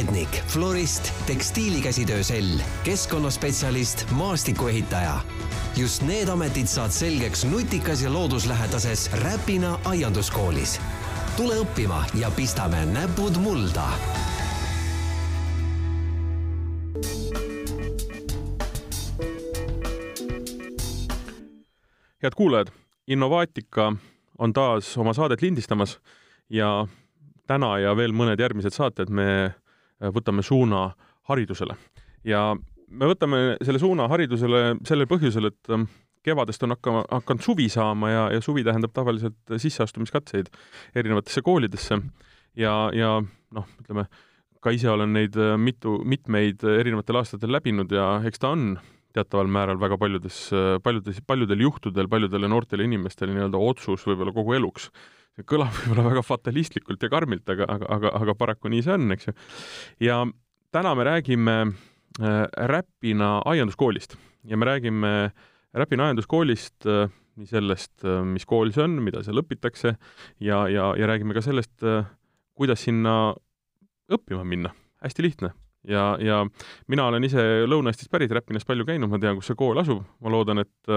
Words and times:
aednik, 0.00 0.42
florist, 0.46 1.12
tekstiilikäsitöö 1.26 2.22
sell, 2.22 2.58
keskkonnaspetsialist, 2.84 4.10
maastikuehitaja. 4.10 5.20
just 5.76 6.02
need 6.02 6.28
ametid 6.28 6.66
saad 6.66 6.90
selgeks 6.90 7.44
nutikas 7.44 8.02
ja 8.02 8.12
looduslähedases 8.12 9.10
Räpina 9.12 9.78
aianduskoolis. 9.84 10.80
tule 11.36 11.54
õppima 11.54 12.04
ja 12.14 12.30
pistame 12.30 12.86
näpud 12.86 13.36
mulda 13.36 13.88
head 22.22 22.32
kuulajad, 22.36 22.68
Innovaatika 23.06 23.92
on 24.38 24.52
taas 24.52 24.98
oma 24.98 25.12
saadet 25.12 25.42
lindistamas 25.42 26.00
ja 26.48 26.86
täna 27.46 27.78
ja 27.78 27.96
veel 27.96 28.12
mõned 28.12 28.40
järgmised 28.40 28.72
saated 28.72 29.10
me 29.10 29.54
võtame 30.00 30.42
suuna 30.46 30.90
haridusele. 31.28 31.76
ja 32.24 32.54
me 32.90 33.10
võtame 33.10 33.40
selle 33.62 33.78
suuna 33.82 34.08
haridusele 34.10 34.78
sellel 34.86 35.08
põhjusel, 35.10 35.50
et 35.50 35.72
ähm, 35.72 35.86
kevadest 36.26 36.62
on 36.66 36.74
hakkama, 36.74 37.04
hakanud 37.10 37.44
suvi 37.44 37.68
saama 37.72 38.10
ja, 38.10 38.24
ja 38.34 38.40
suvi 38.44 38.64
tähendab 38.66 38.92
tavaliselt 38.96 39.54
sisseastumiskatseid 39.56 40.50
erinevatesse 40.94 41.42
koolidesse 41.42 42.00
ja, 42.58 42.74
ja 42.96 43.18
noh, 43.54 43.68
ütleme, 43.82 44.06
ka 44.60 44.72
ise 44.76 44.90
olen 44.92 45.14
neid 45.16 45.36
äh, 45.40 45.56
mitu, 45.60 45.98
mitmeid 46.04 46.64
erinevatel 46.64 47.22
aastatel 47.22 47.52
läbinud 47.56 47.92
ja 47.94 48.16
eks 48.28 48.42
ta 48.42 48.54
on 48.56 48.74
teataval 49.14 49.48
määral 49.50 49.80
väga 49.80 49.98
paljudes, 49.98 50.36
paljudes, 50.84 51.18
paljudel 51.26 51.64
juhtudel 51.64 52.08
paljudele 52.10 52.46
noortele 52.50 52.86
inimestele 52.86 53.34
nii-öelda 53.34 53.58
otsus 53.58 54.04
võib-olla 54.06 54.34
kogu 54.36 54.54
eluks. 54.54 54.90
See 55.36 55.46
kõlab 55.48 55.72
võib-olla 55.78 56.08
väga 56.10 56.24
fatalistlikult 56.26 57.02
ja 57.02 57.12
karmilt, 57.12 57.46
aga, 57.52 57.68
aga, 57.76 57.92
aga, 57.98 58.14
aga 58.22 58.36
paraku 58.38 58.72
nii 58.72 58.82
see 58.86 58.96
on, 58.96 59.14
eks 59.16 59.30
ju. 59.30 59.36
ja 60.06 60.24
täna 60.74 60.94
me 60.98 61.06
räägime 61.08 61.56
äh, 61.66 62.44
Räpina 62.72 63.38
aianduskoolist 63.50 64.16
ja 64.48 64.58
me 64.60 64.68
räägime 64.68 65.14
Räpina 65.76 66.08
aianduskoolist 66.08 66.86
äh, 66.86 67.08
nii 67.40 67.50
sellest, 67.50 68.04
äh, 68.04 68.22
mis 68.26 68.46
kool 68.48 68.72
see 68.74 68.84
on, 68.84 68.98
mida 69.04 69.22
seal 69.26 69.40
õpitakse 69.42 69.94
ja, 70.42 70.64
ja, 70.68 70.90
ja 70.98 71.10
räägime 71.10 71.36
ka 71.36 71.44
sellest, 71.44 71.76
äh, 71.86 72.04
kuidas 72.58 72.84
sinna 72.84 73.34
õppima 74.10 74.44
minna. 74.44 74.74
hästi 75.00 75.22
lihtne 75.22 75.52
ja, 75.88 76.16
ja 76.20 76.42
mina 76.88 77.06
olen 77.08 77.24
ise 77.24 77.64
Lõuna-Eestist 77.70 78.10
pärit, 78.12 78.32
Räpinast 78.34 78.68
palju 78.68 78.84
käinud, 78.84 79.08
ma 79.08 79.20
tean, 79.22 79.38
kus 79.38 79.48
see 79.48 79.58
kool 79.58 79.78
asub, 79.80 80.02
ma 80.20 80.32
loodan, 80.32 80.60
et 80.60 80.94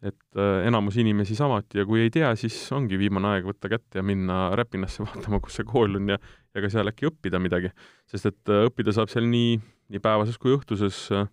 et 0.00 0.38
enamus 0.64 0.96
inimesi 0.96 1.34
samuti 1.36 1.76
ja 1.76 1.84
kui 1.84 2.00
ei 2.06 2.10
tea, 2.14 2.30
siis 2.38 2.54
ongi 2.72 2.96
viimane 2.96 3.34
aeg 3.34 3.48
võtta 3.50 3.68
kätte 3.68 4.00
ja 4.00 4.04
minna 4.06 4.46
Räpinasse 4.56 5.02
vaatama, 5.06 5.42
kus 5.44 5.58
see 5.60 5.66
kool 5.68 5.98
on 5.98 6.14
ja 6.14 6.16
ja 6.54 6.62
ka 6.64 6.70
seal 6.72 6.90
äkki 6.90 7.08
õppida 7.10 7.40
midagi. 7.42 7.70
sest 8.10 8.30
et 8.30 8.52
õppida 8.66 8.94
saab 8.94 9.10
seal 9.12 9.28
nii, 9.30 9.58
nii 9.92 10.02
päevases 10.02 10.38
kui 10.40 10.54
õhtuses 10.56 11.02
äh, 11.14 11.28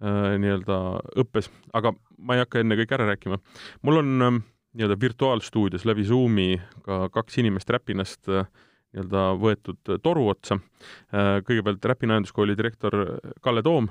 nii-öelda 0.00 0.78
õppes, 1.20 1.50
aga 1.76 1.92
ma 2.18 2.36
ei 2.36 2.44
hakka 2.44 2.62
enne 2.62 2.78
kõik 2.80 2.96
ära 2.96 3.06
rääkima. 3.12 3.38
mul 3.86 4.02
on 4.02 4.26
äh, 4.26 4.40
nii-öelda 4.74 4.98
virtuaalstuudios 5.00 5.86
läbi 5.88 6.04
Zoomi 6.04 6.60
ka 6.86 7.08
kaks 7.14 7.38
inimest 7.42 7.70
Räpinast 7.70 8.28
äh, 8.28 8.46
nii-öelda 8.90 9.24
võetud 9.38 9.96
toru 10.02 10.28
otsa. 10.32 10.58
Äh, 11.14 11.40
kõigepealt 11.46 11.84
Räpina 11.84 12.16
Ajenduskooli 12.18 12.56
direktor 12.58 12.96
Kalle 13.40 13.62
Toom 13.62 13.90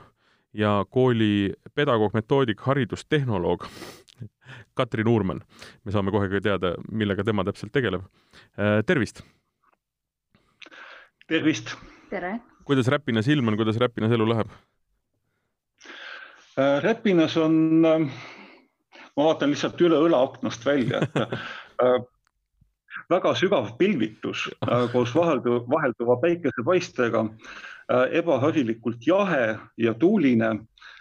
ja 0.53 0.85
kooli 0.89 1.53
pedagoog, 1.75 2.13
metoodik, 2.13 2.61
haridustehnoloog 2.61 3.65
Katrin 4.77 5.07
Uurmann. 5.07 5.41
me 5.85 5.91
saame 5.91 6.11
kohe 6.11 6.29
ka 6.29 6.41
teada, 6.41 6.73
millega 6.91 7.23
tema 7.23 7.43
täpselt 7.43 7.71
tegeleb. 7.71 8.05
Äh, 8.57 8.81
tervist! 8.85 9.21
tervist! 11.27 11.75
tere! 12.09 12.39
kuidas 12.65 12.87
Räpinas 12.87 13.27
ilm 13.27 13.47
on, 13.47 13.57
kuidas 13.57 13.77
Räpinas 13.77 14.11
elu 14.11 14.29
läheb? 14.29 14.51
Äh, 16.59 16.77
Räpinas 16.83 17.37
on, 17.37 17.81
ma 17.81 19.25
vaatan 19.25 19.53
lihtsalt 19.53 19.81
üle 19.81 20.01
õla 20.05 20.21
aknast 20.27 20.65
välja, 20.65 21.01
et 21.05 22.09
väga 23.09 23.33
sügav 23.37 23.71
pilvitus 23.79 24.45
äh, 24.65 24.85
koos 24.93 25.13
vahelduva, 25.15 25.63
vahelduva 25.71 26.17
päikesepaistega, 26.21 27.23
äh, 27.25 27.68
ebaharilikult 27.89 29.07
jahe 29.07 29.57
ja 29.77 29.93
tuuline, 29.97 30.49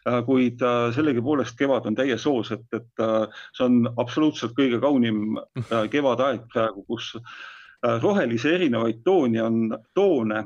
äh, 0.08 0.22
kuid 0.26 0.62
sellegipoolest 0.94 1.58
kevad 1.58 1.86
on 1.90 1.98
täies 1.98 2.24
hoos, 2.26 2.52
et, 2.54 2.66
et 2.72 3.04
see 3.56 3.66
on 3.66 3.92
absoluutselt 3.96 4.56
kõige 4.56 4.80
kaunim 4.82 5.38
kevadaeg 5.92 6.48
praegu, 6.52 6.84
kus 6.88 7.14
rohelisi 8.02 8.50
erinevaid 8.50 9.04
tooni 9.06 9.38
on, 9.38 9.58
toone 9.94 10.40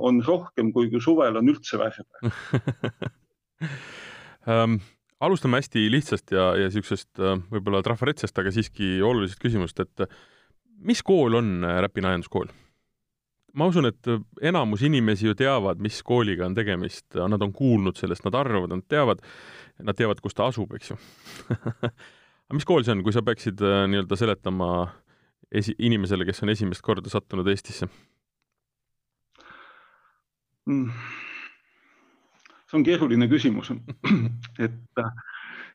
on 0.00 0.22
rohkem 0.24 0.70
kui, 0.72 0.88
suvel 1.04 1.36
on 1.36 1.50
üldse 1.52 1.76
värve 1.76 2.06
um 4.46 4.78
alustame 5.20 5.58
hästi 5.60 5.82
lihtsast 5.92 6.32
ja, 6.32 6.54
ja 6.56 6.70
niisugusest 6.70 7.20
võib-olla 7.52 7.82
trafaretsest, 7.84 8.38
aga 8.40 8.52
siiski 8.54 8.94
olulisest 9.04 9.42
küsimust, 9.42 9.82
et 9.84 10.06
mis 10.80 11.02
kool 11.04 11.36
on 11.40 11.64
äh, 11.64 11.80
Räpina 11.84 12.14
ajenduskool? 12.14 12.50
Ma 13.54 13.66
usun, 13.70 13.88
et 13.90 14.12
enamus 14.46 14.84
inimesi 14.86 15.26
ju 15.26 15.34
teavad, 15.38 15.80
mis 15.82 16.02
kooliga 16.06 16.46
on 16.46 16.54
tegemist, 16.54 17.06
nad 17.16 17.42
on 17.42 17.52
kuulnud 17.56 17.98
sellest, 17.98 18.24
nad 18.26 18.36
arvavad, 18.38 18.70
nad 18.74 18.86
teavad, 18.88 19.22
nad 19.82 19.98
teavad, 19.98 20.20
kus 20.22 20.36
ta 20.36 20.46
asub, 20.50 20.74
eks 20.78 20.92
ju 20.92 20.98
aga 22.50 22.58
mis 22.58 22.66
kool 22.66 22.82
see 22.82 22.96
on, 22.96 23.04
kui 23.06 23.14
sa 23.14 23.22
peaksid 23.22 23.60
äh, 23.62 23.84
nii-öelda 23.92 24.18
seletama 24.18 24.70
esi-, 25.54 25.76
inimesele, 25.78 26.26
kes 26.26 26.42
on 26.42 26.50
esimest 26.50 26.82
korda 26.82 27.12
sattunud 27.12 27.46
Eestisse 27.52 27.86
mm.? 30.66 30.90
see 32.66 32.78
on 32.80 32.86
keeruline 32.86 33.30
küsimus 33.30 33.70
et 34.66 34.98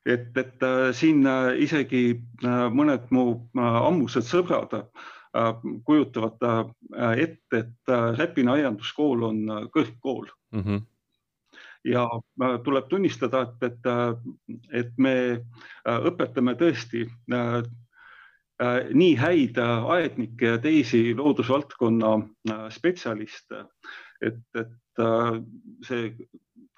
et, 0.06 0.28
et 0.36 0.68
äh, 0.68 0.92
siin 0.94 1.24
äh, 1.32 1.54
isegi 1.64 2.04
mõned 2.44 3.08
mu 3.16 3.26
ammused 3.56 4.28
sõbrad 4.28 4.76
kujutavad 5.86 6.44
ette, 7.20 7.58
et 7.60 7.94
Räpina 8.18 8.56
aianduskool 8.56 9.24
on 9.28 9.40
kõrgkool 9.74 10.30
mm. 10.56 10.62
-hmm. 10.62 10.84
ja 11.92 12.06
tuleb 12.64 12.88
tunnistada, 12.90 13.42
et, 13.42 13.64
et, 13.72 14.60
et 14.72 14.94
me 14.98 15.16
õpetame 15.86 16.56
tõesti 16.56 17.06
nii 18.94 19.16
häid 19.20 19.60
aednikke 19.60 20.54
ja 20.54 20.58
teisi 20.64 21.14
loodusvaldkonna 21.16 22.16
spetsialiste, 22.72 23.66
et, 24.22 24.40
et 24.56 25.04
see 25.84 26.14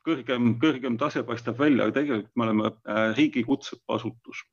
kõrgem, 0.08 0.54
kõrgem 0.62 0.98
tase 1.00 1.24
paistab 1.28 1.60
välja, 1.60 1.86
aga 1.88 2.00
tegelikult 2.00 2.36
me 2.36 2.48
oleme 2.48 2.70
äh, 2.72 3.12
riigi 3.18 3.44
kutseasutus 3.48 4.44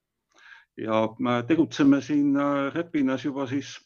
ja 0.80 1.04
me 1.22 1.40
tegutseme 1.48 2.00
siin 2.02 2.34
äh, 2.36 2.70
Räpinas 2.74 3.26
juba 3.26 3.46
siis 3.50 3.76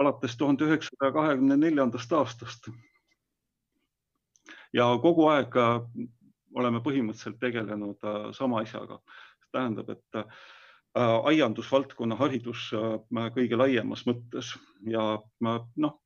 alates 0.00 0.36
tuhande 0.36 0.64
üheksasaja 0.64 1.12
kahekümne 1.12 1.56
neljandast 1.56 2.12
aastast. 2.12 2.68
ja 4.72 4.86
kogu 5.02 5.28
aeg 5.28 5.56
äh, 5.56 5.80
oleme 6.54 6.78
põhimõtteliselt 6.78 7.40
tegelenud 7.40 7.98
sama 8.32 8.60
asjaga, 8.62 9.00
tähendab, 9.52 9.90
et 9.90 10.18
aiandusvaldkonna 10.94 12.14
haridus 12.14 12.68
kõige 13.34 13.58
laiemas 13.58 14.04
mõttes 14.06 14.52
ja 14.86 15.18
noh, 15.42 15.96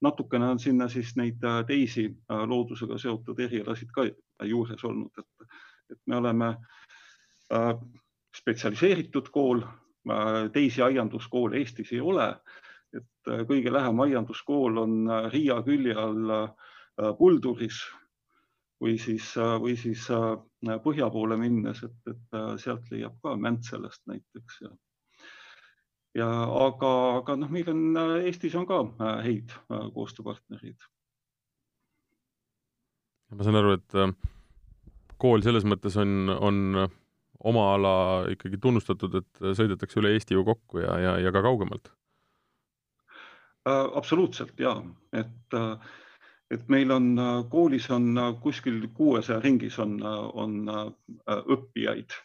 natukene 0.00 0.48
on 0.48 0.58
sinna 0.58 0.88
siis 0.88 1.16
neid 1.16 1.44
äh, 1.44 1.62
teisi 1.66 2.06
äh, 2.06 2.42
loodusega 2.48 2.98
seotud 2.98 3.40
erialasid 3.40 3.90
ka 3.94 4.06
juures 4.46 4.84
olnud, 4.84 5.18
et, 5.18 5.48
et 5.92 6.00
me 6.06 6.16
oleme 6.16 6.54
äh, 7.52 7.74
spetsialiseeritud 8.36 9.30
kool, 9.34 9.62
teisi 10.52 10.80
aianduskoole 10.82 11.58
Eestis 11.58 11.90
ei 11.92 12.00
ole. 12.00 12.28
Et 13.34 13.46
kõige 13.48 13.72
lähem 13.72 14.00
aianduskool 14.04 14.82
on 14.84 14.98
Riia 15.32 15.60
külje 15.66 15.94
all 15.98 16.34
Pulduris 17.18 17.80
või 18.82 18.96
siis, 18.98 19.30
või 19.36 19.76
siis 19.78 20.06
põhja 20.84 21.08
poole 21.14 21.36
minnes, 21.38 21.82
et, 21.86 21.98
et 22.10 22.38
sealt 22.62 22.90
leiab 22.90 23.16
ka 23.22 23.36
Mäntselast 23.38 24.02
näiteks 24.10 24.62
ja 24.64 24.70
ja 26.16 26.28
aga, 26.66 26.92
aga 27.20 27.36
noh, 27.40 27.50
meil 27.52 27.68
on 27.72 27.98
Eestis 28.22 28.56
on 28.58 28.66
ka 28.68 28.80
äh, 28.86 29.18
häid 29.26 29.52
äh, 29.68 29.88
koostööpartnereid. 29.94 30.88
ma 33.36 33.44
saan 33.44 33.60
aru, 33.60 33.76
et 33.76 33.98
äh, 33.98 34.14
kool 35.20 35.44
selles 35.44 35.66
mõttes 35.68 35.98
on, 36.00 36.32
on 36.32 36.88
oma 37.38 37.68
ala 37.76 37.94
ikkagi 38.32 38.58
tunnustatud, 38.62 39.20
et 39.20 39.42
sõidetakse 39.58 40.00
üle 40.00 40.14
Eesti 40.16 40.34
ju 40.34 40.44
kokku 40.46 40.82
ja, 40.82 40.96
ja, 41.02 41.16
ja 41.22 41.32
ka 41.34 41.44
kaugemalt. 41.44 41.92
Absoluutselt 43.68 44.60
ja, 44.60 44.74
et, 45.12 45.56
et 46.50 46.68
meil 46.68 46.92
on 46.94 47.12
koolis 47.50 47.90
on 47.94 48.16
kuskil 48.42 48.82
kuuesaja 48.96 49.40
ringis 49.44 49.78
on, 49.78 49.98
on 50.32 50.58
õppijaid. 51.28 52.16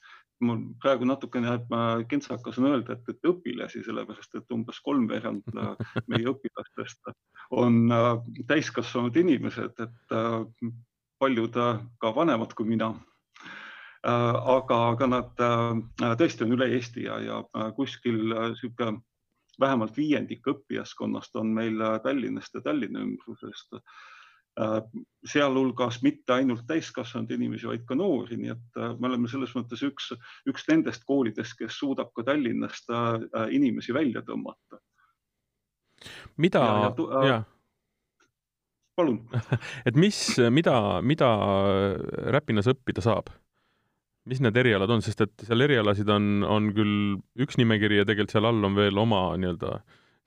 Mul 0.44 0.60
praegu 0.82 1.08
natukene 1.08 1.48
jääb 1.48 1.70
kentsakas 2.12 2.58
on 2.60 2.68
öelda, 2.74 2.98
et, 2.98 3.14
et 3.14 3.30
õpilasi, 3.30 3.84
sellepärast 3.86 4.36
et 4.36 4.52
umbes 4.52 4.82
kolmveerand 4.84 5.48
meie 6.12 6.28
õpilastest 6.34 7.14
on 7.56 7.86
täiskasvanud 8.50 9.16
inimesed, 9.24 9.80
et 9.86 10.18
paljud 11.24 11.60
ka 12.02 12.12
vanemad 12.16 12.54
kui 12.58 12.68
mina. 12.74 12.92
Aga, 14.04 14.78
aga 14.92 15.08
nad 15.08 15.44
tõesti 16.20 16.44
on 16.44 16.58
üle 16.58 16.68
Eesti 16.76 17.06
ja, 17.06 17.22
ja 17.24 17.70
kuskil 17.78 18.18
niisugune 18.34 19.00
vähemalt 19.60 19.98
viiendik 19.98 20.48
õppijaskonnast 20.48 21.36
on 21.40 21.54
meil 21.54 21.82
Tallinnast 22.04 22.56
ja 22.56 22.62
Tallinna 22.62 23.04
ümbrusest 23.06 23.78
Äh, 24.62 24.84
sealhulgas 25.26 26.04
mitte 26.06 26.36
ainult 26.36 26.68
täiskasvanud 26.70 27.32
inimesi, 27.34 27.66
vaid 27.66 27.88
ka 27.90 27.96
noori, 27.98 28.36
nii 28.38 28.52
et 28.54 28.76
äh, 28.78 28.92
me 29.02 29.10
oleme 29.10 29.30
selles 29.32 29.50
mõttes 29.58 29.82
üks, 29.82 30.12
üks 30.46 30.68
nendest 30.70 31.08
koolidest, 31.10 31.56
kes 31.58 31.80
suudab 31.82 32.12
ka 32.14 32.22
Tallinnast 32.28 32.94
äh, 32.94 33.48
inimesi 33.58 33.96
välja 33.98 34.22
tõmmata. 34.28 34.78
mida, 36.38 36.62
palun 38.94 39.24
et 39.90 39.98
mis, 39.98 40.20
mida, 40.54 40.78
mida 41.02 41.32
Räpinas 42.38 42.70
õppida 42.70 43.02
saab? 43.02 43.34
Mis 44.30 44.40
need 44.44 44.58
erialad 44.58 44.92
on, 44.94 45.04
sest 45.04 45.22
et 45.26 45.46
seal 45.48 45.66
erialasid 45.66 46.10
on, 46.10 46.44
on 46.48 46.72
küll 46.76 46.96
üks 47.44 47.58
nimekiri 47.60 48.02
ja 48.02 48.08
tegelikult 48.08 48.38
seal 48.38 48.50
all 48.50 48.70
on 48.70 48.78
veel 48.78 48.98
oma 49.02 49.26
nii-öelda 49.40 49.78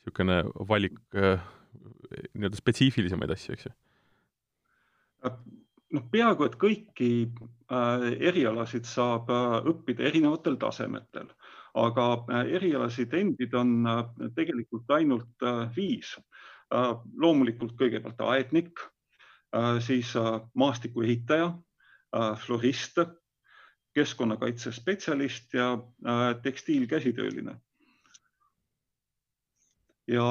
niisugune 0.06 0.42
valik 0.68 0.98
nii-öelda 1.16 2.58
spetsiifilisemaid 2.58 3.32
asju, 3.34 3.56
eks 3.56 3.68
ju 3.68 3.74
noh, 5.94 6.06
peaaegu 6.12 6.46
et 6.46 6.56
kõiki 6.60 7.10
äh, 7.26 8.06
erialasid 8.30 8.88
saab 8.88 9.30
äh, 9.32 9.58
õppida 9.70 10.06
erinevatel 10.10 10.58
tasemetel, 10.60 11.30
aga 11.78 12.08
äh, 12.32 12.52
erialasid 12.58 13.14
endid 13.16 13.54
on 13.54 13.78
tegelikult 14.36 14.96
ainult 14.98 15.48
viis. 15.76 16.16
loomulikult 17.22 17.76
kõigepealt 17.78 18.18
aednik, 18.26 18.80
siis 19.78 20.08
maastikuehitaja, 20.58 21.52
florist, 22.42 22.98
keskkonnakaitsespetsialist 23.96 25.54
ja 25.54 25.70
tekstiilkäsitööline. 26.42 27.56
ja 30.06 30.26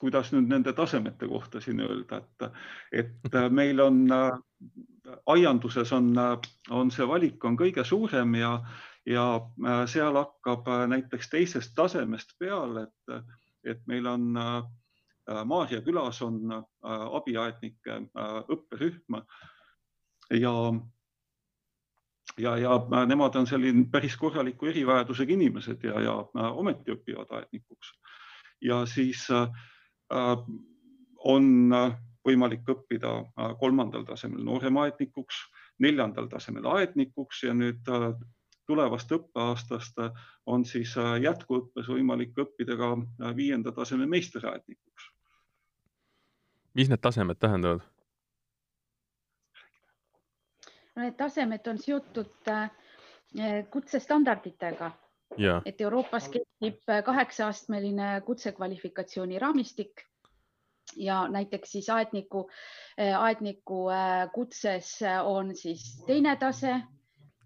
kuidas 0.00 0.32
nüüd 0.32 0.48
nende 0.50 0.72
tasemete 0.74 1.28
kohta 1.28 1.60
siin 1.60 1.80
öelda, 1.84 2.18
et, 2.18 2.48
et 2.92 3.36
meil 3.54 3.80
on 3.84 4.00
aianduses 5.26 5.92
on, 5.92 6.10
on 6.70 6.90
see 6.90 7.06
valik 7.08 7.44
on 7.44 7.58
kõige 7.60 7.84
suurem 7.86 8.34
ja, 8.34 8.56
ja 9.06 9.26
seal 9.86 10.18
hakkab 10.18 10.66
näiteks 10.90 11.30
teisest 11.30 11.76
tasemest 11.78 12.34
peale, 12.38 12.88
et, 12.88 13.32
et 13.74 13.86
meil 13.86 14.10
on 14.10 14.32
Maarja 15.46 15.78
külas 15.86 16.18
on 16.26 16.40
abiaednike 17.20 18.00
õpperühm 18.50 19.20
ja 20.40 20.54
ja, 22.40 22.56
ja 22.58 22.76
nemad 23.06 23.36
on 23.36 23.46
selline 23.46 23.86
päris 23.92 24.16
korraliku 24.16 24.66
erivajadusega 24.66 25.32
inimesed 25.32 25.84
ja, 25.84 26.00
ja 26.00 26.14
ometi 26.50 26.92
õpivad 26.94 27.30
aednikuks. 27.38 27.92
ja 28.60 28.84
siis 28.86 29.26
äh, 29.30 29.48
Äh, 30.10 30.38
on 31.24 31.72
äh, 31.74 31.92
võimalik 32.26 32.66
õppida 32.68 33.12
äh, 33.22 33.52
kolmandal 33.60 34.04
tasemel 34.08 34.42
nooremaednikuks, 34.46 35.38
neljandal 35.80 36.26
tasemel 36.32 36.66
aednikuks 36.66 37.44
ja 37.46 37.54
nüüd 37.54 37.86
tulevast 38.68 39.12
õppeaastast 39.14 40.02
on 40.46 40.64
siis 40.68 40.92
jätkuõppes 41.24 41.88
võimalik 41.88 42.36
õppida 42.38 42.76
ka 42.76 42.90
viienda 43.34 43.72
taseme 43.72 44.06
meisteraednikuks. 44.06 45.08
mis 46.74 46.92
need 46.92 47.00
tasemed 47.00 47.40
tähendavad? 47.40 47.80
Need 50.96 51.14
tasemed 51.16 51.66
on 51.70 51.78
seotud 51.78 52.50
kutsestandarditega 53.70 54.90
et 55.64 55.80
Euroopas 55.80 56.28
kehtib 56.28 56.80
kaheksa-astmeline 57.04 58.20
kutsekvalifikatsiooni 58.26 59.38
raamistik 59.38 60.02
ja 60.96 61.28
näiteks 61.28 61.72
siis 61.72 61.90
aedniku, 61.90 62.50
aedniku 63.18 63.88
äh, 63.88 64.30
kutses 64.34 64.98
on 65.24 65.56
siis 65.56 66.04
teine 66.06 66.36
tase, 66.36 66.80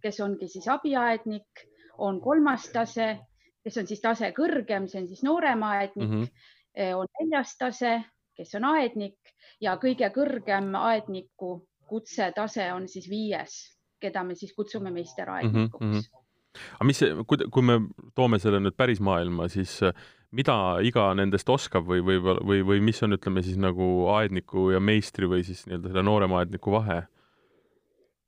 kes 0.03 0.21
ongi 0.21 0.49
siis 0.49 0.69
abiaednik, 0.69 1.67
on 1.99 2.21
kolmas 2.21 2.69
tase, 2.73 3.19
kes 3.65 3.77
on 3.79 3.87
siis 3.87 4.01
tase 4.01 4.33
kõrgem, 4.37 4.89
see 4.89 5.03
on 5.03 5.09
siis 5.09 5.23
noorem 5.23 5.63
aednik 5.63 6.09
mm, 6.09 6.25
-hmm. 6.25 6.97
on 6.97 7.07
neljas 7.21 7.57
tase, 7.59 8.03
kes 8.37 8.55
on 8.55 8.65
aednik 8.65 9.35
ja 9.61 9.77
kõige 9.77 10.11
kõrgem 10.11 10.75
aedniku 10.81 11.67
kutsetase 11.87 12.73
on 12.73 12.89
siis 12.89 13.09
viies, 13.11 13.57
keda 14.01 14.25
me 14.25 14.35
siis 14.35 14.53
kutsume 14.55 14.91
meisteraednikuks 14.91 15.87
mm. 15.87 15.97
-hmm 15.99 16.25
aga 16.55 16.87
mis, 16.87 17.01
kui, 17.27 17.47
kui 17.51 17.65
me 17.67 17.81
toome 18.15 18.39
selle 18.43 18.61
nüüd 18.63 18.77
päris 18.79 19.01
maailma, 19.05 19.49
siis 19.53 19.73
äh, 19.83 19.95
mida 20.35 20.57
iga 20.87 21.09
nendest 21.19 21.51
oskab 21.51 21.89
või, 21.89 22.03
või, 22.07 22.21
või, 22.23 22.61
või 22.69 22.85
mis 22.85 23.03
on, 23.07 23.17
ütleme 23.17 23.43
siis 23.43 23.59
nagu 23.61 24.09
aedniku 24.15 24.71
ja 24.75 24.81
meistri 24.81 25.29
või 25.31 25.45
siis 25.47 25.65
nii-öelda 25.67 25.93
selle 25.93 26.07
noorema 26.07 26.41
aedniku 26.43 26.75
vahe? 26.75 27.03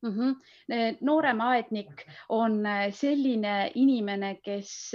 Mm 0.04 0.12
-hmm. 0.12 0.98
noorem 1.06 1.40
aednik 1.40 2.04
on 2.28 2.60
äh, 2.66 2.90
selline 2.94 3.72
inimene, 3.74 4.36
kes 4.44 4.92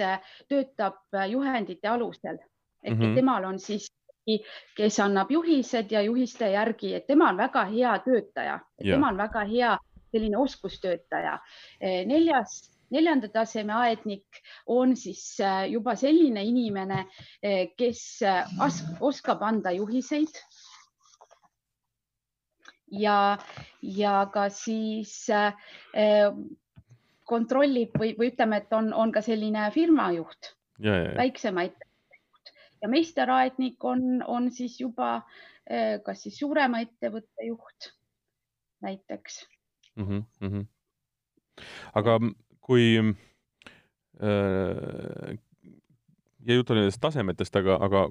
töötab 0.48 1.02
juhendite 1.32 1.88
alusel 1.88 2.38
ehk 2.84 2.98
mm 2.98 3.02
-hmm. 3.02 3.16
temal 3.16 3.44
on 3.46 3.60
siis 3.60 3.92
kes 4.78 5.00
annab 5.00 5.32
juhised 5.32 5.92
ja 5.92 6.02
juhiste 6.02 6.52
järgi, 6.52 6.94
et 6.96 7.08
tema 7.08 7.30
on 7.30 7.38
väga 7.38 7.66
hea 7.72 7.94
töötaja, 8.06 8.60
tema 8.84 9.10
on 9.10 9.18
väga 9.18 9.46
hea 9.50 9.78
selline 10.12 10.38
oskustöötaja. 10.38 11.40
neljas 12.06 12.72
neljanda 12.92 13.30
taseme 13.32 13.74
aednik 13.74 14.42
on 14.68 14.96
siis 15.00 15.40
äh, 15.40 15.64
juba 15.72 15.96
selline 15.96 16.44
inimene, 16.44 17.06
äh, 17.46 17.70
kes 17.78 18.20
oskab 19.00 19.42
anda 19.42 19.72
juhiseid. 19.72 20.42
ja, 22.92 23.38
ja 23.82 24.26
ka 24.34 24.50
siis 24.50 25.14
kontrollib 27.24 27.96
või, 27.96 28.10
või 28.18 28.34
ütleme, 28.34 28.58
et 28.58 28.74
on, 28.76 28.92
on 28.94 29.14
ka 29.16 29.22
selline 29.24 29.70
firmajuht, 29.72 30.52
väiksema 31.16 31.64
ettevõtte 31.64 31.86
juht 31.86 31.91
ja 32.82 32.90
meisteraednik 32.90 33.84
on, 33.84 34.24
on 34.28 34.52
siis 34.52 34.80
juba 34.82 35.22
kas 36.04 36.24
siis 36.26 36.40
suurema 36.42 36.80
ettevõtte 36.82 37.46
juht 37.46 37.92
näiteks 38.82 39.44
mm. 39.96 40.24
-hmm. 40.42 40.66
aga 41.94 42.18
kui 42.62 42.98
äh, 44.24 45.38
ja 46.46 46.58
jutt 46.58 46.72
oli 46.72 46.84
nendest 46.84 47.02
tasemetest, 47.02 47.56
aga, 47.56 47.78
aga 47.82 48.08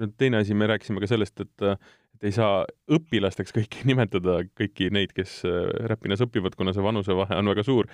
nüüd 0.00 0.14
teine 0.20 0.40
asi, 0.40 0.54
me 0.54 0.68
rääkisime 0.70 1.02
ka 1.02 1.08
sellest, 1.10 1.40
et, 1.44 1.66
et 2.14 2.28
ei 2.28 2.34
saa 2.34 2.64
õpilasteks 2.92 3.54
kõiki 3.56 3.84
nimetada, 3.90 4.40
kõiki 4.58 4.90
neid, 4.94 5.14
kes 5.16 5.40
äh, 5.48 5.62
Räpinas 5.90 6.24
õpivad, 6.26 6.56
kuna 6.58 6.74
see 6.76 6.84
vanusevahe 6.84 7.38
on 7.40 7.52
väga 7.52 7.66
suur. 7.66 7.90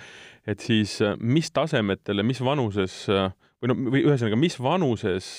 et 0.47 0.59
siis 0.63 0.99
äh, 1.01 1.15
mis 1.19 1.51
tasemetele, 1.51 2.23
mis 2.23 2.41
vanuses 2.43 3.05
või 3.61 3.71
no, 3.71 3.75
või 3.93 4.03
ühesõnaga, 4.05 4.37
mis 4.39 4.59
vanuses 4.61 5.29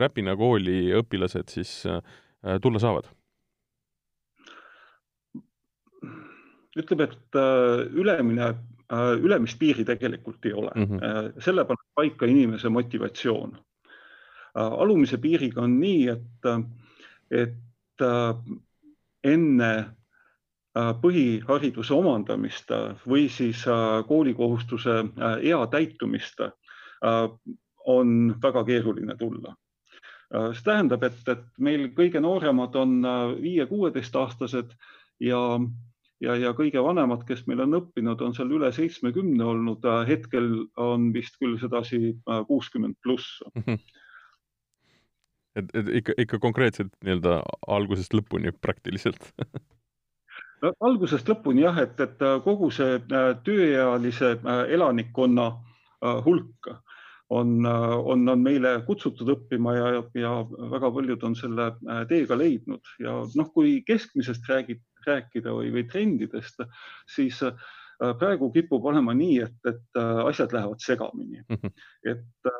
Räpina 0.00 0.36
kooli 0.36 0.90
õpilased 1.00 1.48
siis 1.52 1.80
tulla 2.62 2.82
saavad? 2.82 3.08
ütleme, 6.78 7.08
et 7.10 7.36
ülemine 7.98 8.52
Äh, 8.90 9.14
ülemist 9.22 9.58
piiri 9.58 9.84
tegelikult 9.86 10.46
ei 10.46 10.52
ole 10.52 10.70
mm. 10.74 10.84
-hmm. 10.84 11.42
selle 11.42 11.64
paneb 11.64 11.86
paika 11.94 12.26
inimese 12.26 12.68
motivatsioon. 12.68 13.52
Äh, 13.54 14.72
alumise 14.82 15.18
piiriga 15.18 15.62
on 15.62 15.76
nii, 15.80 16.08
et, 16.08 16.48
et 17.30 18.02
enne 19.24 19.70
põhihariduse 21.02 21.94
omandamist 21.94 22.70
või 23.06 23.28
siis 23.28 23.64
koolikohustuse 24.08 24.94
ea 25.42 25.58
täitumist 25.70 26.40
on 27.00 28.16
väga 28.42 28.64
keeruline 28.64 29.16
tulla. 29.16 29.54
see 30.30 30.64
tähendab, 30.64 31.02
et, 31.02 31.20
et 31.28 31.46
meil 31.58 31.88
kõige 31.96 32.20
nooremad 32.22 32.76
on 32.78 33.00
viie-kuueteistaastased 33.40 34.74
ja 35.26 35.40
ja, 36.20 36.36
ja 36.36 36.52
kõige 36.56 36.82
vanemad, 36.84 37.24
kes 37.28 37.46
meil 37.48 37.62
on 37.64 37.78
õppinud, 37.80 38.20
on 38.24 38.36
seal 38.36 38.52
üle 38.52 38.70
seitsmekümne 38.76 39.44
olnud, 39.46 39.86
hetkel 40.08 40.52
on 40.80 41.10
vist 41.16 41.40
küll 41.40 41.56
sedasi 41.60 42.02
äh, 42.12 42.44
kuuskümmend 42.48 42.98
pluss. 43.02 43.40
Mhm. 43.54 43.80
et, 45.58 45.74
et 45.74 45.92
ikka, 46.02 46.14
ikka 46.26 46.38
konkreetselt 46.38 46.92
nii-öelda 47.04 47.40
algusest 47.66 48.14
lõpuni 48.14 48.52
praktiliselt 48.60 49.32
algusest 50.86 51.28
lõpuni 51.28 51.64
jah, 51.64 51.78
et, 51.82 51.98
et 52.00 52.22
kogu 52.44 52.68
see 52.74 53.00
tööealise 53.46 54.34
elanikkonna 54.76 55.46
hulk 56.26 56.68
on, 57.30 57.66
on, 57.66 58.28
on 58.28 58.40
meile 58.42 58.74
kutsutud 58.86 59.28
õppima 59.36 59.74
ja, 59.76 59.90
ja 60.18 60.32
väga 60.72 60.90
paljud 60.96 61.26
on 61.28 61.36
selle 61.38 61.70
teega 62.10 62.38
leidnud 62.38 62.94
ja 63.02 63.20
noh, 63.38 63.50
kui 63.54 63.80
keskmisest 63.86 64.48
räägid, 64.50 64.82
rääkida 65.06 65.54
või, 65.54 65.70
või 65.74 65.86
trendidest, 65.90 66.58
siis 67.08 67.38
praegu 68.18 68.48
kipub 68.52 68.84
olema 68.90 69.14
nii, 69.14 69.38
et, 69.44 69.58
et 69.68 70.00
asjad 70.00 70.56
lähevad 70.56 70.82
segamini 70.82 71.42
mm. 71.44 71.60
-hmm. 71.60 71.72
et 72.14 72.50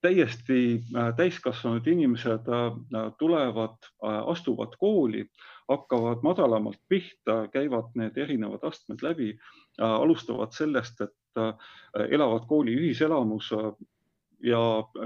täiesti 0.00 0.82
äh, 0.96 1.14
täiskasvanud 1.16 1.86
inimesed 1.86 2.48
äh, 2.48 3.12
tulevad, 3.18 3.76
äh, 4.04 4.22
astuvad 4.26 4.76
kooli, 4.78 5.26
hakkavad 5.68 6.22
madalamalt 6.22 6.80
pihta, 6.88 7.48
käivad 7.52 7.94
need 7.94 8.16
erinevad 8.16 8.64
astmed 8.68 9.02
läbi, 9.02 9.30
alustavad 9.80 10.52
sellest, 10.52 11.00
et 11.00 11.40
elavad 12.12 12.44
kooli 12.46 12.74
ühiselamus 12.76 13.48
ja 14.44 14.60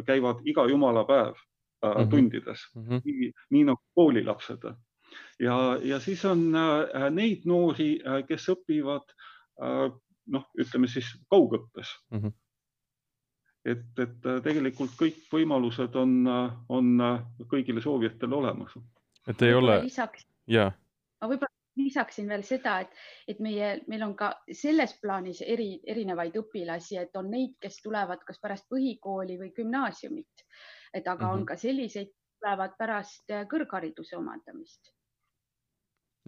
käivad 0.07 0.43
iga 0.45 0.67
jumala 0.69 1.05
päev 1.09 1.35
mm 1.35 1.91
-hmm. 1.91 2.11
tundides 2.11 2.67
mm, 2.75 2.83
-hmm. 2.83 3.01
nii, 3.05 3.33
nii 3.51 3.65
nagu 3.65 3.83
koolilapsed. 3.95 4.67
ja, 5.41 5.79
ja 5.83 6.01
siis 6.01 6.25
on 6.25 6.53
neid 7.11 7.47
noori, 7.47 8.01
kes 8.29 8.49
õpivad 8.49 9.15
noh, 10.27 10.45
ütleme 10.59 10.89
siis 10.89 11.15
kaugõppes 11.31 11.95
mm. 12.11 12.19
-hmm 12.19 12.33
et, 13.69 13.85
et 13.99 14.27
äh, 14.27 14.41
tegelikult 14.45 14.95
kõik 14.99 15.21
võimalused 15.33 15.97
on, 15.99 16.15
äh, 16.31 16.57
on 16.73 16.95
äh, 17.05 17.21
kõigile 17.51 17.83
soovijatele 17.85 18.37
olemas. 18.41 18.75
et 19.29 19.43
ei 19.43 19.55
ole. 19.55 19.81
jaa. 20.47 20.73
ma 21.21 21.31
võib-olla 21.31 21.58
lisaksin 21.79 22.29
veel 22.29 22.45
seda, 22.47 22.79
et, 22.85 22.95
et 23.29 23.41
meie, 23.45 23.71
meil 23.89 24.05
on 24.07 24.15
ka 24.19 24.33
selles 24.53 24.95
plaanis 25.03 25.43
eri, 25.47 25.71
erinevaid 25.87 26.37
õpilasi, 26.41 26.99
et 27.03 27.17
on 27.21 27.31
neid, 27.31 27.57
kes 27.63 27.81
tulevad 27.85 28.23
kas 28.27 28.41
pärast 28.43 28.69
põhikooli 28.73 29.39
või 29.41 29.53
gümnaasiumit, 29.57 30.47
et 30.93 31.07
aga 31.07 31.15
mm 31.15 31.27
-hmm. 31.27 31.33
on 31.33 31.39
mhm. 31.39 31.49
ka 31.49 31.57
selliseid, 31.57 32.15
tulevad 32.39 32.77
pärast 32.79 33.33
kõrghariduse 33.51 34.17
omandamist. 34.17 34.93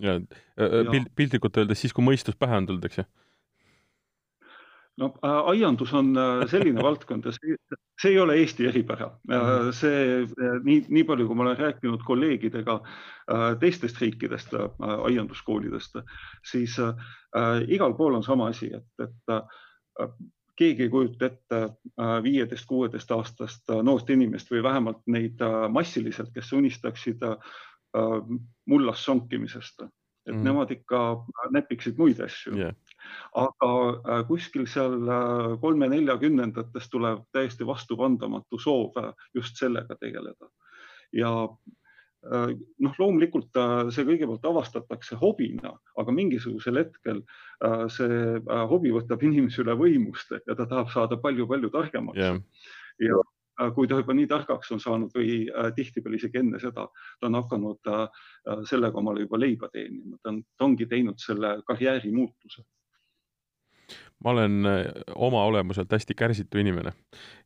ja 0.00 0.18
piltlikult 1.14 1.56
öeldes 1.56 1.80
siis, 1.80 1.92
kui 1.92 2.04
mõistus 2.04 2.36
pähe 2.38 2.56
on 2.56 2.66
tulnud, 2.66 2.84
eks 2.84 2.98
ju 2.98 3.04
no 5.00 5.14
äh, 5.24 5.36
aiandus 5.52 5.92
on 5.96 6.12
äh, 6.18 6.42
selline 6.50 6.82
valdkond 6.84 7.26
ja 7.26 7.32
see, 7.34 7.56
see 8.00 8.12
ei 8.14 8.18
ole 8.20 8.36
Eesti 8.40 8.66
eripära. 8.68 9.10
Mhm. 9.28 9.70
see 9.76 10.02
nii, 10.64 10.82
nii 10.88 11.06
palju, 11.08 11.28
kui 11.28 11.38
ma 11.38 11.46
olen 11.46 11.60
rääkinud 11.60 12.04
kolleegidega 12.06 12.80
äh, 12.80 13.46
teistest 13.62 14.00
riikidest 14.02 14.54
aianduskoolidest, 14.80 16.02
siis 16.46 16.76
igal 17.70 17.94
pool 17.94 18.18
on 18.18 18.24
sama 18.26 18.48
asi, 18.50 18.72
et, 18.74 19.04
et 19.04 20.14
keegi 20.58 20.82
ei 20.82 20.90
kujuta 20.92 21.28
ette 21.28 21.60
viieteist, 22.24 22.66
kuueteist 22.68 23.12
aastast 23.14 23.70
noort 23.86 24.10
inimest 24.10 24.50
või 24.50 24.64
vähemalt 24.66 25.04
neid 25.06 25.40
massiliselt, 25.70 26.32
kes 26.34 26.50
unistaksid 26.52 27.22
mullas 28.66 29.04
sonkimisest, 29.06 29.84
et 30.26 30.34
mm. 30.34 30.42
nemad 30.48 30.74
ikka 30.74 31.04
näpiksid 31.54 32.02
muid 32.02 32.20
asju 32.26 32.58
yeah 32.58 32.74
aga 33.38 33.70
äh, 33.90 34.22
kuskil 34.28 34.66
seal 34.70 34.96
äh, 35.08 35.56
kolme-neljakümnendates 35.62 36.88
tuleb 36.90 37.26
täiesti 37.34 37.66
vastupandamatu 37.66 38.58
soov 38.58 38.96
äh, 38.98 39.12
just 39.34 39.60
sellega 39.60 39.96
tegeleda. 40.00 40.50
ja 41.12 41.30
noh, 42.22 42.92
loomulikult 43.00 43.56
see 43.90 44.04
kõigepealt 44.06 44.44
avastatakse 44.46 45.16
hobina, 45.18 45.72
aga 45.98 46.12
mingisugusel 46.14 46.76
hetkel 46.78 47.22
see 47.90 48.18
hobi 48.70 48.92
võtab 48.94 49.24
inimese 49.26 49.64
üle 49.64 49.74
võimust 49.74 50.36
ja 50.36 50.54
ta 50.54 50.68
tahab 50.68 50.92
saada 50.92 51.18
palju-palju 51.18 51.72
targemaks. 51.74 52.20
Yeah.. 52.20 52.38
ja 53.00 53.72
kui 53.74 53.88
ta 53.88 53.98
juba 53.98 54.14
nii 54.14 54.28
targaks 54.30 54.70
on 54.76 54.84
saanud 54.84 55.16
või 55.16 55.48
tihtipeale 55.74 56.20
isegi 56.20 56.38
enne 56.44 56.60
seda, 56.62 56.86
ta 56.92 57.30
on 57.32 57.40
hakanud 57.40 57.90
sellega 58.68 59.00
omale 59.00 59.24
juba 59.24 59.40
leiba 59.40 59.72
teenima, 59.72 60.20
ta 60.22 60.30
on, 60.30 60.44
ta 60.54 60.68
ongi 60.68 60.86
teinud 60.92 61.18
selle 61.24 61.56
karjäärimuutuse 61.66 62.62
ma 64.24 64.30
olen 64.34 64.66
äh, 64.66 64.84
oma 65.14 65.44
olemuselt 65.48 65.92
hästi 65.92 66.14
kärsitu 66.14 66.60
inimene 66.60 66.92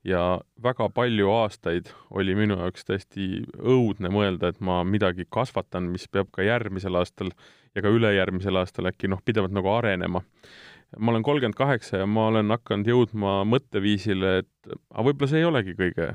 ja 0.04 0.40
väga 0.62 0.88
palju 0.94 1.30
aastaid 1.30 1.90
oli 2.10 2.34
minu 2.34 2.58
jaoks 2.58 2.84
täiesti 2.88 3.44
õudne 3.58 4.10
mõelda, 4.12 4.50
et 4.50 4.60
ma 4.60 4.82
midagi 4.84 5.26
kasvatan, 5.30 5.90
mis 5.94 6.08
peab 6.08 6.32
ka 6.34 6.46
järgmisel 6.46 6.98
aastal 6.98 7.32
ja 7.74 7.82
ka 7.82 7.92
ülejärgmisel 7.94 8.58
aastal 8.58 8.90
äkki 8.90 9.10
noh, 9.10 9.22
pidevalt 9.24 9.54
nagu 9.54 9.70
arenema. 9.70 10.22
ma 10.98 11.10
olen 11.10 11.22
kolmkümmend 11.22 11.58
kaheksa 11.58 12.02
ja 12.02 12.06
ma 12.06 12.28
olen 12.30 12.50
hakanud 12.50 12.86
jõudma 12.86 13.40
mõtteviisile, 13.48 14.38
et 14.44 14.74
aga 14.90 15.08
võib-olla 15.08 15.30
see 15.30 15.42
ei 15.42 15.50
olegi 15.50 15.74
kõige 15.78 16.14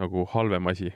nagu 0.00 0.24
halvem 0.32 0.66
asi 0.72 0.90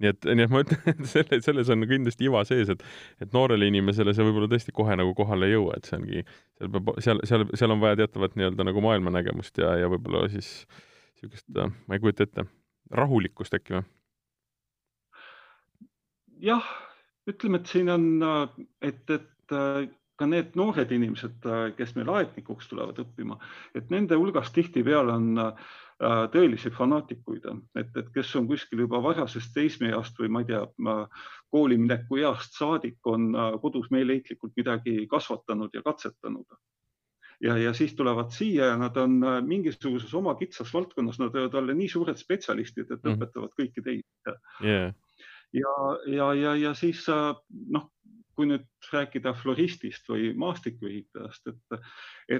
nii 0.00 0.10
et, 0.12 0.28
nii 0.36 0.46
et 0.46 0.52
ma 0.52 0.62
ütlen, 0.64 0.82
et 0.92 1.02
selle, 1.10 1.40
selles 1.44 1.70
on 1.72 1.86
kindlasti 1.88 2.26
iva 2.28 2.42
sees, 2.48 2.72
et, 2.72 2.84
et 3.20 3.36
noorele 3.36 3.68
inimesele 3.70 4.14
see 4.16 4.26
võib-olla 4.26 4.50
tõesti 4.50 4.74
kohe 4.76 4.96
nagu 4.98 5.14
kohale 5.18 5.50
ei 5.50 5.56
jõua, 5.56 5.76
et 5.76 5.88
see 5.88 5.98
ongi, 5.98 6.24
seal 6.58 6.72
peab, 6.76 6.92
seal, 7.04 7.22
seal, 7.28 7.46
seal 7.60 7.76
on 7.76 7.82
vaja 7.82 8.00
teatavat 8.02 8.36
nii-öelda 8.40 8.66
nagu 8.70 8.84
maailmanägemust 8.84 9.60
ja, 9.62 9.74
ja 9.82 9.90
võib-olla 9.92 10.26
siis 10.32 10.50
niisugust, 11.20 11.48
ma 11.86 11.96
ei 11.96 12.02
kujuta 12.02 12.26
ette, 12.26 12.46
rahulikkust 12.96 13.56
äkki 13.58 13.76
või? 13.76 13.86
jah, 16.40 16.68
ütleme, 17.28 17.60
et 17.60 17.68
siin 17.68 17.92
on, 17.92 18.06
et, 18.80 19.04
et 19.12 19.56
ka 20.20 20.28
need 20.28 20.56
noored 20.58 20.90
inimesed, 20.92 21.46
kes 21.78 21.94
meil 21.96 22.10
aednikuks 22.12 22.68
tulevad 22.68 22.98
õppima, 23.00 23.38
et 23.76 23.88
nende 23.92 24.18
hulgas 24.20 24.50
tihtipeale 24.52 25.14
on 25.16 25.28
äh, 25.40 26.24
tõelisi 26.34 26.72
fanaatikuid, 26.76 27.46
et, 27.80 27.92
et 27.96 28.10
kes 28.12 28.32
on 28.36 28.48
kuskil 28.50 28.84
juba 28.84 29.00
varasest 29.04 29.54
teismeeast 29.56 30.18
või 30.20 30.32
ma 30.34 30.42
ei 30.44 30.50
tea, 30.50 30.64
koolimineku 31.50 32.20
east 32.20 32.58
saadik 32.60 33.08
on 33.08 33.30
äh, 33.32 33.54
kodus 33.62 33.88
meeleheitlikult 33.94 34.52
midagi 34.60 35.06
kasvatanud 35.10 35.72
ja 35.74 35.82
katsetanud. 35.86 36.58
ja, 37.40 37.56
ja 37.56 37.72
siis 37.72 37.94
tulevad 37.96 38.34
siia 38.36 38.74
ja 38.74 38.76
nad 38.76 38.96
on 39.00 39.22
äh, 39.24 39.38
mingisuguses 39.40 40.12
oma 40.14 40.34
kitsas 40.36 40.74
valdkonnas, 40.74 41.20
nad 41.22 41.32
võivad 41.32 41.56
olla 41.62 41.76
nii 41.76 41.88
suured 41.88 42.20
spetsialistid, 42.20 42.90
et 42.90 43.00
mm. 43.00 43.16
õpetavad 43.16 43.56
kõiki 43.56 43.80
teisi 43.80 44.36
yeah. 44.60 44.92
ja, 45.52 45.72
ja, 46.06 46.34
ja, 46.34 46.54
ja 46.68 46.74
siis 46.76 47.06
noh 47.08 47.88
kui 48.40 48.48
nüüd 48.48 48.66
rääkida 48.92 49.34
floristist 49.36 50.08
või 50.08 50.30
maastikuehitajast, 50.40 51.50
et, 51.52 51.80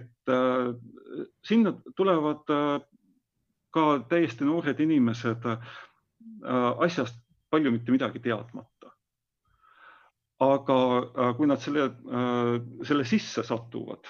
et 0.00 0.33
äh, 0.33 0.71
sinna 1.45 1.75
tulevad 1.99 2.49
äh, 2.54 2.78
ka 3.75 3.85
täiesti 4.09 4.49
noored 4.49 4.80
inimesed 4.80 5.45
äh, 5.50 5.75
asjast 6.87 7.21
palju 7.50 7.75
mitte 7.75 7.92
midagi 7.92 8.23
teadmata. 8.25 8.95
aga 10.40 10.75
kui 11.37 11.47
nad 11.47 11.61
selle 11.61 11.83
selle 12.88 13.04
sisse 13.04 13.42
satuvad, 13.45 14.07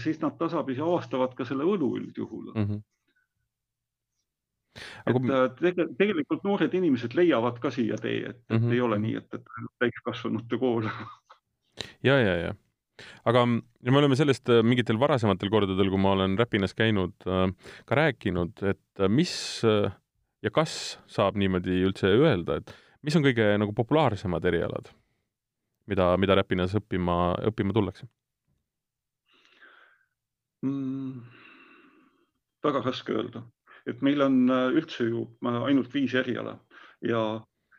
siis 0.00 0.22
nad 0.22 0.38
tasapisi 0.40 0.80
avastavad 0.80 1.34
ka 1.36 1.44
selle 1.44 1.66
võlu 1.68 1.90
üldjuhul 1.98 2.46
mm. 2.54 2.64
-hmm 2.64 2.80
Aga... 5.06 5.18
et 5.18 5.34
äh, 5.34 5.44
tege, 5.60 5.88
tegelikult 5.98 6.46
noored 6.46 6.74
inimesed 6.74 7.16
leiavad 7.18 7.60
ka 7.62 7.72
siia 7.74 7.98
tee, 8.00 8.22
et, 8.30 8.40
et 8.48 8.56
mm 8.56 8.64
-hmm. 8.64 8.72
ei 8.76 8.80
ole 8.80 8.98
nii, 9.02 9.14
et, 9.20 9.34
et 9.34 9.52
täiskasvanute 9.84 10.58
kool 10.58 10.88
ja, 12.08 12.18
ja, 12.18 12.34
ja 12.46 12.54
aga 13.24 13.44
ja 13.84 13.92
me 13.92 13.98
oleme 13.98 14.16
sellest 14.16 14.48
äh, 14.48 14.62
mingitel 14.62 15.00
varasematel 15.00 15.50
kordadel, 15.50 15.90
kui 15.90 16.02
ma 16.02 16.12
olen 16.16 16.38
Räpinas 16.38 16.74
käinud, 16.74 17.14
äh, 17.26 17.48
ka 17.86 17.94
rääkinud, 17.94 18.62
et 18.62 19.08
mis 19.08 19.62
ja 20.42 20.50
kas 20.50 20.98
saab 21.06 21.36
niimoodi 21.38 21.82
üldse 21.86 22.10
öelda, 22.10 22.58
et 22.58 22.74
mis 23.02 23.16
on 23.18 23.24
kõige 23.24 23.50
nagu 23.60 23.74
populaarsemad 23.76 24.44
erialad, 24.50 24.90
mida, 25.90 26.12
mida 26.20 26.38
Räpinas 26.38 26.74
õppima, 26.78 27.18
õppima 27.50 27.74
tullakse 27.76 28.08
mm,? 30.62 31.20
väga 32.64 32.82
raske 32.82 33.14
öelda 33.14 33.44
et 33.88 34.02
meil 34.04 34.22
on 34.22 34.42
äh, 34.52 34.70
üldse 34.76 35.08
ju 35.08 35.24
äh, 35.44 35.60
ainult 35.70 35.94
viis 35.94 36.14
eriala 36.18 36.58
ja, 37.04 37.22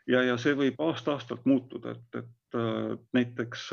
ja, 0.10 0.24
ja 0.32 0.38
see 0.42 0.56
võib 0.58 0.80
aasta-aastalt 0.82 1.46
muutuda, 1.50 1.96
et, 1.96 2.24
et 2.24 2.58
äh, 2.58 2.96
näiteks 3.18 3.70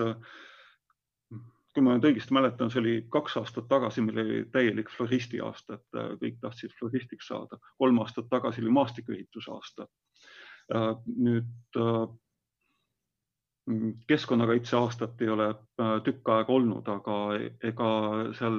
kui 1.76 1.84
ma 1.84 1.92
nüüd 1.92 2.06
õigesti 2.08 2.32
mäletan, 2.32 2.70
see 2.72 2.80
oli 2.80 2.94
kaks 3.12 3.34
aastat 3.36 3.66
tagasi, 3.68 4.00
meil 4.04 4.22
oli 4.22 4.36
täielik 4.52 4.88
floristi 4.88 5.42
aasta, 5.44 5.76
et 5.76 6.20
kõik 6.22 6.38
tahtsid 6.40 6.72
floristiks 6.78 7.28
saada. 7.28 7.58
kolm 7.76 7.98
aastat 8.00 8.30
tagasi 8.32 8.62
oli 8.64 8.72
maastikuehituse 8.72 9.52
aasta. 9.52 9.84
nüüd 11.04 11.76
keskkonnakaitse 14.08 14.76
aastat 14.76 15.20
ei 15.20 15.28
ole 15.28 15.50
tükk 16.08 16.32
aega 16.32 16.56
olnud, 16.56 16.88
aga 16.88 17.18
ega 17.68 17.90
seal 18.38 18.56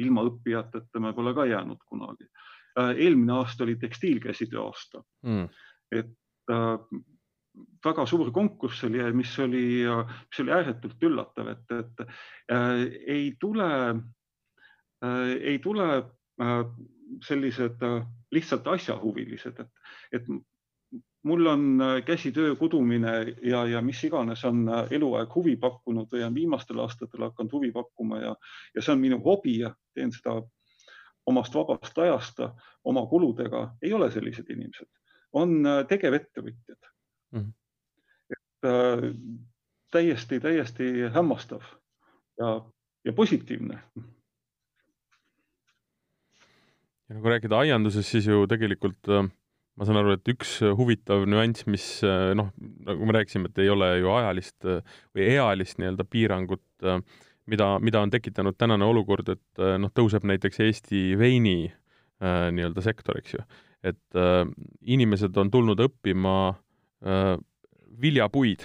ilma 0.00 0.26
õppijateta 0.26 1.00
me 1.00 1.14
pole 1.14 1.36
ka 1.38 1.46
jäänud 1.46 1.86
kunagi 1.86 2.26
eelmine 2.76 3.32
aasta 3.32 3.64
oli 3.64 3.76
tekstiilkäsitöö 3.80 4.62
aasta. 4.62 5.02
Mm.. 5.22 5.48
et 5.92 6.10
äh, 6.50 7.02
väga 7.84 8.06
suur 8.06 8.30
konkurss 8.32 8.84
oli, 8.84 9.00
mis 9.16 9.38
oli, 9.38 9.64
mis 9.86 10.40
oli 10.42 10.52
ääretult 10.52 11.06
üllatav, 11.08 11.48
et, 11.54 11.72
et 11.78 12.04
äh, 12.52 12.82
ei 13.06 13.30
tule 13.40 13.70
äh,, 15.04 15.32
ei 15.40 15.58
tule 15.64 15.88
äh, 15.96 16.60
sellised 17.24 17.82
äh, 17.82 18.02
lihtsalt 18.34 18.66
asjahuvilised, 18.68 19.60
et, 19.62 19.72
et 20.12 20.28
mul 21.26 21.46
on 21.46 21.80
äh, 21.80 22.04
käsitöö 22.04 22.56
kudumine 22.56 23.36
ja, 23.42 23.66
ja 23.66 23.82
mis 23.82 24.04
iganes 24.04 24.44
on 24.44 24.68
äh, 24.68 24.86
eluaeg 24.90 25.34
huvi 25.34 25.56
pakkunud 25.56 26.12
või 26.12 26.22
on 26.26 26.34
viimastel 26.34 26.80
aastatel 26.84 27.26
hakanud 27.28 27.52
huvi 27.52 27.72
pakkuma 27.74 28.20
ja, 28.22 28.34
ja 28.74 28.82
see 28.82 28.94
on 28.94 29.02
minu 29.02 29.18
hobi 29.24 29.58
ja 29.64 29.72
teen 29.94 30.12
seda 30.14 30.38
omast 31.26 31.54
vabast 31.54 31.98
ajast 31.98 32.42
oma 32.84 33.06
kuludega, 33.10 33.76
ei 33.82 33.92
ole 33.92 34.10
sellised 34.10 34.50
inimesed, 34.50 34.88
on 35.32 35.58
tegevettevõtjad 35.88 36.90
mm. 37.32 37.40
-hmm. 37.40 37.52
et 38.36 38.70
äh, 38.70 39.08
täiesti, 39.90 40.40
täiesti 40.40 40.92
hämmastav 41.14 41.62
ja, 42.38 42.60
ja 43.04 43.12
positiivne 43.12 43.82
ja 47.08 47.20
kui 47.20 47.30
rääkida 47.30 47.58
aiandusest, 47.58 48.10
siis 48.10 48.26
ju 48.26 48.46
tegelikult 48.50 49.08
äh, 49.08 49.28
ma 49.76 49.86
saan 49.86 50.00
aru, 50.00 50.16
et 50.16 50.32
üks 50.32 50.58
huvitav 50.78 51.26
nüanss, 51.28 51.66
mis 51.68 51.86
äh, 52.06 52.32
noh, 52.38 52.50
nagu 52.86 53.08
me 53.08 53.16
rääkisime, 53.18 53.50
et 53.50 53.62
ei 53.64 53.70
ole 53.72 53.90
ju 54.00 54.12
ajalist 54.14 54.68
äh, 54.68 54.96
või 55.16 55.28
ealist 55.36 55.80
nii-öelda 55.80 56.06
piirangut, 56.08 56.64
mida, 57.46 57.76
mida 57.82 58.02
on 58.02 58.12
tekitanud 58.12 58.56
tänane 58.58 58.84
olukord, 58.84 59.28
et 59.34 59.64
noh, 59.82 59.92
tõuseb 59.94 60.26
näiteks 60.26 60.62
Eesti 60.66 61.02
veini 61.18 61.58
nii-öelda 62.20 62.82
sektor, 62.84 63.18
eks 63.20 63.34
ju. 63.36 63.42
et 63.86 64.18
inimesed 64.88 65.36
on 65.36 65.50
tulnud 65.52 65.82
õppima 65.84 66.36
viljapuid 68.00 68.64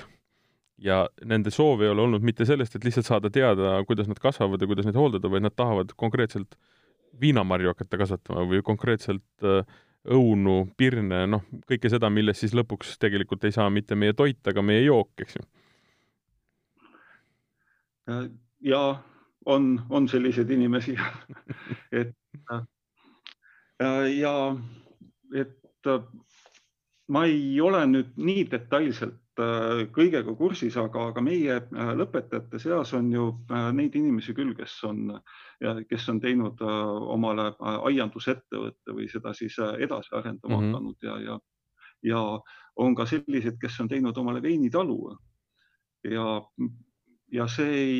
ja 0.82 1.04
nende 1.28 1.52
soov 1.52 1.84
ei 1.84 1.92
ole 1.92 2.06
olnud 2.06 2.24
mitte 2.26 2.48
sellest, 2.48 2.76
et 2.76 2.88
lihtsalt 2.88 3.10
saada 3.10 3.30
teada, 3.30 3.76
kuidas 3.86 4.08
nad 4.08 4.22
kasvavad 4.24 4.62
ja 4.62 4.70
kuidas 4.72 4.88
neid 4.88 4.98
hooldada, 4.98 5.30
vaid 5.30 5.44
nad 5.44 5.56
tahavad 5.58 5.92
konkreetselt 6.00 6.56
äh, 6.56 6.72
viinamarju 7.20 7.72
hakata 7.72 8.00
kasvatama 8.00 8.46
või 8.50 8.62
konkreetselt 8.66 9.48
äh, 9.48 9.66
õunu, 10.12 10.72
pirne, 10.78 11.26
noh, 11.30 11.44
kõike 11.70 11.92
seda, 11.92 12.10
millest 12.14 12.44
siis 12.44 12.56
lõpuks 12.58 12.96
tegelikult 13.02 13.44
ei 13.46 13.56
saa 13.56 13.70
mitte 13.74 13.98
meie 14.00 14.16
toit, 14.18 14.40
aga 14.50 14.64
meie 14.66 14.86
jook, 14.86 15.12
eks 15.22 15.38
ju. 15.38 15.46
Äh, 18.10 18.24
ja 18.62 19.03
on, 19.46 19.82
on 19.89 20.08
selliseid 20.10 20.50
inimesi 20.50 20.96
et 22.01 22.15
äh, 22.51 22.63
ja 24.18 24.36
et 25.36 25.58
ma 27.08 27.25
ei 27.25 27.62
ole 27.62 27.86
nüüd 27.88 28.13
nii 28.18 28.46
detailselt 28.51 29.22
Äh, 29.39 29.86
kõigega 29.96 30.34
kursis, 30.36 30.75
aga, 30.77 31.06
aga 31.12 31.22
meie 31.24 31.56
äh, 31.56 31.91
lõpetajate 31.96 32.60
seas 32.60 32.91
on 32.98 33.08
ju 33.13 33.30
äh, 33.48 33.70
neid 33.75 33.96
inimesi 33.96 34.36
küll, 34.36 34.51
kes 34.58 34.74
on, 34.84 35.13
kes 35.88 36.08
on 36.12 36.20
teinud 36.20 36.60
omale 36.62 37.51
aiandusettevõtte 37.62 38.96
või 38.98 39.08
seda 39.12 39.32
siis 39.38 39.56
edasi 39.62 40.12
arendama 40.18 40.58
mm 40.58 40.63
-hmm. 40.63 40.74
hakanud 40.74 41.08
ja, 41.08 41.18
ja, 41.25 41.38
ja 42.12 42.22
on 42.75 42.96
ka 42.98 43.06
sellised, 43.06 43.60
kes 43.62 43.80
on 43.80 43.88
teinud 43.88 44.18
omale 44.18 44.41
veinitalu. 44.41 45.15
ja, 46.12 46.41
ja 47.32 47.48
see 47.48 47.76
ei, 47.78 48.00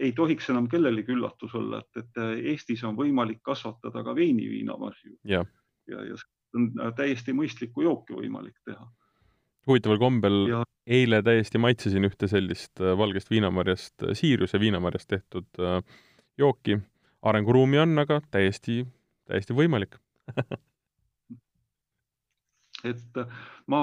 ei 0.00 0.12
tohiks 0.12 0.50
enam 0.50 0.66
kellelegi 0.68 1.14
üllatus 1.14 1.54
olla, 1.54 1.78
et, 1.78 2.02
et 2.02 2.22
Eestis 2.52 2.82
on 2.84 2.96
võimalik 2.98 3.42
kasvatada 3.46 4.02
ka 4.04 4.14
veiniviinamarju 4.16 5.18
ja, 5.30 5.44
ja, 5.86 6.04
ja 6.08 6.18
on 6.56 6.72
täiesti 6.96 7.34
mõistlikku 7.36 7.84
jooki 7.84 8.16
võimalik 8.16 8.56
teha 8.66 8.88
huvitaval 9.68 9.98
kombel 10.00 10.38
ja. 10.48 10.62
eile 10.88 11.20
täiesti 11.24 11.60
maitsesin 11.60 12.08
ühte 12.08 12.28
sellist 12.30 12.80
äh, 12.80 12.94
valgest 12.98 13.30
viinamarjast, 13.30 13.94
äh, 14.02 14.14
Siiriuse 14.18 14.60
viinamarjast 14.60 15.08
tehtud 15.12 15.48
äh, 15.60 15.82
jooki. 16.38 16.78
arenguruumi 17.22 17.78
on, 17.82 17.98
aga 17.98 18.20
täiesti, 18.30 18.86
täiesti 19.26 19.54
võimalik 19.54 19.96
et 22.90 23.18
ma 23.66 23.80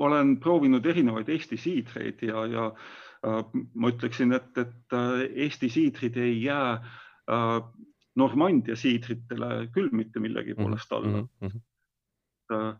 olen 0.00 0.34
proovinud 0.42 0.86
erinevaid 0.86 1.28
Eesti 1.30 1.56
siidreid 1.60 2.22
ja, 2.26 2.44
ja 2.50 2.64
ma 3.20 3.88
ütleksin, 3.90 4.32
et, 4.32 4.58
et 4.58 4.94
Eesti 5.44 5.68
siidrid 5.68 6.14
ei 6.16 6.38
jää 6.40 6.78
Normandia 8.16 8.76
siidritele 8.76 9.66
küll 9.74 9.90
mitte 9.92 10.22
millegi 10.24 10.54
poolest 10.56 10.92
alla 10.92 11.20
mm. 11.20 11.28
-hmm 11.42 12.78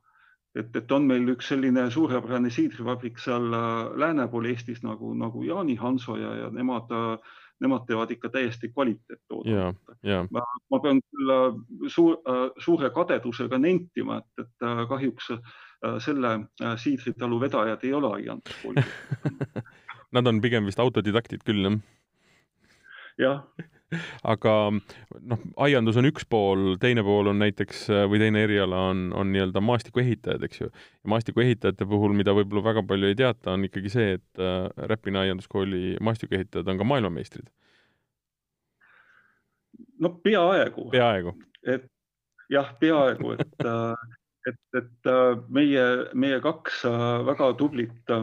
et, 0.54 0.76
et 0.76 0.92
on 0.92 1.06
meil 1.06 1.28
üks 1.34 1.50
selline 1.52 1.86
suurepärane 1.94 2.50
siidrivabrik 2.52 3.20
seal 3.22 3.54
äh, 3.54 3.92
lääne 4.00 4.26
pool 4.30 4.48
Eestis 4.50 4.82
nagu, 4.86 5.12
nagu 5.18 5.44
Jaani 5.46 5.76
Hanso 5.78 6.16
ja, 6.18 6.32
ja 6.44 6.50
nemad, 6.54 6.90
äh, 6.94 7.38
nemad 7.62 7.86
teevad 7.88 8.10
ikka 8.10 8.32
täiesti 8.34 8.72
kvaliteettoodangut. 8.74 9.96
Ma, 10.34 10.44
ma 10.72 10.82
pean 10.82 11.02
küll 11.06 11.34
äh, 11.36 11.60
suur, 11.88 12.18
suure 12.58 12.90
kadedusega 12.94 13.60
nentima, 13.62 14.20
et, 14.22 14.46
et 14.46 14.70
kahjuks 14.90 15.34
selle 16.04 16.30
siidritalu 16.76 17.38
vedajad 17.40 17.84
ei 17.88 17.92
ole 17.96 18.10
aianduskoolid 18.18 18.90
Nad 20.12 20.26
on 20.26 20.40
pigem 20.42 20.66
vist 20.66 20.80
autodidaktid 20.82 21.44
küll, 21.46 21.66
jah? 21.66 21.76
jah 23.20 23.68
aga 24.22 24.54
noh, 24.70 25.40
aiandus 25.66 25.98
on 26.00 26.08
üks 26.10 26.26
pool, 26.30 26.76
teine 26.82 27.02
pool 27.06 27.30
on 27.32 27.40
näiteks 27.42 27.86
või 28.10 28.20
teine 28.22 28.44
eriala 28.46 28.84
on, 28.90 29.08
on 29.16 29.32
nii-öelda 29.34 29.62
maastikuehitajad, 29.64 30.44
eks 30.46 30.62
ju. 30.62 30.70
ja 30.70 31.12
maastikuehitajate 31.14 31.88
puhul, 31.90 32.14
mida 32.16 32.34
võib-olla 32.36 32.62
väga 32.68 32.84
palju 32.86 33.10
ei 33.10 33.18
teata, 33.18 33.56
on 33.56 33.66
ikkagi 33.66 33.92
see, 33.92 34.12
et 34.18 34.42
äh, 34.42 34.68
Räpina 34.90 35.24
aianduskooli 35.26 35.96
maastikuehitajad 36.06 36.70
on 36.70 36.80
ka 36.80 36.86
maailmameistrid. 36.92 37.50
no 39.98 40.14
peaaegu. 40.22 40.90
peaaegu. 40.94 41.34
et 41.66 41.90
jah, 42.50 42.74
peaaegu, 42.80 43.34
et 43.38 43.66
äh, 43.66 44.16
et, 44.48 44.60
et 44.78 45.10
äh, 45.10 45.34
meie, 45.52 45.86
meie 46.14 46.38
kaks 46.40 46.84
äh, 46.88 47.08
väga 47.26 47.52
tublit 47.58 48.14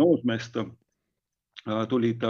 noormeest 0.00 0.56
tulid 1.88 2.24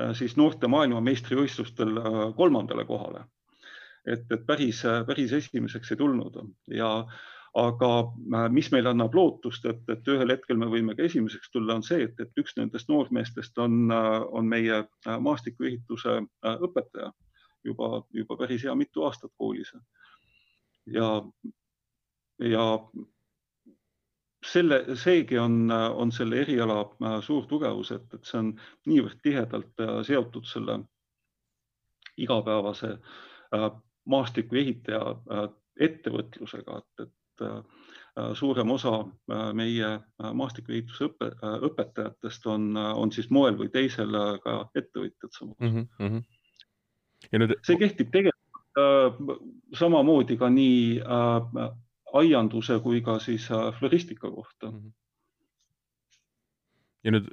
Äh, 0.00 0.14
siis 0.14 0.36
noorte 0.36 0.68
maailmameistrivõistlustel 0.70 1.98
äh, 1.98 2.22
kolmandale 2.36 2.84
kohale. 2.84 3.26
et, 4.06 4.22
et 4.32 4.46
päris, 4.46 4.78
päris 5.06 5.32
esimeseks 5.36 5.90
ei 5.92 5.96
tulnud 6.00 6.36
ja 6.72 6.88
aga 7.60 7.90
äh, 8.00 8.46
mis 8.48 8.70
meile 8.72 8.88
annab 8.94 9.14
lootust, 9.14 9.66
et, 9.66 9.82
et 9.92 10.08
ühel 10.08 10.32
hetkel 10.32 10.56
me 10.56 10.70
võime 10.72 10.94
ka 10.96 11.04
esimeseks 11.04 11.50
tulla, 11.52 11.74
on 11.76 11.84
see, 11.84 12.06
et, 12.06 12.20
et 12.20 12.40
üks 12.40 12.56
nendest 12.56 12.88
noormeestest 12.88 13.58
on, 13.58 13.92
on 13.92 14.48
meie 14.48 14.84
maastikuehituse 15.26 16.16
õpetaja 16.68 17.12
juba, 17.64 17.90
juba 18.22 18.38
päris 18.40 18.64
hea 18.64 18.74
mitu 18.74 19.04
aastat 19.04 19.34
koolis. 19.36 19.74
ja, 20.86 21.10
ja 22.38 22.66
selle, 24.52 24.96
seegi 24.98 25.38
on, 25.38 25.70
on 25.70 26.12
selle 26.12 26.40
eriala 26.42 26.80
äh, 26.82 27.18
suur 27.24 27.46
tugevus, 27.50 27.92
et, 27.94 28.06
et 28.14 28.26
see 28.26 28.40
on 28.40 28.50
niivõrd 28.90 29.20
tihedalt 29.24 29.84
äh, 29.84 30.00
seotud 30.06 30.48
selle 30.48 30.80
igapäevase 32.20 32.96
äh, 32.96 33.70
maastikuehitaja 34.10 35.48
ettevõtlusega, 35.80 36.80
et, 36.80 37.06
et 37.06 37.10
suurem 38.36 38.70
osa 38.74 38.90
meie 39.56 39.90
maastikuehituse 40.36 41.06
õpe, 41.06 41.28
õpetajatest 41.68 42.48
on, 42.52 42.74
on 42.76 43.12
siis 43.14 43.30
moel 43.32 43.56
või 43.56 43.70
teisel 43.72 44.16
ka 44.42 44.56
ettevõtjad 44.76 45.36
samuti 45.36 45.68
mm. 45.68 45.86
-hmm. 46.00 46.24
ja 47.32 47.40
nüüd 47.40 47.54
see 47.64 47.78
kehtib 47.80 48.10
tegelikult 48.12 49.78
samamoodi 49.78 50.36
ka 50.40 50.50
nii 50.52 50.98
aianduse 52.12 52.78
kui 52.82 53.00
ka 53.04 53.18
siis 53.18 53.50
äh, 53.50 53.70
floristika 53.78 54.30
kohta. 54.30 54.70
Mhm. 54.70 54.88
ja 57.04 57.12
nüüd 57.14 57.30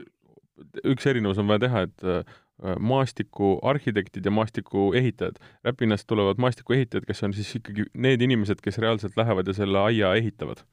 üks 0.87 1.05
erinevus 1.05 1.37
on 1.37 1.49
vaja 1.49 1.59
teha, 1.67 1.81
et 1.85 2.03
äh, 2.07 2.37
maastikuarhitektid 2.79 4.25
ja 4.25 4.31
maastikuehitajad, 4.31 5.35
Räpinast 5.63 6.07
tulevad 6.07 6.39
maastikuehitajad, 6.41 7.05
kes 7.05 7.23
on 7.23 7.33
siis 7.33 7.51
ikkagi 7.59 7.85
need 7.93 8.21
inimesed, 8.21 8.63
kes 8.63 8.79
reaalselt 8.81 9.17
lähevad 9.17 9.47
ja 9.47 9.53
selle 9.53 9.79
aia 9.79 10.15
ehitavad. 10.15 10.63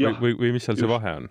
või, 0.00 0.16
või, 0.20 0.34
või 0.40 0.52
mis 0.56 0.66
seal 0.66 0.80
see 0.80 0.88
just. 0.88 0.94
vahe 0.96 1.14
on? 1.20 1.28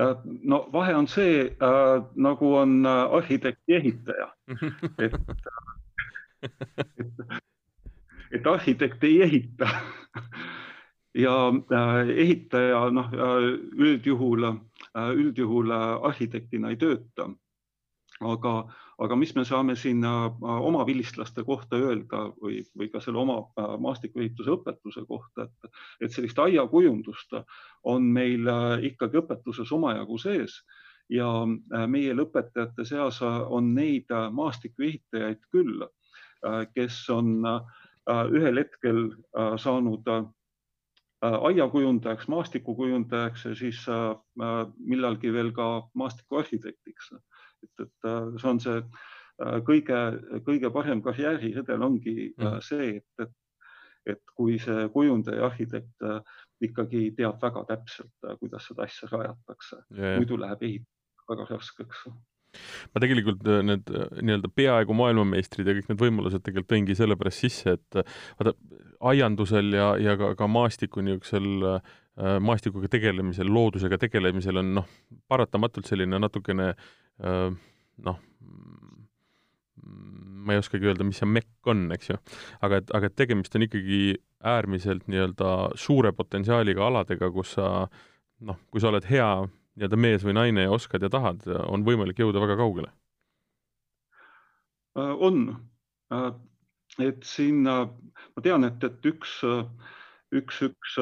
Äh, 0.00 0.14
no 0.44 0.62
vahe 0.72 0.94
on 0.94 1.08
see 1.08 1.42
äh,, 1.50 2.06
nagu 2.14 2.54
on 2.54 2.86
arhitekti 2.86 3.76
ehitaja 3.80 4.30
et, 5.04 5.20
et 6.96 7.45
et 8.36 8.46
arhitekt 8.46 9.04
ei 9.04 9.20
ehita 9.24 9.68
ja 11.24 11.36
äh, 11.72 12.08
ehitaja 12.08 12.86
noh, 12.92 13.10
üldjuhul, 13.76 14.48
äh, 14.50 15.10
üldjuhul 15.16 15.72
arhitektina 15.76 16.72
ei 16.72 16.80
tööta. 16.80 17.30
aga, 18.20 18.50
aga 19.04 19.16
mis 19.20 19.34
me 19.36 19.42
saame 19.44 19.74
siin 19.76 20.04
oma 20.40 20.86
vilistlaste 20.88 21.42
kohta 21.44 21.76
öelda 21.76 22.22
või, 22.40 22.62
või 22.72 22.88
ka 22.88 23.00
selle 23.04 23.18
oma 23.20 23.42
maastikuehituse 23.78 24.54
õpetuse 24.54 25.02
kohta, 25.08 25.44
et, 25.44 25.76
et 26.00 26.12
sellist 26.12 26.38
aiakujundust 26.38 27.36
on 27.84 28.08
meil 28.16 28.48
ikkagi 28.88 29.20
õpetuses 29.20 29.72
omajagu 29.72 30.16
sees 30.18 30.62
ja 31.12 31.28
meie 31.86 32.14
lõpetajate 32.16 32.86
seas 32.88 33.20
on 33.22 33.74
neid 33.74 34.08
maastikuehitajaid 34.32 35.44
küll, 35.52 35.84
kes 36.72 37.02
on 37.12 37.44
ühel 38.06 38.60
hetkel 38.60 39.08
saanud 39.58 40.06
aiakujundajaks, 41.22 42.28
maastikukujundajaks 42.28 43.44
ja 43.44 43.54
siis 43.58 43.80
millalgi 44.78 45.32
veel 45.32 45.52
ka 45.56 45.88
maastikuarhitektiks. 45.94 47.12
Et, 47.62 47.72
et 47.80 48.08
äh, 48.08 48.36
see 48.36 48.50
on 48.50 48.60
see 48.60 48.76
äh, 48.78 49.58
kõige, 49.66 50.00
kõige 50.46 50.70
parem 50.74 51.02
karjääriredel 51.02 51.82
ongi 51.82 52.32
mm. 52.36 52.60
see, 52.64 53.00
et, 53.00 53.24
et, 53.24 53.32
et 54.14 54.34
kui 54.36 54.58
see 54.62 54.86
kujundaja, 54.92 55.48
arhitekt 55.48 56.06
ikkagi 56.62 57.08
teab 57.16 57.40
väga 57.42 57.64
täpselt, 57.72 58.28
kuidas 58.40 58.68
seda 58.68 58.86
asja 58.86 59.08
rajatakse. 59.10 59.82
Muidu 59.90 60.38
läheb 60.40 60.62
ehitamine 60.62 60.94
väga 61.26 61.48
raskeks 61.50 62.06
ma 62.92 63.02
tegelikult 63.02 63.46
need 63.66 63.92
nii-öelda 63.92 64.50
peaaegu 64.54 64.96
maailmameistrid 64.96 65.68
ja 65.68 65.76
kõik 65.78 65.92
need 65.92 66.02
võimalused 66.02 66.44
tegelikult 66.46 66.72
tõingi 66.74 66.98
sellepärast 66.98 67.46
sisse, 67.46 67.76
et 67.78 68.00
vaata, 68.38 68.56
aiandusel 69.12 69.72
ja, 69.76 69.88
ja 70.00 70.16
ka, 70.20 70.34
ka 70.38 70.48
maastiku 70.50 71.04
niisugusel 71.04 71.70
äh, 71.74 72.38
maastikuga 72.40 72.88
tegelemisel, 72.88 73.50
loodusega 73.52 73.98
tegelemisel 74.00 74.62
on 74.62 74.72
noh, 74.80 74.86
paratamatult 75.28 75.88
selline 75.88 76.20
natukene 76.22 76.70
noh, 78.04 78.18
ma 80.46 80.54
ei 80.54 80.60
oskagi 80.60 80.88
öelda, 80.88 81.04
mis 81.06 81.20
see 81.20 81.28
mekk 81.28 81.70
on, 81.72 81.86
eks 81.96 82.10
ju, 82.12 82.18
aga 82.66 82.80
et, 82.82 82.90
aga 82.96 83.10
et 83.10 83.16
tegemist 83.18 83.56
on 83.58 83.66
ikkagi 83.66 84.00
äärmiselt 84.46 85.06
nii-öelda 85.10 85.52
suure 85.80 86.12
potentsiaaliga 86.16 86.86
aladega, 86.86 87.30
kus 87.34 87.56
sa 87.56 87.70
noh, 88.46 88.60
kui 88.70 88.82
sa 88.82 88.92
oled 88.92 89.08
hea 89.10 89.30
nii-öelda 89.76 90.00
mees 90.00 90.24
või 90.24 90.36
naine 90.38 90.66
ja 90.66 90.74
oskad 90.74 91.04
ja 91.04 91.10
tahad, 91.12 91.44
on 91.68 91.84
võimalik 91.86 92.18
jõuda 92.22 92.42
väga 92.42 92.56
kaugele. 92.60 92.92
Äh, 94.96 95.14
on, 95.20 95.42
äh, 96.12 96.30
et 97.04 97.24
siin 97.28 97.66
äh, 97.68 97.86
ma 98.36 98.44
tean, 98.44 98.64
et, 98.64 98.84
et 98.84 99.10
üks, 99.12 99.38
üks, 100.32 100.62
üks 100.70 101.00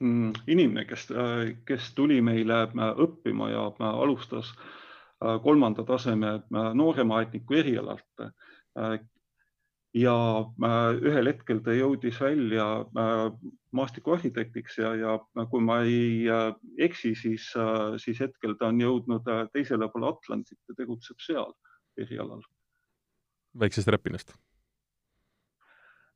Mm, 0.00 0.32
inimene, 0.48 0.86
kes, 0.88 1.10
kes 1.68 1.90
tuli 1.92 2.22
meile 2.24 2.62
õppima 3.04 3.50
ja 3.52 3.66
alustas 3.90 4.48
kolmanda 5.44 5.84
taseme 5.84 6.38
nooremaaetniku 6.50 7.58
erialalt. 7.60 8.22
ja 9.92 10.14
ühel 11.10 11.28
hetkel 11.28 11.60
ta 11.60 11.76
jõudis 11.76 12.20
välja 12.20 12.64
maastikuarhitektiks 13.76 14.78
ja, 14.78 14.94
ja 14.98 15.18
kui 15.50 15.62
ma 15.62 15.80
ei 15.86 16.24
eksi, 16.78 17.14
siis, 17.14 17.50
siis 18.02 18.20
hetkel 18.20 18.56
ta 18.58 18.70
on 18.72 18.80
jõudnud 18.82 19.28
teisele 19.54 19.88
poole 19.92 20.10
Atlandit 20.10 20.58
ja 20.68 20.78
tegutseb 20.78 21.22
seal 21.22 21.52
erialal. 22.00 22.42
väiksest 23.58 23.88
Räpinast? 23.88 24.34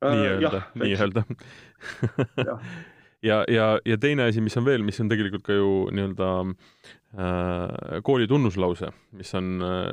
Nii-öelda, 0.05 0.61
nii-öelda 0.75 1.23
ja, 3.25 3.43
ja, 3.51 3.67
ja 3.85 3.97
teine 4.01 4.29
asi, 4.29 4.43
mis 4.43 4.55
on 4.59 4.65
veel, 4.67 4.83
mis 4.85 4.99
on 5.01 5.09
tegelikult 5.11 5.45
ka 5.45 5.55
ju 5.57 5.69
nii-öelda 5.95 6.29
äh, 6.45 8.01
kooli 8.05 8.27
tunnuslause, 8.29 8.91
mis 9.17 9.33
on 9.37 9.63
äh, 9.65 9.87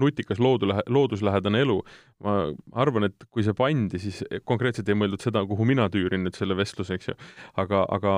nutikas 0.00 0.40
loodulähe-, 0.42 0.86
looduslähedane 0.88 1.62
elu. 1.66 1.80
ma 2.24 2.36
arvan, 2.84 3.08
et 3.10 3.26
kui 3.30 3.44
see 3.44 3.56
pandi, 3.58 4.00
siis 4.02 4.22
konkreetselt 4.48 4.88
ei 4.88 4.98
mõeldud 4.98 5.24
seda, 5.24 5.44
kuhu 5.48 5.66
mina 5.68 5.88
tüürin 5.92 6.24
nüüd 6.26 6.38
selle 6.38 6.56
vestluse, 6.58 6.96
eks 6.98 7.12
ju, 7.12 7.18
aga, 7.60 7.84
aga 7.98 8.16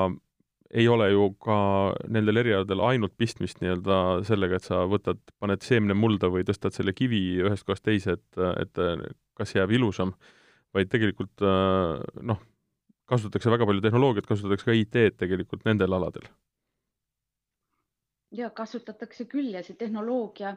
ei 0.74 0.86
ole 0.90 1.10
ju 1.12 1.28
ka 1.42 1.56
nendel 2.10 2.42
erialadel 2.42 2.82
ainult 2.82 3.14
pistmist 3.20 3.60
nii-öelda 3.62 3.98
sellega, 4.26 4.58
et 4.58 4.66
sa 4.66 4.82
võtad, 4.90 5.20
paned 5.42 5.62
seemne 5.62 5.94
mulda 5.94 6.30
või 6.32 6.46
tõstad 6.46 6.74
selle 6.74 6.94
kivi 6.96 7.20
ühest 7.44 7.66
kohast 7.66 7.84
teise, 7.86 8.18
et, 8.18 8.40
et 8.58 8.82
kas 9.38 9.54
jääb 9.54 9.74
ilusam, 9.76 10.14
vaid 10.74 10.90
tegelikult 10.90 11.44
äh, 11.46 12.02
noh, 12.26 12.42
kasutatakse 13.10 13.50
väga 13.50 13.66
palju 13.68 13.84
tehnoloogiat, 13.84 14.26
kasutatakse 14.26 14.70
ka 14.70 14.76
IT-d 14.80 15.18
tegelikult 15.20 15.64
nendel 15.68 15.92
aladel. 15.92 16.28
ja 18.34 18.50
kasutatakse 18.50 19.28
küll 19.30 19.52
ja 19.54 19.62
see 19.62 19.76
tehnoloogia 19.78 20.56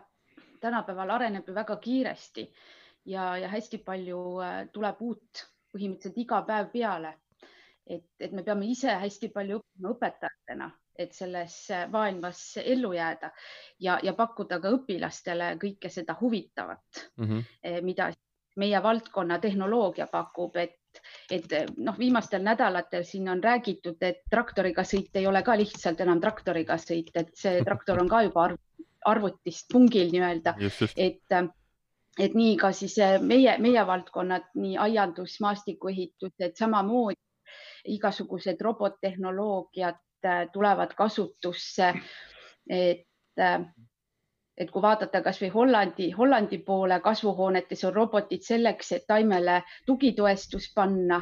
tänapäeval 0.59 1.11
areneb 1.13 1.47
ju 1.47 1.53
väga 1.53 1.75
kiiresti 1.77 2.47
ja, 3.05 3.37
ja 3.37 3.47
hästi 3.47 3.77
palju 3.85 4.21
äh, 4.41 4.57
tuleb 4.73 5.01
uut 5.01 5.43
põhimõtteliselt 5.73 6.17
iga 6.23 6.41
päev 6.47 6.71
peale. 6.73 7.13
et, 7.87 8.09
et 8.19 8.31
me 8.31 8.43
peame 8.43 8.65
ise 8.67 8.91
hästi 8.99 9.29
palju 9.31 9.61
õppima 9.61 9.93
õpetajatena, 9.93 10.71
et 10.99 11.13
selles 11.13 11.59
äh, 11.71 11.85
maailmas 11.91 12.41
ellu 12.63 12.93
jääda 12.93 13.29
ja, 13.79 13.99
ja 14.03 14.13
pakkuda 14.13 14.59
ka 14.59 14.73
õpilastele 14.75 15.53
kõike 15.61 15.89
seda 15.89 16.17
huvitavat 16.21 17.03
mm, 17.17 17.25
-hmm. 17.27 17.83
mida 17.83 18.11
meie 18.57 18.83
valdkonna 18.83 19.39
tehnoloogia 19.39 20.07
pakub, 20.11 20.55
et 20.55 20.79
et 21.31 21.53
noh, 21.77 21.97
viimastel 21.99 22.43
nädalatel 22.43 23.05
siin 23.05 23.29
on 23.29 23.43
räägitud, 23.43 23.97
et 24.01 24.23
traktoriga 24.31 24.83
sõit 24.87 25.15
ei 25.15 25.27
ole 25.27 25.43
ka 25.43 25.57
lihtsalt 25.57 26.01
enam 26.01 26.21
traktoriga 26.21 26.77
sõit, 26.81 27.11
et 27.15 27.33
see 27.35 27.61
traktor 27.67 28.01
on 28.01 28.09
ka 28.09 28.23
juba 28.27 28.49
arvutist 29.07 29.69
pungil 29.71 30.11
nii-öelda, 30.11 30.57
et 30.97 31.39
et 32.17 32.33
nii 32.33 32.55
ka 32.57 32.71
siis 32.73 32.95
meie, 33.21 33.51
meie 33.61 33.83
valdkonnad, 33.85 34.47
nii 34.57 34.77
aiandus, 34.81 35.35
maastikuehitus, 35.41 36.33
et 36.41 36.57
samamoodi 36.57 37.19
igasugused 37.93 38.61
robottehnoloogiad 38.61 39.99
tulevad 40.53 40.95
kasutusse. 40.97 41.93
et 42.69 43.05
et 44.57 44.71
kui 44.71 44.81
vaadata 44.81 45.21
kasvõi 45.21 45.49
Hollandi, 45.53 46.11
Hollandi 46.17 46.57
poole 46.65 46.99
kasvuhoonetes 47.03 47.83
on 47.85 47.93
robotid 47.93 48.45
selleks, 48.45 48.91
et 48.91 49.05
taimele 49.07 49.61
tugitoestus 49.85 50.71
panna. 50.75 51.21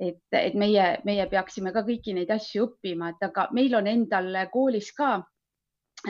et, 0.00 0.22
et 0.32 0.54
meie, 0.54 0.84
meie 1.04 1.26
peaksime 1.28 1.72
ka 1.72 1.82
kõiki 1.84 2.14
neid 2.16 2.30
asju 2.32 2.62
õppima, 2.64 3.10
et 3.10 3.26
aga 3.26 3.48
meil 3.52 3.74
on 3.76 3.86
endal 3.86 4.38
koolis 4.52 4.92
ka 4.96 5.18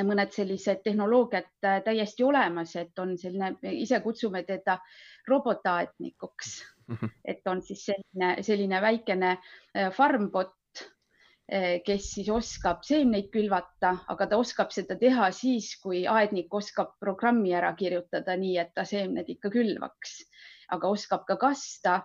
mõned 0.07 0.31
sellised 0.31 0.85
tehnoloogiad 0.85 1.49
täiesti 1.85 2.23
olemas, 2.23 2.77
et 2.77 2.99
on 3.03 3.17
selline, 3.19 3.57
ise 3.73 3.99
kutsume 4.01 4.45
teda 4.47 4.79
robotaetnikuks, 5.27 6.53
mhm. 6.87 7.11
et 7.25 7.51
on 7.51 7.63
siis 7.63 7.83
selline, 7.89 8.37
selline 8.47 8.81
väikene 8.81 9.37
farmbot, 9.97 10.55
Eh, 10.55 10.60
kes 11.87 12.05
siis 12.15 12.29
oskab 12.31 12.85
seemneid 12.87 13.27
külvata, 13.35 13.91
aga 14.13 14.27
ta 14.31 14.39
oskab 14.39 14.71
seda 14.71 14.95
teha 14.99 15.33
siis, 15.35 15.73
kui 15.83 16.05
aednik 16.07 16.53
oskab 16.55 16.93
programmi 17.03 17.51
ära 17.59 17.73
kirjutada 17.75 18.37
nii, 18.39 18.55
et 18.63 18.71
ta 18.75 18.85
seemned 18.87 19.27
ikka 19.35 19.51
külvaks, 19.51 20.13
aga 20.77 20.93
oskab 20.95 21.27
ka 21.27 21.37
kasta, 21.41 21.97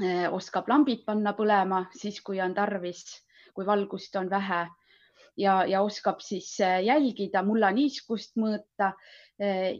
eh, 0.00 0.26
oskab 0.32 0.68
lambid 0.68 1.04
panna 1.06 1.34
põlema 1.36 1.86
siis, 1.96 2.20
kui 2.24 2.40
on 2.40 2.54
tarvis, 2.54 3.04
kui 3.54 3.66
valgust 3.66 4.16
on 4.16 4.30
vähe. 4.30 4.66
Ja, 5.36 5.66
ja 5.68 5.82
oskab 5.84 6.22
siis 6.24 6.48
eh, 6.64 6.80
jälgida 6.86 7.42
mullaniiskust 7.44 8.38
mõõta. 8.40 8.94
Eh, 8.94 9.25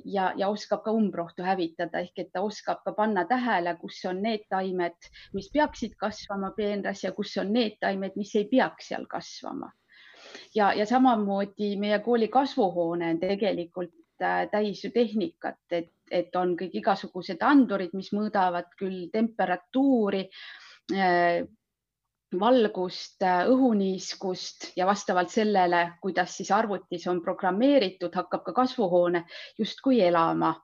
ja, 0.04 0.32
ja 0.36 0.48
oskab 0.48 0.82
ka 0.84 0.92
umbrohtu 0.92 1.44
hävitada 1.44 2.02
ehk 2.04 2.18
et 2.20 2.30
ta 2.32 2.42
oskab 2.44 2.82
ka 2.84 2.92
panna 2.92 3.24
tähele, 3.28 3.76
kus 3.80 4.02
on 4.08 4.22
need 4.22 4.44
taimed, 4.52 5.08
mis 5.34 5.48
peaksid 5.52 5.96
kasvama 6.00 6.52
peenras 6.56 7.04
ja 7.04 7.12
kus 7.16 7.36
on 7.40 7.52
need 7.52 7.78
taimed, 7.80 8.16
mis 8.16 8.34
ei 8.36 8.44
peaks 8.50 8.92
seal 8.92 9.06
kasvama. 9.08 9.72
ja, 10.54 10.72
ja 10.72 10.86
samamoodi 10.86 11.76
meie 11.80 11.98
kooli 12.04 12.28
kasvuhoone 12.28 13.10
on 13.14 13.20
tegelikult 13.20 13.94
äh, 14.22 14.48
täis 14.50 14.84
ju 14.84 14.90
tehnikat, 14.90 15.62
et, 15.70 15.92
et 16.10 16.36
on 16.36 16.56
kõik 16.56 16.74
igasugused 16.82 17.40
andurid, 17.40 17.94
mis 17.94 18.12
mõõdavad 18.12 18.68
küll 18.76 19.08
temperatuuri 19.12 20.26
äh, 20.92 21.46
valgust, 22.34 23.22
õhuniiskust 23.22 24.72
ja 24.76 24.86
vastavalt 24.86 25.30
sellele, 25.30 25.92
kuidas 26.02 26.36
siis 26.36 26.50
arvutis 26.50 27.06
on 27.06 27.22
programmeeritud, 27.22 28.14
hakkab 28.14 28.42
ka 28.44 28.52
kasvuhoone 28.52 29.24
justkui 29.58 30.00
elama. 30.00 30.54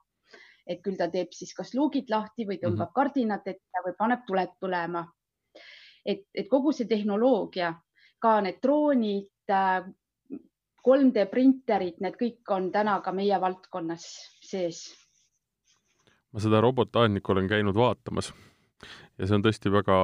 et 0.67 0.79
küll 0.79 0.95
ta 0.95 1.09
teeb 1.11 1.33
siis 1.35 1.49
kas 1.53 1.73
luugid 1.75 2.07
lahti 2.09 2.45
või 2.47 2.55
tõmbab 2.55 2.77
mm 2.77 2.83
-hmm. 2.87 2.93
kardinad 2.95 3.47
ette 3.47 3.81
või 3.85 3.95
paneb 3.97 4.19
tuled 4.27 4.49
põlema. 4.59 5.05
et, 6.05 6.23
et 6.35 6.47
kogu 6.49 6.71
see 6.71 6.87
tehnoloogia, 6.87 7.73
ka 8.19 8.41
need 8.41 8.59
droonid, 8.63 9.29
3D 10.83 11.25
printerid, 11.31 11.99
need 11.99 12.15
kõik 12.19 12.51
on 12.51 12.71
täna 12.71 13.01
ka 13.01 13.11
meie 13.11 13.41
valdkonnas 13.41 14.05
sees. 14.41 14.95
ma 16.31 16.39
seda 16.39 16.61
robotaednikku 16.61 17.31
olen 17.31 17.47
käinud 17.47 17.75
vaatamas 17.75 18.33
ja 19.19 19.27
see 19.27 19.37
on 19.37 19.45
tõesti 19.45 19.71
väga, 19.73 19.97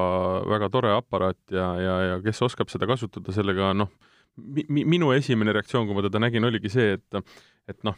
väga 0.49 0.69
tore 0.73 0.93
aparaat 0.93 1.39
ja, 1.53 1.71
ja, 1.81 1.95
ja 2.11 2.19
kes 2.23 2.41
oskab 2.45 2.69
seda 2.71 2.87
kasutada, 2.89 3.33
sellega 3.35 3.71
noh, 3.77 3.91
mi-, 4.37 4.85
minu 4.85 5.11
esimene 5.15 5.53
reaktsioon, 5.55 5.87
kui 5.87 5.97
ma 5.97 6.05
teda 6.05 6.21
nägin, 6.21 6.45
oligi 6.45 6.71
see, 6.73 6.97
et, 6.99 7.37
et 7.69 7.81
noh, 7.87 7.97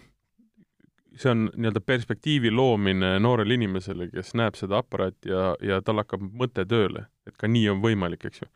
see 1.15 1.31
on 1.33 1.47
nii-öelda 1.51 1.83
perspektiivi 1.83 2.51
loomine 2.55 3.17
noorele 3.23 3.57
inimesele, 3.59 4.07
kes 4.13 4.33
näeb 4.39 4.55
seda 4.59 4.79
aparaati 4.81 5.33
ja, 5.33 5.51
ja 5.63 5.81
tal 5.85 5.99
hakkab 6.01 6.23
mõte 6.23 6.65
tööle, 6.67 7.07
et 7.27 7.35
ka 7.39 7.49
nii 7.51 7.67
on 7.73 7.83
võimalik, 7.83 8.29
eks 8.29 8.45
ju. 8.45 8.51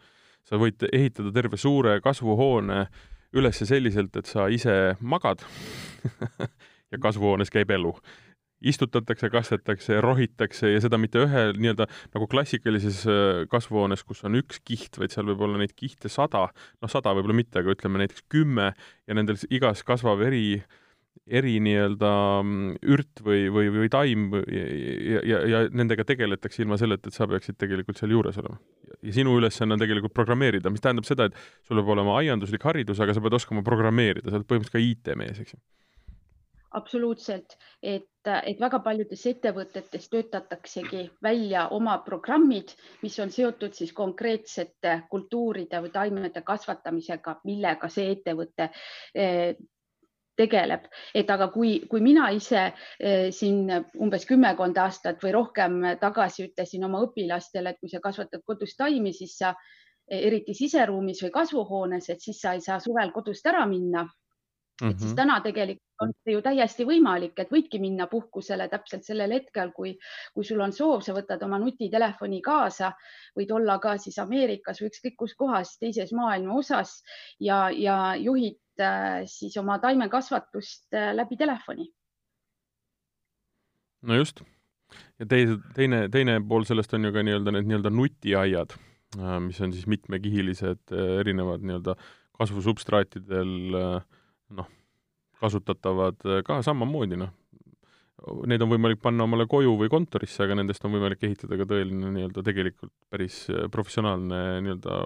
sa 0.45 0.61
võid 0.61 0.87
ehitada 0.93 1.33
terve 1.35 1.57
suure 1.57 1.99
kasvuhoone 2.05 2.85
üles 3.35 3.59
selliselt, 3.67 4.15
et 4.15 4.29
sa 4.29 4.47
ise 4.47 4.95
magad 5.01 5.43
ja 6.91 7.01
kasvuhoones 7.01 7.51
käib 7.51 7.73
elu 7.75 7.91
istutatakse, 8.63 9.29
kastetakse, 9.33 9.99
rohitakse 10.03 10.71
ja 10.71 10.79
seda 10.83 10.99
mitte 11.01 11.25
ühe 11.25 11.43
nii-öelda 11.57 11.87
nagu 12.15 12.27
klassikalises 12.31 13.03
äh, 13.09 13.43
kasvuhoones, 13.51 14.05
kus 14.07 14.23
on 14.27 14.39
üks 14.39 14.61
kiht, 14.65 14.99
vaid 15.01 15.13
seal 15.13 15.27
võib 15.31 15.43
olla 15.47 15.61
neid 15.61 15.75
kihte 15.77 16.11
sada, 16.11 16.47
noh, 16.81 16.91
sada 16.91 17.13
võib-olla 17.15 17.37
mitte, 17.41 17.59
aga 17.61 17.75
ütleme 17.75 18.01
näiteks 18.01 18.25
kümme 18.31 18.71
ja 18.75 19.17
nendel 19.17 19.39
igas 19.53 19.83
kasvab 19.87 20.23
eri, 20.25 20.61
eri 21.27 21.57
nii-öelda 21.67 22.13
mm, 22.41 22.73
ürt 22.95 23.23
või, 23.27 23.45
või, 23.53 23.69
või 23.75 23.91
taim 23.91 24.27
ja, 24.47 25.21
ja, 25.21 25.43
ja 25.51 25.63
nendega 25.75 26.07
tegeletakse 26.07 26.63
ilma 26.63 26.79
selleta, 26.79 27.11
et 27.11 27.17
sa 27.17 27.27
peaksid 27.29 27.59
tegelikult 27.61 27.99
seal 27.99 28.15
juures 28.15 28.39
olema. 28.41 28.59
ja 29.01 29.15
sinu 29.19 29.35
ülesanne 29.37 29.75
on 29.75 29.83
tegelikult 29.83 30.15
programmeerida, 30.15 30.71
mis 30.71 30.83
tähendab 30.83 31.07
seda, 31.07 31.27
et 31.27 31.67
sul 31.67 31.81
peab 31.81 31.95
olema 31.97 32.19
aianduslik 32.21 32.63
haridus, 32.65 33.03
aga 33.03 33.13
sa 33.13 33.23
pead 33.23 33.35
oskama 33.35 33.65
programmeerida, 33.67 34.31
sa 34.31 34.39
oled 34.39 34.47
põhimõtteliselt 34.47 34.79
ka 34.79 35.11
IT-mees, 35.13 35.43
eks 35.43 35.57
ju 35.57 35.63
absoluutselt, 36.75 37.55
et, 37.83 38.07
et 38.27 38.59
väga 38.59 38.79
paljudes 38.83 39.25
ettevõtetes 39.29 40.09
töötataksegi 40.11 41.05
välja 41.23 41.67
oma 41.75 41.97
programmid, 42.05 42.73
mis 43.03 43.15
on 43.23 43.31
seotud 43.31 43.75
siis 43.77 43.93
konkreetsete 43.95 45.01
kultuuride 45.09 45.81
või 45.85 45.93
taimede 45.93 46.43
kasvatamisega, 46.45 47.39
millega 47.45 47.89
see 47.91 48.11
ettevõte 48.15 48.69
eh, 49.15 49.55
tegeleb, 50.35 50.89
et 51.15 51.29
aga 51.31 51.47
kui, 51.53 51.77
kui 51.89 52.03
mina 52.03 52.27
ise 52.35 52.65
eh, 52.67 53.29
siin 53.31 53.69
umbes 54.03 54.27
kümmekond 54.27 54.77
aastat 54.83 55.23
või 55.23 55.31
rohkem 55.37 55.79
tagasi 56.01 56.49
ütlesin 56.49 56.83
oma 56.89 57.05
õpilastele, 57.07 57.71
et 57.71 57.79
kui 57.79 57.93
sa 57.93 58.03
kasvatad 58.03 58.43
kodus 58.45 58.75
taimi, 58.75 59.15
siis 59.15 59.37
sa 59.39 59.55
eriti 60.11 60.53
siseruumis 60.53 61.23
või 61.23 61.31
kasvuhoones, 61.33 62.11
et 62.13 62.21
siis 62.21 62.37
sa 62.41 62.53
ei 62.53 62.61
saa 62.61 62.77
suvel 62.83 63.09
kodust 63.15 63.47
ära 63.49 63.63
minna 63.65 64.05
Mm 64.81 64.87
-hmm. 64.87 64.91
et 64.91 64.99
siis 64.99 65.11
mhm. 65.11 65.15
täna 65.15 65.39
tegelikult 65.41 66.01
on 66.01 66.11
see 66.23 66.33
ju 66.33 66.41
täiesti 66.43 66.85
võimalik, 66.85 67.37
et 67.39 67.51
võidki 67.51 67.79
minna 67.79 68.07
puhkusele 68.11 68.67
täpselt 68.67 69.05
sellel 69.07 69.31
hetkel, 69.31 69.71
kui, 69.71 69.93
kui 70.33 70.43
sul 70.43 70.59
on 70.59 70.73
soov, 70.75 71.01
sa 71.01 71.13
võtad 71.15 71.43
oma 71.47 71.59
nutitelefoni 71.59 72.41
kaasa, 72.41 72.91
võid 73.39 73.53
olla 73.55 73.77
ka 73.79 73.95
siis 73.97 74.19
Ameerikas 74.19 74.81
või 74.81 74.89
ükskõik 74.91 75.15
kus 75.15 75.35
kohas 75.35 75.77
teises 75.79 76.11
maailma 76.13 76.57
osas 76.59 76.97
ja, 77.39 77.69
ja 77.69 78.15
juhid 78.19 78.59
äh, 78.79 79.23
siis 79.25 79.55
oma 79.57 79.79
taimekasvatust 79.79 80.93
äh, 80.93 81.13
läbi 81.15 81.37
telefoni. 81.37 81.87
no 84.01 84.15
just 84.15 84.43
ja 85.19 85.25
teise, 85.25 85.57
teine, 85.73 86.09
teine 86.09 86.41
pool 86.41 86.67
sellest 86.67 86.93
on 86.93 87.05
ju 87.05 87.13
ka 87.15 87.23
nii-öelda 87.23 87.55
need 87.55 87.71
nii-öelda 87.71 87.89
nutiaiad, 87.95 88.75
äh, 89.21 89.39
mis 89.39 89.61
on 89.61 89.73
siis 89.73 89.87
mitmekihilised 89.87 90.91
erinevad 91.21 91.63
nii-öelda 91.63 91.95
kasvusubstraatidel 92.35 93.79
äh, 93.79 94.21
noh, 94.53 94.69
kasutatavad 95.41 96.21
äh, 96.27 96.41
ka 96.45 96.61
samamoodi, 96.65 97.19
noh, 97.19 97.33
neid 98.49 98.63
on 98.63 98.71
võimalik 98.71 99.01
panna 99.03 99.25
omale 99.27 99.45
koju 99.49 99.75
või 99.79 99.91
kontorisse, 99.91 100.45
aga 100.45 100.57
nendest 100.57 100.85
on 100.87 100.95
võimalik 100.95 101.23
ehitada 101.27 101.59
ka 101.59 101.67
tõeline 101.69 102.13
nii-öelda 102.15 102.43
tegelikult 102.45 102.93
päris 103.11 103.45
äh, 103.51 103.67
professionaalne 103.71 104.41
nii-öelda, 104.65 104.99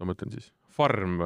ma 0.00 0.10
mõtlen 0.12 0.32
siis, 0.36 0.52
farm 0.70 1.24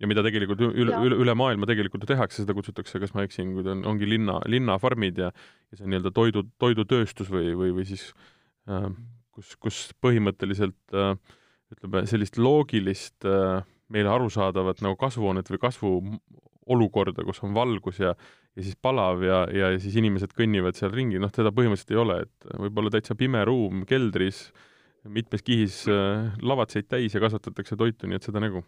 ja 0.00 0.08
mida 0.08 0.24
tegelikult 0.24 0.62
üle, 0.64 0.96
üle, 0.96 1.16
üle 1.20 1.36
maailma 1.36 1.68
tegelikult 1.68 2.04
ju 2.04 2.10
tehakse, 2.14 2.42
seda 2.42 2.56
kutsutakse, 2.56 3.00
kas 3.02 3.12
ma 3.16 3.24
eksin, 3.26 3.52
kui 3.56 3.64
ta 3.66 3.74
on, 3.76 3.84
ongi 3.92 4.08
linna, 4.08 4.38
linnafarmid 4.50 5.20
ja, 5.20 5.30
ja 5.30 5.78
see 5.78 5.86
on 5.86 5.92
nii-öelda 5.94 6.12
toidu, 6.16 6.44
toidutööstus 6.62 7.30
või, 7.32 7.52
või, 7.58 7.74
või 7.76 7.86
siis 7.88 8.06
äh, 8.70 8.88
kus, 9.36 9.52
kus 9.60 9.82
põhimõtteliselt 10.02 10.96
äh, 10.96 11.12
ütleme, 11.74 12.04
sellist 12.10 12.40
loogilist 12.40 13.28
äh, 13.28 13.60
meile 13.90 14.10
arusaadavat 14.12 14.82
nagu 14.86 14.96
kasvuhoonet 15.00 15.50
või 15.50 15.62
kasvuolukorda, 15.66 17.24
kus 17.26 17.42
on 17.46 17.54
valgus 17.56 18.00
ja 18.02 18.14
ja 18.56 18.64
siis 18.66 18.76
palav 18.82 19.22
ja, 19.24 19.44
ja 19.54 19.70
siis 19.80 19.96
inimesed 20.00 20.34
kõnnivad 20.36 20.78
seal 20.78 20.92
ringi, 20.94 21.20
noh, 21.22 21.30
teda 21.32 21.52
põhimõtteliselt 21.54 21.94
ei 21.94 22.02
ole, 22.02 22.18
et 22.26 22.50
võib 22.64 22.82
olla 22.82 22.92
täitsa 22.94 23.16
pime 23.18 23.44
ruum 23.46 23.84
keldris, 23.88 24.48
mitmes 25.08 25.44
kihis 25.46 25.84
äh, 25.88 26.28
lavatseid 26.42 26.90
täis 26.90 27.14
ja 27.14 27.22
kasvatatakse 27.22 27.78
toitu, 27.78 28.10
nii 28.10 28.18
et 28.18 28.26
seda 28.26 28.42
nägu. 28.42 28.64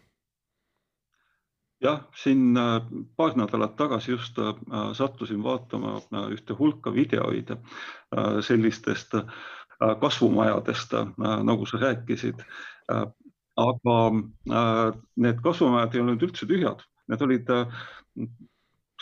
jah, 1.83 2.05
siin 2.15 2.55
äh, 2.57 2.79
paar 3.19 3.35
nädalat 3.35 3.75
tagasi 3.75 4.13
just 4.15 4.39
äh, 4.39 4.53
sattusin 4.95 5.43
vaatama 5.43 5.97
äh, 5.99 6.29
ühte 6.31 6.55
hulka 6.59 6.93
videoid 6.93 7.51
sellistest 8.45 9.15
kasvumajadest, 9.99 10.93
nagu 11.17 11.65
sa 11.65 11.79
rääkisid 11.81 12.43
aga 13.59 13.97
äh, 14.49 14.87
need 15.21 15.41
kasvumajad 15.45 15.95
ei 15.95 16.01
olnud 16.03 16.25
üldse 16.25 16.47
tühjad, 16.49 16.81
need 17.11 17.25
olid 17.25 17.51
äh, 17.53 17.83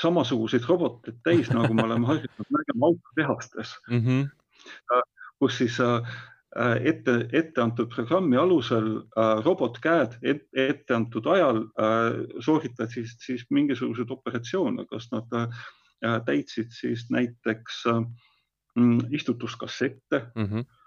samasuguseid 0.02 0.66
roboteid 0.68 1.22
täis, 1.26 1.52
nagu 1.54 1.74
me 1.78 1.86
oleme 1.86 2.10
harjunud 2.10 2.56
nägema 2.56 2.90
autotehastes 2.90 3.76
mm, 3.90 4.02
-hmm. 4.06 5.02
kus 5.40 5.58
siis 5.62 5.78
ette, 6.82 7.14
ette 7.32 7.62
antud 7.62 7.90
programmi 7.94 8.38
alusel 8.38 8.88
robotkäed 9.46 10.18
et, 10.24 10.48
ette 10.54 10.96
antud 10.96 11.28
ajal 11.28 11.62
sooritavad 12.40 12.90
siis, 12.90 13.14
siis 13.20 13.46
mingisuguseid 13.50 14.10
operatsioone, 14.10 14.86
kas 14.90 15.12
nad 15.12 15.30
täitsid 16.26 16.74
siis 16.74 17.06
näiteks 17.12 17.84
istutuskassette 19.12 20.26
mm. 20.36 20.46
-hmm 20.46 20.81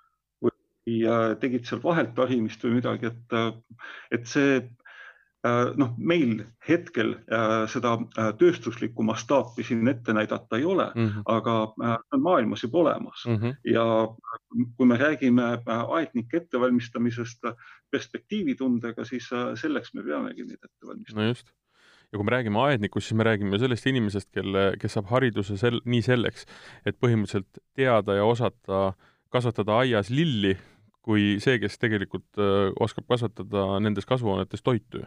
ja 0.87 1.19
tegid 1.41 1.67
seal 1.69 1.83
vahelt 1.83 2.19
ahimist 2.21 2.65
või 2.65 2.79
midagi, 2.79 3.09
et, 3.09 3.37
et 4.13 4.27
see 4.29 4.59
äh, 4.61 5.71
noh, 5.81 5.95
meil 5.97 6.43
hetkel 6.69 7.15
äh, 7.25 7.65
seda 7.73 7.97
äh, 8.03 8.31
tööstuslikku 8.41 9.07
mastaapi 9.07 9.65
siin 9.65 9.89
ette 9.89 10.13
näidata 10.17 10.61
ei 10.61 10.69
ole 10.69 10.91
mm, 10.93 11.09
-hmm. 11.09 11.25
aga 11.25 11.57
on 12.13 12.23
maailmas 12.23 12.67
juba 12.67 12.83
olemas 12.85 13.25
mm 13.27 13.37
-hmm. 13.37 13.57
ja 13.73 13.87
kui 14.77 14.87
me 14.87 14.97
räägime 15.01 15.59
aednike 15.67 16.37
ettevalmistamisest 16.37 17.49
perspektiivitundega, 17.91 19.05
siis 19.05 19.31
selleks 19.55 19.95
me 19.95 20.03
peamegi 20.03 20.45
neid 20.45 20.61
ette 20.65 20.87
valmistama. 20.87 21.23
no 21.23 21.29
just 21.29 21.49
ja 22.13 22.19
kui 22.19 22.25
me 22.25 22.31
räägime 22.31 22.61
aednikust, 22.61 23.09
siis 23.09 23.17
me 23.17 23.25
räägime 23.25 23.59
sellest 23.59 23.87
inimesest, 23.87 24.31
kelle, 24.31 24.77
kes 24.81 24.93
saab 24.93 25.07
hariduse 25.07 25.57
sel-, 25.57 25.81
nii 25.85 26.03
selleks, 26.03 26.47
et 26.87 26.97
põhimõtteliselt 27.01 27.59
teada 27.75 28.15
ja 28.15 28.25
osata 28.25 28.93
kasvatada 29.35 29.79
aias 29.79 30.11
lilli 30.11 30.57
kui 31.05 31.37
see, 31.45 31.59
kes 31.61 31.77
tegelikult 31.81 32.41
äh, 32.41 32.71
oskab 32.81 33.07
kasvatada 33.11 33.67
nendes 33.85 34.09
kasvuhoonetes 34.09 34.65
toitu. 34.65 35.05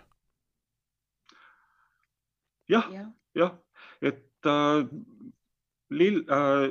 Jah, 2.69 2.89
jah, 3.35 3.53
et 4.01 4.45
äh, 4.45 4.83
lill 5.89 6.21
äh,, 6.27 6.67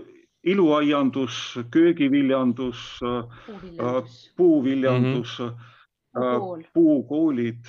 iluaiandus, 0.46 1.58
köögiviljandus 1.74 3.00
äh,, 3.02 4.18
puuviljandus 4.36 5.38
mm, 5.40 5.48
-hmm. 5.48 6.62
äh, 6.62 6.70
puukoolid, 6.72 7.64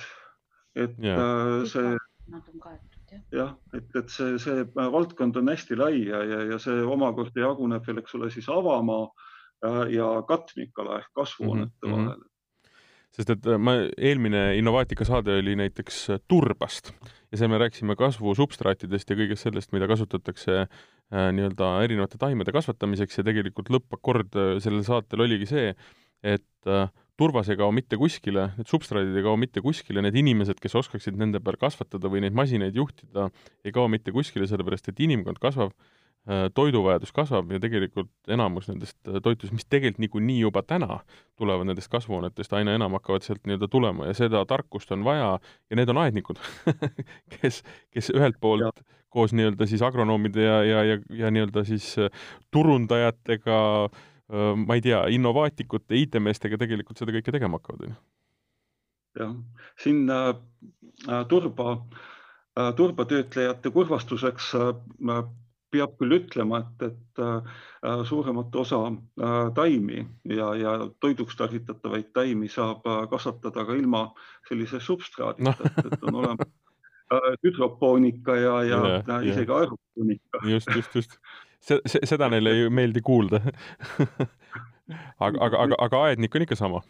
et 0.76 0.94
yeah. 1.02 1.18
äh, 1.18 1.66
see 1.66 1.96
jah, 3.32 3.56
et, 3.72 3.96
et 3.96 4.10
see, 4.10 4.38
see 4.38 4.66
valdkond 4.74 5.36
on 5.36 5.48
hästi 5.48 5.76
lai 5.76 6.06
ja, 6.06 6.22
ja, 6.24 6.42
ja 6.52 6.58
see 6.58 6.82
omakorda 6.84 7.40
jaguneb 7.40 7.86
veel, 7.86 7.98
eks 8.02 8.14
ole, 8.14 8.30
siis 8.30 8.48
avamaa 8.52 9.08
ja 9.90 10.08
katmikala 10.28 10.98
ehk 10.98 11.12
kasvuhoonete 11.14 11.86
mm 11.86 11.92
-hmm. 11.92 12.08
vahel. 12.08 12.26
Sest 13.16 13.32
et 13.32 13.46
äh, 13.48 13.58
ma, 13.58 13.74
eelmine 13.96 14.56
Innovaatika 14.58 15.06
saade 15.08 15.38
oli 15.40 15.56
näiteks 15.58 16.10
äh, 16.10 16.20
turbast. 16.28 16.92
Ja 17.32 17.40
seal 17.40 17.50
me 17.50 17.58
rääkisime 17.58 17.96
kasvusubstraatidest 17.98 19.10
ja 19.10 19.16
kõigest 19.18 19.48
sellest, 19.48 19.72
mida 19.72 19.88
kasutatakse 19.90 20.60
äh, 20.62 20.68
nii-öelda 21.34 21.72
erinevate 21.82 22.20
taimede 22.20 22.52
kasvatamiseks. 22.54 23.18
Ja 23.18 23.24
tegelikult 23.24 23.72
lõppakord 23.74 24.38
äh, 24.38 24.54
sellel 24.62 24.84
saatel 24.86 25.24
oligi 25.24 25.48
see, 25.50 25.74
et 26.22 26.70
äh, 26.70 26.88
turvas 27.18 27.48
ei 27.48 27.58
kao 27.58 27.72
mitte 27.74 27.98
kuskile, 27.98 28.52
need 28.56 28.70
substraadid 28.70 29.16
ei 29.16 29.26
kao 29.26 29.36
mitte 29.36 29.64
kuskile, 29.64 30.04
need 30.04 30.14
inimesed, 30.14 30.60
kes 30.62 30.78
oskaksid 30.78 31.18
nende 31.18 31.40
peal 31.40 31.58
kasvatada 31.58 32.12
või 32.12 32.22
neid 32.22 32.36
masinaid 32.38 32.76
juhtida, 32.76 33.30
ei 33.64 33.74
kao 33.74 33.88
mitte 33.88 34.14
kuskile, 34.14 34.46
sellepärast 34.46 34.92
et 34.92 35.00
inimkond 35.08 35.40
kasvab. 35.42 35.72
äh, 35.72 35.74
Äh, 35.74 35.97
toiduvajadus 36.54 37.12
kasvab 37.16 37.52
ja 37.52 37.60
tegelikult 37.60 38.10
enamus 38.28 38.68
nendest 38.68 38.96
äh, 39.08 39.20
toitudest, 39.22 39.54
mis 39.56 39.64
tegelikult 39.64 40.02
niikuinii 40.04 40.40
juba 40.40 40.62
täna 40.62 41.00
tulevad 41.40 41.70
nendest 41.70 41.88
kasvuhoonetest, 41.92 42.52
aina 42.52 42.74
enam 42.76 42.96
hakkavad 42.98 43.24
sealt 43.24 43.46
nii-öelda 43.48 43.68
tulema 43.72 44.10
ja 44.10 44.16
seda 44.18 44.44
tarkust 44.48 44.92
on 44.92 45.06
vaja 45.06 45.38
ja 45.70 45.78
need 45.78 45.88
on 45.88 46.02
aednikud 46.04 46.40
kes, 47.38 47.62
kes 47.94 48.12
ühelt 48.12 48.36
poolt 48.40 48.66
ja. 48.66 48.72
koos 49.08 49.32
nii-öelda 49.32 49.70
siis 49.70 49.82
agronoomide 49.82 50.44
ja, 50.44 50.60
ja, 50.64 50.84
ja, 50.90 51.00
ja 51.22 51.32
nii-öelda 51.32 51.64
siis 51.64 51.94
äh, 51.98 52.12
turundajatega 52.50 53.58
ma 54.28 54.76
ei 54.76 54.82
tea, 54.84 54.98
innovaatikute, 55.16 55.96
IT-meestega 55.96 56.58
tegelikult 56.60 56.98
seda 57.00 57.14
kõike 57.14 57.32
tegema 57.32 57.56
hakkavad, 57.56 57.86
on 57.86 57.94
ju. 57.94 57.96
jah, 59.22 59.30
siin 59.80 60.02
äh, 60.12 61.22
turba 61.32 61.70
äh,, 61.72 62.74
turbatöötlejate 62.76 63.72
kurvastuseks 63.72 64.50
äh, 64.60 64.74
peab 65.72 65.96
küll 66.00 66.16
ütlema, 66.16 66.62
et, 66.62 66.92
et 66.92 67.22
äh, 67.22 68.04
suuremat 68.08 68.54
osa 68.56 68.80
äh, 68.88 69.36
taimi 69.56 70.04
ja, 70.24 70.52
ja 70.58 70.76
toiduks 71.00 71.36
tarvitatavaid 71.36 72.12
taimi 72.16 72.48
saab 72.52 72.86
äh, 72.88 73.02
kasvatada 73.10 73.66
ka 73.68 73.76
ilma 73.76 74.08
sellise 74.48 74.80
substraadita 74.84 75.52
no., 75.52 75.68
et, 75.70 75.92
et 75.92 76.08
on 76.08 76.20
olemas 76.22 76.46
äh, 76.46 77.28
hüdropoonika 77.44 78.36
ja, 78.36 78.56
ja, 78.70 78.80
ja, 78.94 79.02
ja 79.06 79.20
isegi 79.32 79.54
aeropoonika. 79.60 80.44
just, 80.54 80.74
just, 80.76 80.94
just. 80.94 81.18
seda 82.08 82.30
neile 82.32 82.54
ei 82.54 82.70
meeldi 82.70 83.04
kuulda 83.04 83.42
aga, 85.26 85.36
aga, 85.36 85.56
aga, 85.58 85.74
aga 85.78 86.04
aednik 86.08 86.34
on 86.34 86.48
ikka 86.48 86.56
sama. 86.56 86.82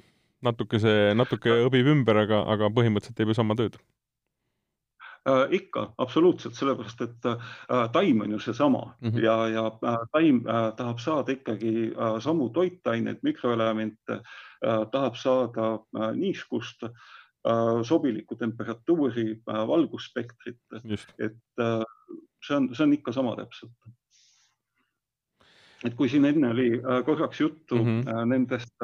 natuke 0.43 0.79
see, 0.79 1.15
natuke 1.19 1.63
õbib 1.67 1.89
ümber, 1.97 2.25
aga, 2.27 2.45
aga 2.55 2.71
põhimõtteliselt 2.75 3.19
teeb 3.19 3.33
ju 3.33 3.41
sama 3.41 3.59
tööd 3.59 3.81
Äh, 5.27 5.47
ikka, 5.51 5.93
absoluutselt, 5.99 6.55
sellepärast 6.55 7.01
et 7.03 7.27
äh, 7.27 7.89
taim 7.93 8.21
on 8.23 8.31
ju 8.31 8.39
seesama 8.39 8.95
mm 9.01 9.11
-hmm. 9.11 9.23
ja, 9.25 9.49
ja 9.49 9.67
äh, 9.67 9.97
taim 10.13 10.45
tahab 10.77 10.99
saada 10.99 11.33
ikkagi 11.33 11.93
samu 12.21 12.49
toitaineid, 12.49 13.19
mikroelemente, 13.23 14.21
tahab 14.93 15.17
saada 15.17 15.79
niiskust, 16.15 16.83
sobilikku 17.83 18.37
temperatuuri, 18.37 19.41
valgusspektrit. 19.47 20.61
et 21.19 21.37
see 22.47 22.57
on, 22.57 22.75
see 22.75 22.85
on 22.85 22.93
ikka 22.93 23.13
sama 23.13 23.37
täpselt. 23.37 23.73
et 25.85 25.95
kui 25.95 26.09
siin 26.09 26.25
enne 26.25 26.51
oli 26.51 26.83
korraks 27.05 27.41
juttu 27.41 27.75
mm 27.75 28.03
-hmm. 28.03 28.27
nendest, 28.27 28.75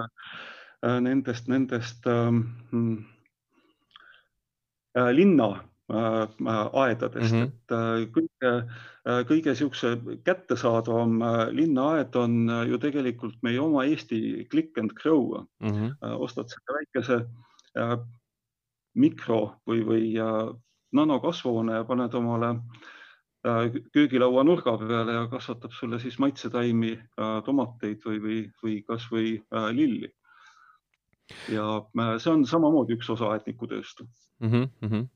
nendest, 1.01 1.49
nendest 1.49 2.07
ähm, 2.07 2.40
linna 5.12 5.64
Äh, 5.64 5.74
aedadest 5.88 7.33
mm, 7.33 7.40
-hmm. 7.40 7.44
et 7.44 7.73
äh, 7.73 8.07
kõige, 8.12 8.53
äh, 9.05 9.20
kõige 9.29 9.53
niisuguse 9.53 9.99
kättesaadavam 10.25 11.20
linnaaed 11.53 12.16
on 12.16 12.49
ju 12.68 12.79
tegelikult 12.79 13.37
meie 13.42 13.61
oma 13.61 13.85
Eesti 13.85 14.47
Click 14.51 14.79
and 14.79 14.92
Grow 14.94 15.44
mm. 15.61 15.70
-hmm. 15.70 15.97
ostad 16.18 16.49
selle 16.49 16.79
väikese 16.79 17.27
mikro 18.94 19.61
või, 19.66 19.85
või 19.85 20.14
nanokasvuhoone 20.92 21.75
ja 21.75 21.85
paned 21.85 22.14
omale 22.14 22.61
köögilaua 23.92 24.44
nurga 24.44 24.79
peale 24.79 25.12
ja 25.12 25.27
kasvatab 25.29 25.73
sulle 25.73 25.99
siis 26.01 26.18
maitsetaimi, 26.18 26.99
tomateid 27.44 28.01
või, 28.07 28.20
või, 28.23 28.38
või 28.62 28.83
kasvõi 28.87 29.42
lilli. 29.73 30.09
ja 31.49 31.83
see 32.18 32.33
on 32.33 32.47
samamoodi 32.47 32.94
üks 32.94 33.11
osa 33.11 33.35
aednikutööst 33.35 34.01
mm. 34.40 34.49
-hmm 34.49 35.09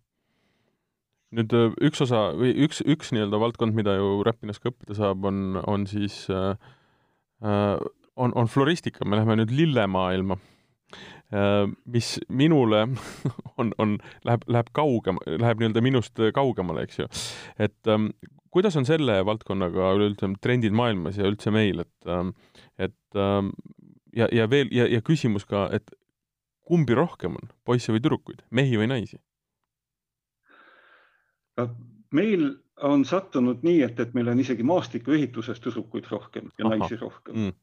nüüd 1.37 1.55
äh, 1.57 1.73
üks 1.89 2.03
osa 2.05 2.29
või 2.37 2.55
üks, 2.65 2.81
üks 2.89 3.13
nii-öelda 3.15 3.41
valdkond, 3.41 3.77
mida 3.77 3.97
ju 3.99 4.23
Räpinas 4.27 4.61
ka 4.63 4.73
õppida 4.73 4.97
saab, 4.99 5.27
on, 5.29 5.59
on 5.69 5.87
siis 5.91 6.25
äh, 6.33 6.55
äh, 7.45 7.75
on, 8.19 8.33
on 8.35 8.49
floristika, 8.51 9.07
me 9.07 9.19
läheme 9.19 9.39
nüüd 9.43 9.53
lillemaailma 9.55 10.39
äh,, 10.39 11.69
mis 11.85 12.17
minule 12.29 12.87
on, 13.61 13.75
on, 13.79 13.99
läheb, 14.29 14.49
läheb 14.49 14.73
kaugem, 14.77 15.21
läheb 15.29 15.63
nii-öelda 15.63 15.85
minust 15.85 16.25
kaugemale, 16.35 16.87
eks 16.89 17.03
ju. 17.03 17.09
et 17.61 17.93
ähm, 17.93 18.11
kuidas 18.55 18.79
on 18.81 18.89
selle 18.89 19.21
valdkonnaga 19.29 19.93
üleüldse 19.99 20.33
trendid 20.43 20.77
maailmas 20.77 21.21
ja 21.21 21.29
üldse 21.29 21.53
meil, 21.55 21.85
et 21.85 22.11
ähm,, 22.11 22.35
et 22.81 23.21
ähm, 23.21 23.53
ja, 24.17 24.31
ja 24.33 24.49
veel 24.51 24.73
ja, 24.75 24.89
ja 24.89 25.05
küsimus 25.05 25.45
ka, 25.49 25.69
et 25.77 25.93
kumbi 26.69 26.97
rohkem 26.97 27.37
on, 27.39 27.53
poisse 27.65 27.93
või 27.93 28.03
tüdrukuid, 28.05 28.45
mehi 28.51 28.81
või 28.81 28.91
naisi? 28.91 29.21
Meil 32.15 32.51
on 32.83 33.05
sattunud 33.05 33.65
nii, 33.67 33.83
et, 33.83 34.01
et 34.01 34.15
meil 34.15 34.31
on 34.31 34.41
isegi 34.41 34.67
maastikuehituses 34.67 35.61
tüdrukuid 35.63 36.09
rohkem 36.11 36.51
ja 36.59 36.67
Aha. 36.67 36.77
naisi 36.77 36.99
rohkem 37.01 37.37
mm. 37.37 37.55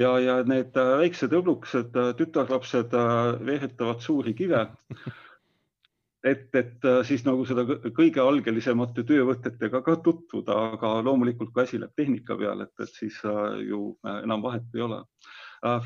ja, 0.00 0.12
ja 0.24 0.36
need 0.48 0.76
äh, 0.78 0.92
väiksed 1.02 1.34
õblukesed 1.36 1.96
äh, 1.96 2.12
tütarlapsed 2.18 2.94
äh, 2.96 3.32
veeretavad 3.46 4.04
suuri 4.04 4.34
kive 4.38 4.64
et, 6.32 6.48
et 6.58 6.88
siis 7.08 7.24
nagu 7.28 7.44
seda 7.48 7.64
kõige 7.96 8.24
algelisemate 8.24 9.04
töövõtetega 9.06 9.82
ka 9.86 9.98
tutvuda, 10.04 10.56
aga 10.74 10.94
loomulikult, 11.06 11.52
kui 11.54 11.62
asi 11.62 11.78
läheb 11.78 11.94
tehnika 11.96 12.36
peale, 12.40 12.66
et, 12.66 12.82
et 12.82 12.96
siis 12.96 13.20
ju 13.68 13.92
enam 14.18 14.42
vahet 14.42 14.74
ei 14.74 14.82
ole. 14.82 14.98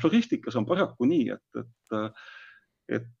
floristikas 0.01 0.57
on 0.57 0.65
paraku 0.65 1.05
nii, 1.05 1.29
et, 1.37 1.61
et, 1.61 2.17
et 2.97 3.11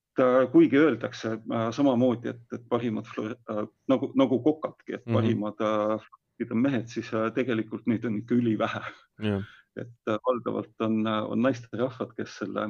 kuigi 0.51 0.77
öeldakse 0.77 1.31
äh, 1.31 1.69
samamoodi, 1.71 2.29
et, 2.29 2.43
et 2.53 2.65
parimad 2.69 3.07
äh, 3.19 3.63
nagu, 3.89 4.11
nagu 4.15 4.39
kokadki, 4.43 4.93
et 4.93 5.05
mhm. 5.05 5.15
parimad 5.15 5.59
mm 5.59 5.97
-hmm. 5.97 6.51
on 6.51 6.57
mehed, 6.57 6.87
siis 6.87 7.11
tegelikult 7.35 7.85
neid 7.87 8.05
on 8.05 8.17
ikka 8.17 8.35
ülivähe 8.35 8.81
yeah.. 9.23 9.43
et 9.77 10.11
valdavalt 10.27 10.81
on, 10.81 11.07
on 11.07 11.41
naisterahvad, 11.41 12.13
kes 12.17 12.37
selle, 12.37 12.67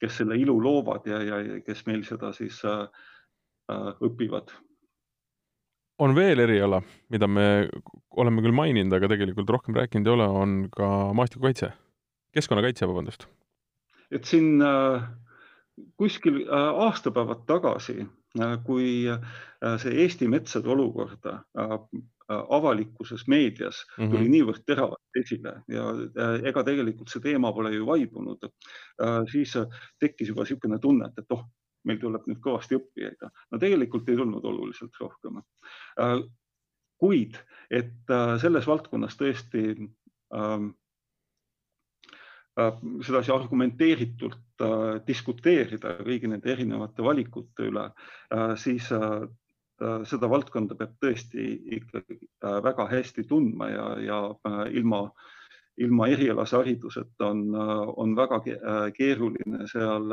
kes 0.00 0.16
selle 0.16 0.36
ilu 0.36 0.62
loovad 0.62 1.06
ja, 1.06 1.22
ja 1.22 1.60
kes 1.66 1.86
meil 1.86 2.04
seda 2.04 2.32
siis 2.32 2.62
äh, 2.64 2.88
õpivad. 4.00 4.52
on 5.98 6.14
veel 6.14 6.38
eriala, 6.38 6.82
mida 7.08 7.26
me 7.26 7.68
oleme 8.10 8.42
küll 8.42 8.52
maininud, 8.52 8.92
aga 8.92 9.08
tegelikult 9.08 9.50
rohkem 9.50 9.74
rääkinud 9.74 10.06
ei 10.06 10.12
ole, 10.12 10.28
on 10.28 10.68
ka 10.72 11.12
maastikukaitse, 11.16 11.72
keskkonnakaitse, 12.32 12.88
vabandust. 12.88 13.28
et 14.10 14.24
siin 14.24 14.62
äh, 14.62 15.08
kuskil 15.96 16.36
äh, 16.36 16.68
aastapäevad 16.86 17.44
tagasi, 17.46 18.06
äh, 18.40 18.56
kui 18.64 19.08
äh, 19.08 19.76
see 19.82 19.92
Eesti 20.02 20.28
metsade 20.28 20.68
olukorda 20.68 21.40
avalikkuses 22.28 23.28
meedias 23.30 23.84
tuli 23.96 24.06
mm 24.06 24.14
-hmm. 24.14 24.30
niivõrd 24.34 24.64
teravalt 24.66 25.18
esile 25.20 25.52
ja 25.70 25.84
ega 26.50 26.64
tegelikult 26.66 27.08
see 27.08 27.22
teema 27.22 27.52
pole 27.52 27.70
ju 27.74 27.86
vaibunud, 27.86 28.48
siis 29.30 29.52
tekkis 30.02 30.28
juba 30.28 30.42
niisugune 30.42 30.78
tunne, 30.82 31.06
et, 31.18 31.30
oh, 31.30 31.44
meil 31.84 32.00
tuleb 32.02 32.26
nüüd 32.26 32.40
kõvasti 32.42 32.80
õppijaid. 32.80 33.30
no 33.50 33.58
tegelikult 33.58 34.08
ei 34.08 34.16
tulnud 34.16 34.44
oluliselt 34.44 34.98
rohkem. 35.00 35.38
kuid 36.98 37.38
et 37.70 38.12
selles 38.40 38.66
valdkonnas 38.66 39.16
tõesti 39.16 39.62
ähm, 40.34 40.66
Äh, 40.66 40.85
sedasi 43.04 43.32
argumenteeritult 43.34 44.64
äh, 44.64 44.98
diskuteerida 45.06 45.96
kõigi 46.00 46.30
nende 46.32 46.52
erinevate 46.52 47.04
valikute 47.04 47.68
üle, 47.70 47.90
äh, 48.32 48.54
siis 48.60 48.88
seda 50.08 50.28
valdkonda 50.32 50.72
peab 50.72 50.94
tõesti 51.04 51.42
ikkagi 51.76 52.14
väga 52.64 52.86
hästi 52.88 53.26
tundma 53.28 53.66
ja, 53.68 53.82
ja 54.00 54.20
ilma, 54.72 55.02
ilma 55.76 56.06
erialase 56.08 56.56
hariduseta 56.56 57.28
on, 57.28 57.42
on 58.00 58.14
väga 58.16 58.38
keeruline 58.96 59.66
seal 59.68 60.06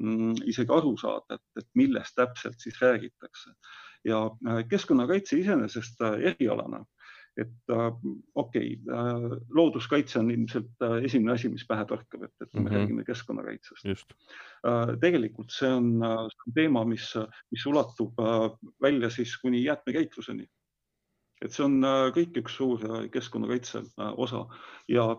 mm, 0.00 0.40
isegi 0.48 0.72
aru 0.72 0.94
saada, 0.96 1.36
et, 1.36 1.60
et 1.60 1.68
millest 1.76 2.16
täpselt 2.16 2.56
siis 2.56 2.80
räägitakse. 2.80 3.52
ja 4.08 4.22
keskkonnakaitse 4.70 5.36
iseenesest 5.42 6.00
erialana 6.32 6.80
et 7.36 7.70
äh, 7.70 7.92
okei 8.34 8.78
okay, 8.82 8.96
äh,, 8.96 9.38
looduskaitse 9.48 10.18
on 10.18 10.30
ilmselt 10.30 10.70
äh, 10.82 10.98
esimene 11.04 11.34
asi, 11.36 11.48
mis 11.48 11.66
pähe 11.66 11.84
torkab, 11.86 12.24
et, 12.26 12.34
et 12.42 12.54
me 12.54 12.60
mm 12.60 12.66
-hmm. 12.66 12.74
räägime 12.74 13.04
keskkonnakaitsest. 13.04 14.14
Tegelikult 15.00 15.50
see 15.50 15.72
on 15.72 16.02
äh, 16.04 16.28
teema, 16.54 16.84
mis, 16.84 17.14
mis 17.50 17.66
ulatub 17.66 18.14
välja 18.82 19.10
siis 19.10 19.36
kuni 19.38 19.64
jäätmekäitluseni. 19.64 20.46
et 21.42 21.52
see 21.52 21.64
on 21.64 21.80
kõik 22.12 22.36
üks 22.36 22.56
suur 22.56 22.80
keskkonnakaitse 23.12 23.80
osa 24.16 24.46
ja 24.88 25.16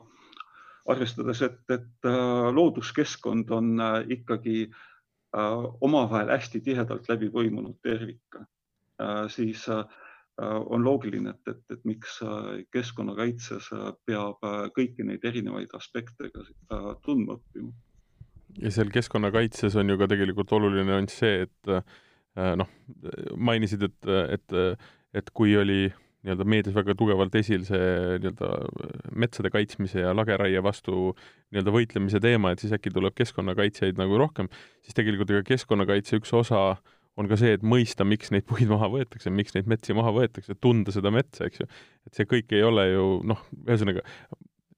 arvestades, 0.86 1.42
et, 1.42 1.70
et 1.70 2.10
looduskeskkond 2.54 3.50
on 3.50 3.82
ikkagi 4.08 4.70
omavahel 5.82 6.30
hästi 6.30 6.62
tihedalt 6.62 7.10
läbi 7.10 7.30
põimunud 7.30 7.80
tervik 7.82 8.38
siis 9.28 9.66
Äh, 9.68 9.86
on 10.40 10.84
loogiline, 10.84 11.30
et, 11.30 11.48
et, 11.48 11.64
et 11.76 11.86
miks 11.86 12.20
äh, 12.24 12.62
keskkonnakaitses 12.74 13.72
äh, 13.76 13.90
peab 14.08 14.44
kõiki 14.76 15.06
neid 15.06 15.26
erinevaid 15.28 15.74
aspekte 15.78 16.32
ka 16.34 16.96
tundma 17.06 17.38
õppima. 17.38 17.74
ja 18.62 18.72
seal 18.72 18.92
keskkonnakaitses 18.94 19.76
on 19.80 19.92
ju 19.92 19.98
ka 20.00 20.08
tegelikult 20.12 20.52
oluline 20.56 20.96
on 20.96 21.10
see, 21.12 21.46
et 21.48 21.74
noh, 22.36 22.70
mainisid, 23.36 23.84
et, 23.84 24.10
et, 24.38 24.56
et 25.20 25.30
kui 25.36 25.56
oli 25.60 25.90
nii-öelda 26.22 26.46
meedias 26.48 26.76
väga 26.76 26.96
tugevalt 26.96 27.36
esil 27.36 27.64
see 27.68 27.90
nii-öelda 28.22 28.50
metsade 29.18 29.52
kaitsmise 29.52 30.04
ja 30.04 30.14
lageraie 30.16 30.64
vastu 30.64 31.12
nii-öelda 31.52 31.76
võitlemise 31.76 32.22
teema, 32.24 32.52
et 32.52 32.64
siis 32.64 32.76
äkki 32.76 32.94
tuleb 32.94 33.16
keskkonnakaitsjaid 33.20 34.00
nagu 34.00 34.20
rohkem, 34.22 34.52
siis 34.86 34.96
tegelikult 34.96 35.32
ega 35.34 35.44
keskkonnakaitse 35.48 36.22
üks 36.22 36.34
osa 36.40 36.64
äh, 36.76 37.01
on 37.22 37.30
ka 37.32 37.38
see, 37.40 37.56
et 37.58 37.66
mõista, 37.66 38.08
miks 38.08 38.34
neid 38.34 38.48
puid 38.50 38.70
maha 38.72 38.90
võetakse, 38.92 39.34
miks 39.34 39.56
neid 39.56 39.70
metsi 39.72 39.96
maha 39.98 40.14
võetakse, 40.16 40.58
tunda 40.60 40.94
seda 40.94 41.14
metsa, 41.14 41.48
eks 41.48 41.64
ju. 41.64 41.70
et 42.10 42.18
see 42.18 42.30
kõik 42.30 42.54
ei 42.58 42.66
ole 42.66 42.88
ju 42.92 43.08
noh, 43.32 43.46
ühesõnaga 43.68 44.06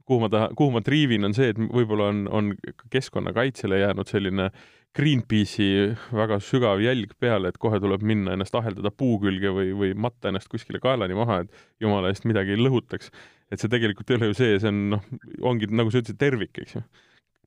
kuhu 0.06 0.20
ma 0.20 0.30
tahan, 0.30 0.56
kuhu 0.60 0.72
ma 0.76 0.82
triivin, 0.84 1.26
on 1.28 1.36
see, 1.36 1.52
et 1.54 1.60
võib-olla 1.60 2.10
on, 2.12 2.24
on 2.28 2.54
keskkonnakaitsele 2.92 3.80
jäänud 3.80 4.10
selline 4.12 4.50
Greenpeace'i 4.94 5.94
väga 6.14 6.38
sügav 6.44 6.82
jälg 6.84 7.16
peale, 7.22 7.50
et 7.50 7.58
kohe 7.62 7.80
tuleb 7.82 8.04
minna 8.06 8.36
ennast 8.36 8.54
aheldada 8.58 8.92
puu 8.94 9.16
külge 9.24 9.50
või, 9.56 9.72
või 9.78 9.96
matta 9.98 10.30
ennast 10.30 10.52
kuskile 10.52 10.82
kaelani 10.84 11.18
maha, 11.18 11.40
et 11.44 11.82
jumala 11.82 12.12
eest 12.14 12.28
midagi 12.30 12.54
ei 12.54 12.62
lõhutaks. 12.62 13.10
et 13.54 13.62
see 13.62 13.70
tegelikult 13.70 14.10
ei 14.10 14.20
ole 14.20 14.30
ju 14.32 14.38
see, 14.38 14.60
see 14.62 14.70
on 14.70 14.84
noh, 14.96 15.10
ongi 15.50 15.70
nagu 15.70 15.92
sa 15.92 16.02
ütlesid, 16.02 16.20
tervik, 16.22 16.62
eks 16.62 16.78
ju. 16.78 16.84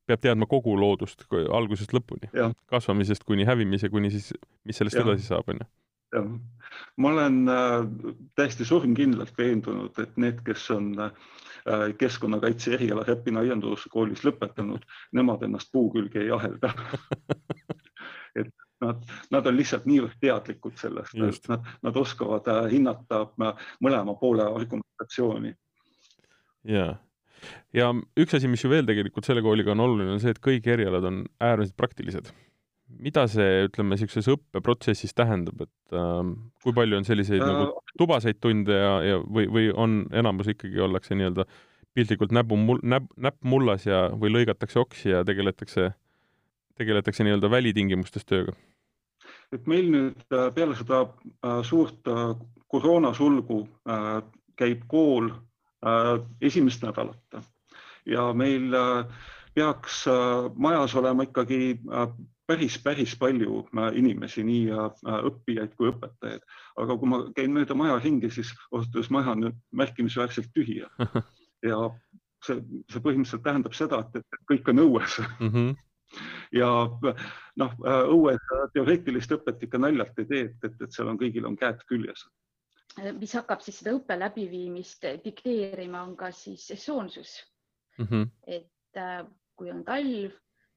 Peab 0.07 0.22
teadma 0.22 0.46
kogu 0.50 0.76
loodust 0.78 1.26
algusest 1.32 1.94
lõpuni, 1.96 2.30
kasvamisest 2.70 3.26
kuni 3.26 3.46
hävimise, 3.48 3.90
kuni 3.92 4.12
siis, 4.14 4.32
mis 4.66 4.78
sellest 4.78 4.98
ja. 4.98 5.04
edasi 5.07 5.28
saab, 5.28 5.50
onju. 5.52 5.66
Jah, 6.14 6.26
ma 7.02 7.11
olen 7.11 7.40
äh, 7.50 7.80
täiesti 8.38 8.64
surmkindlalt 8.64 9.34
veendunud, 9.38 9.96
et 10.02 10.12
need, 10.22 10.38
kes 10.46 10.68
on 10.74 10.92
äh, 11.09 11.88
keskkonnakaitse 11.98 12.76
eriala 12.78 13.02
Räpina 13.09 13.42
aianduskoolis 13.42 14.22
lõpetanud, 14.26 14.86
nemad 15.18 15.42
ennast 15.42 15.72
puu 15.74 15.90
külge 15.94 16.22
ei 16.22 16.30
ahelda. 16.34 16.70
Et 18.36 18.50
nad, 18.84 19.00
nad 19.32 19.46
on 19.48 19.57
lihtsalt 19.57 19.86
niivõrd 19.88 20.18
teadlikud 20.20 20.76
sellest, 20.76 21.16
et 21.16 21.48
nad, 21.48 21.68
nad 21.86 21.96
oskavad 21.96 22.48
äh, 22.52 22.66
hinnata 22.74 23.22
äh, 23.24 23.68
mõlema 23.80 24.14
poole 24.20 24.44
argumentatsiooni. 24.44 25.54
ja, 26.68 26.90
ja 27.76 27.93
üks 28.18 28.37
asi, 28.39 28.51
mis 28.51 28.64
ju 28.64 28.72
veel 28.72 28.89
tegelikult 28.89 29.28
selle 29.28 29.45
kooliga 29.45 29.74
on 29.74 29.84
oluline, 29.84 30.16
on 30.16 30.22
see, 30.22 30.34
et 30.34 30.43
kõik 30.43 30.66
erialad 30.76 31.07
on 31.09 31.22
äärmiselt 31.41 31.76
praktilised 31.78 32.32
mida 33.03 33.24
see, 33.30 33.64
ütleme, 33.66 33.97
niisuguses 33.97 34.28
õppeprotsessis 34.30 35.14
tähendab, 35.16 35.64
et 35.66 35.97
äh, 35.97 36.20
kui 36.62 36.74
palju 36.76 37.01
on 37.01 37.07
selliseid 37.09 37.43
äh, 37.43 37.49
nagu 37.49 37.97
tubaseid 37.99 38.39
tunde 38.43 38.76
ja, 38.78 38.93
ja 39.03 39.16
või, 39.22 39.49
või 39.51 39.72
on 39.74 40.05
enamus 40.14 40.53
ikkagi 40.53 40.80
ollakse 40.87 41.18
nii-öelda 41.18 41.47
piltlikult 41.97 42.34
näpu 42.37 42.59
mul-, 42.61 42.82
näpp, 42.84 43.09
näpp 43.16 43.41
mullas 43.49 43.87
ja, 43.89 44.07
või 44.14 44.32
lõigatakse 44.34 44.80
oksi 44.82 45.11
ja 45.14 45.24
tegeletakse, 45.26 45.91
tegeletakse 46.78 47.26
nii-öelda 47.26 47.51
välitingimustes 47.53 48.28
tööga? 48.28 48.57
et 49.55 49.66
meil 49.70 49.89
nüüd 49.91 50.34
äh, 50.34 50.49
peale 50.55 50.76
seda 50.78 51.05
äh, 51.07 51.61
suurt 51.66 52.09
äh, 52.11 52.32
koroonasulgu 52.70 53.61
käib 54.59 54.80
kool 54.91 55.28
esimest 56.41 56.83
nädalat 56.83 57.37
ja 58.07 58.33
meil 58.35 58.74
äh, 58.74 59.05
peaks 59.55 60.07
äh, 60.07 60.51
majas 60.57 60.95
olema 60.95 61.27
ikkagi 61.27 61.79
äh, 61.93 62.09
päris, 62.47 62.79
päris 62.83 63.16
palju 63.18 63.64
äh, 63.77 63.91
inimesi, 63.99 64.45
nii 64.47 64.70
äh, 64.70 64.91
õppijaid 65.31 65.74
kui 65.77 65.91
õpetajaid, 65.91 66.45
aga 66.83 66.99
kui 66.99 67.11
ma 67.11 67.22
käin 67.37 67.55
mööda 67.55 67.77
maja 67.79 67.99
ringi, 68.03 68.31
siis 68.31 68.53
ausalt 68.70 68.95
öeldes 68.95 69.11
maja 69.14 69.35
on 69.35 69.51
märkimisväärselt 69.72 70.53
tühja 70.55 70.91
ja 71.70 71.81
see, 72.45 72.61
see 72.93 73.03
põhimõtteliselt 73.03 73.45
tähendab 73.47 73.77
seda, 73.77 74.05
et, 74.14 74.41
kõik 74.51 74.70
on 74.72 74.87
õues 74.87 75.20
mm. 75.41 75.51
-hmm 75.51 75.74
ja 76.61 76.70
noh, 77.61 77.72
äh, 77.83 78.03
õues 78.14 78.43
teoreetilist 78.74 79.33
õpet 79.35 79.64
ikka 79.66 79.81
naljalt 79.83 80.18
ei 80.22 80.29
tee, 80.31 80.43
et, 80.51 80.68
et, 80.68 80.77
et 80.87 80.93
seal 80.95 81.11
on 81.11 81.18
kõigil 81.20 81.49
on 81.49 81.57
käed 81.59 81.83
küljes. 81.91 82.22
Mis 83.18 83.34
hakkab 83.36 83.61
siis 83.61 83.82
seda 83.82 83.92
õppe 83.97 84.16
läbiviimist 84.18 85.05
dikteerima, 85.24 86.03
on 86.03 86.16
ka 86.16 86.30
siis 86.32 86.66
sesoonsus 86.66 87.36
mm. 87.99 88.07
-hmm. 88.07 88.30
et 88.47 89.03
kui 89.57 89.70
on 89.70 89.84
talv 89.84 90.32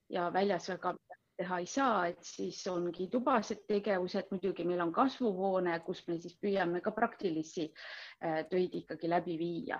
ja 0.10 0.30
väljas 0.34 0.70
väga 0.70 0.96
teha 1.40 1.60
ei 1.60 1.68
saa, 1.70 2.08
et 2.12 2.24
siis 2.26 2.60
ongi 2.68 3.08
tubased 3.12 3.64
tegevused, 3.68 4.28
muidugi 4.34 4.66
meil 4.68 4.82
on 4.84 4.92
kasvuhoone, 4.96 5.78
kus 5.86 6.02
me 6.10 6.18
siis 6.20 6.36
püüame 6.42 6.82
ka 6.84 6.92
praktilisi 6.96 7.70
äh, 7.70 8.44
töid 8.52 8.76
ikkagi 8.82 9.10
läbi 9.10 9.38
viia. 9.40 9.80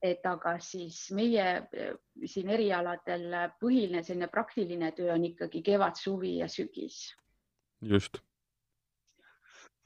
et 0.00 0.24
aga 0.24 0.54
siis 0.64 1.10
meie 1.12 1.42
äh, 1.44 1.96
siin 2.24 2.48
erialadel 2.48 3.34
põhiline 3.60 4.00
selline 4.02 4.30
praktiline 4.32 4.92
töö 4.96 5.10
on 5.12 5.26
ikkagi 5.28 5.60
kevad, 5.62 5.98
suvi 6.00 6.38
ja 6.38 6.48
sügis. 6.48 7.02
just. 7.82 8.22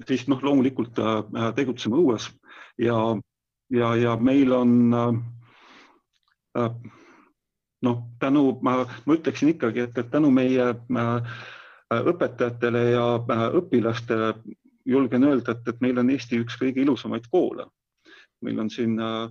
Siis 0.07 0.26
noh, 0.28 0.42
loomulikult 0.42 0.99
äh, 0.99 1.53
tegutseme 1.55 1.97
õues 2.01 2.30
ja, 2.78 2.99
ja, 3.70 3.95
ja 3.97 4.16
meil 4.16 4.53
on 4.53 4.95
äh, 4.95 6.74
noh, 7.84 8.03
tänu, 8.18 8.59
ma, 8.62 8.82
ütleksin 9.11 9.53
ikkagi, 9.55 9.86
et, 9.86 9.99
et 9.99 10.11
tänu 10.11 10.30
meie 10.34 10.68
äh, 10.72 11.40
õpetajatele 12.12 12.84
ja 12.95 13.07
äh, 13.18 13.47
õpilastele 13.61 14.34
julgen 14.88 15.26
öelda, 15.28 15.55
et, 15.55 15.72
et 15.72 15.82
meil 15.84 16.01
on 16.01 16.12
Eesti 16.12 16.40
üks 16.45 16.59
kõige 16.61 16.84
ilusamaid 16.84 17.28
koole. 17.32 17.68
meil 18.45 18.59
on 18.61 18.70
siin 18.70 18.99
äh, 19.01 19.28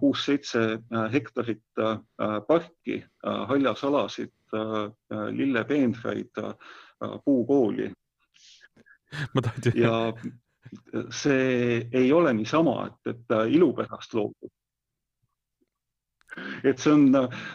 kuus-seitse 0.00 0.80
hektarit 1.12 1.78
parki, 2.48 2.96
haljasalasid, 3.22 4.32
lillepeenraid, 5.38 6.40
puukooli. 7.24 7.86
ja 9.84 10.12
see 11.14 11.88
ei 11.96 12.12
ole 12.12 12.34
niisama, 12.36 12.86
et, 12.90 13.14
et 13.14 13.36
ilu 13.54 13.72
pärast 13.76 14.14
loodud 14.14 14.52
et 16.62 16.78
see 16.78 16.92
on, 16.92 17.06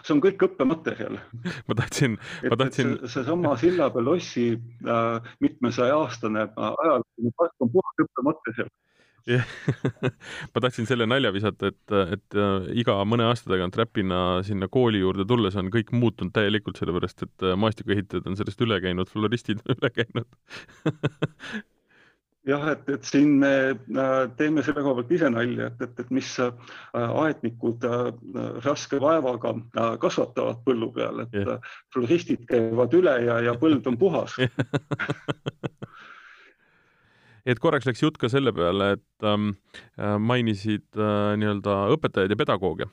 see 0.04 0.14
on 0.16 0.22
kõik 0.24 0.43
õppematerjal. 0.47 1.20
ma 1.70 1.78
tahtsin, 1.80 2.18
ma 2.49 2.58
tahtsin. 2.60 2.95
seesama 3.06 3.54
see 3.58 3.70
Sillamäe 3.70 4.06
lossi 4.06 4.47
äh, 4.56 5.34
mitmesaja 5.43 5.99
aastane 6.01 6.47
äh, 6.49 6.97
park 7.38 7.64
on 7.64 7.72
puhas 7.74 8.04
õppematerjal 8.06 8.72
ma 10.53 10.61
tahtsin 10.61 10.88
selle 10.89 11.07
nalja 11.07 11.32
visata, 11.34 11.71
et, 11.71 11.95
et 12.15 12.38
äh, 12.38 12.69
iga 12.84 12.97
mõne 13.07 13.28
aasta 13.30 13.51
tagant 13.53 13.78
Räpina 13.80 14.41
sinna 14.43 14.67
kooli 14.71 14.99
juurde 14.99 15.26
tulles 15.28 15.55
on 15.59 15.71
kõik 15.74 15.93
muutunud 15.95 16.34
täielikult, 16.36 16.80
sellepärast 16.82 17.24
et 17.28 17.45
äh, 17.47 17.55
maastikuehitajad 17.59 18.28
on 18.28 18.39
sellest 18.39 18.63
üle 18.65 18.82
käinud, 18.84 19.11
floristid 19.11 19.63
on 19.63 19.76
üle 19.78 19.93
käinud 19.95 20.28
jah, 22.47 22.65
et, 22.74 22.89
et 22.91 23.07
siin 23.07 23.38
me 23.39 23.53
äh, 23.71 24.11
teeme 24.39 24.63
selle 24.65 24.84
koha 24.84 24.99
pealt 24.99 25.13
ise 25.15 25.32
nalja, 25.32 25.69
et, 25.71 25.86
et, 25.88 26.03
et 26.03 26.11
mis 26.13 26.32
aednikud 26.43 27.88
äh, 27.88 28.09
raske 28.65 28.99
vaevaga 29.03 29.55
kasvatavad 30.03 30.59
põllu 30.67 30.91
peal, 30.95 31.24
et 31.24 31.39
yeah. 31.39 31.71
floristid 31.95 32.43
käivad 32.49 32.99
üle 32.99 33.15
ja, 33.30 33.39
ja 33.47 33.55
põld 33.59 33.88
on 33.88 33.99
puhas 33.99 34.36
et 37.46 37.60
korraks 37.64 37.88
läks 37.88 38.04
jutt 38.04 38.20
ka 38.22 38.30
selle 38.32 38.54
peale, 38.56 38.94
et 38.98 39.28
ähm, 39.28 39.54
mainisid 40.24 40.86
äh, 40.98 41.34
nii-öelda 41.39 41.78
õpetajaid 41.96 42.34
ja 42.34 42.39
pedagooge, 42.39 42.89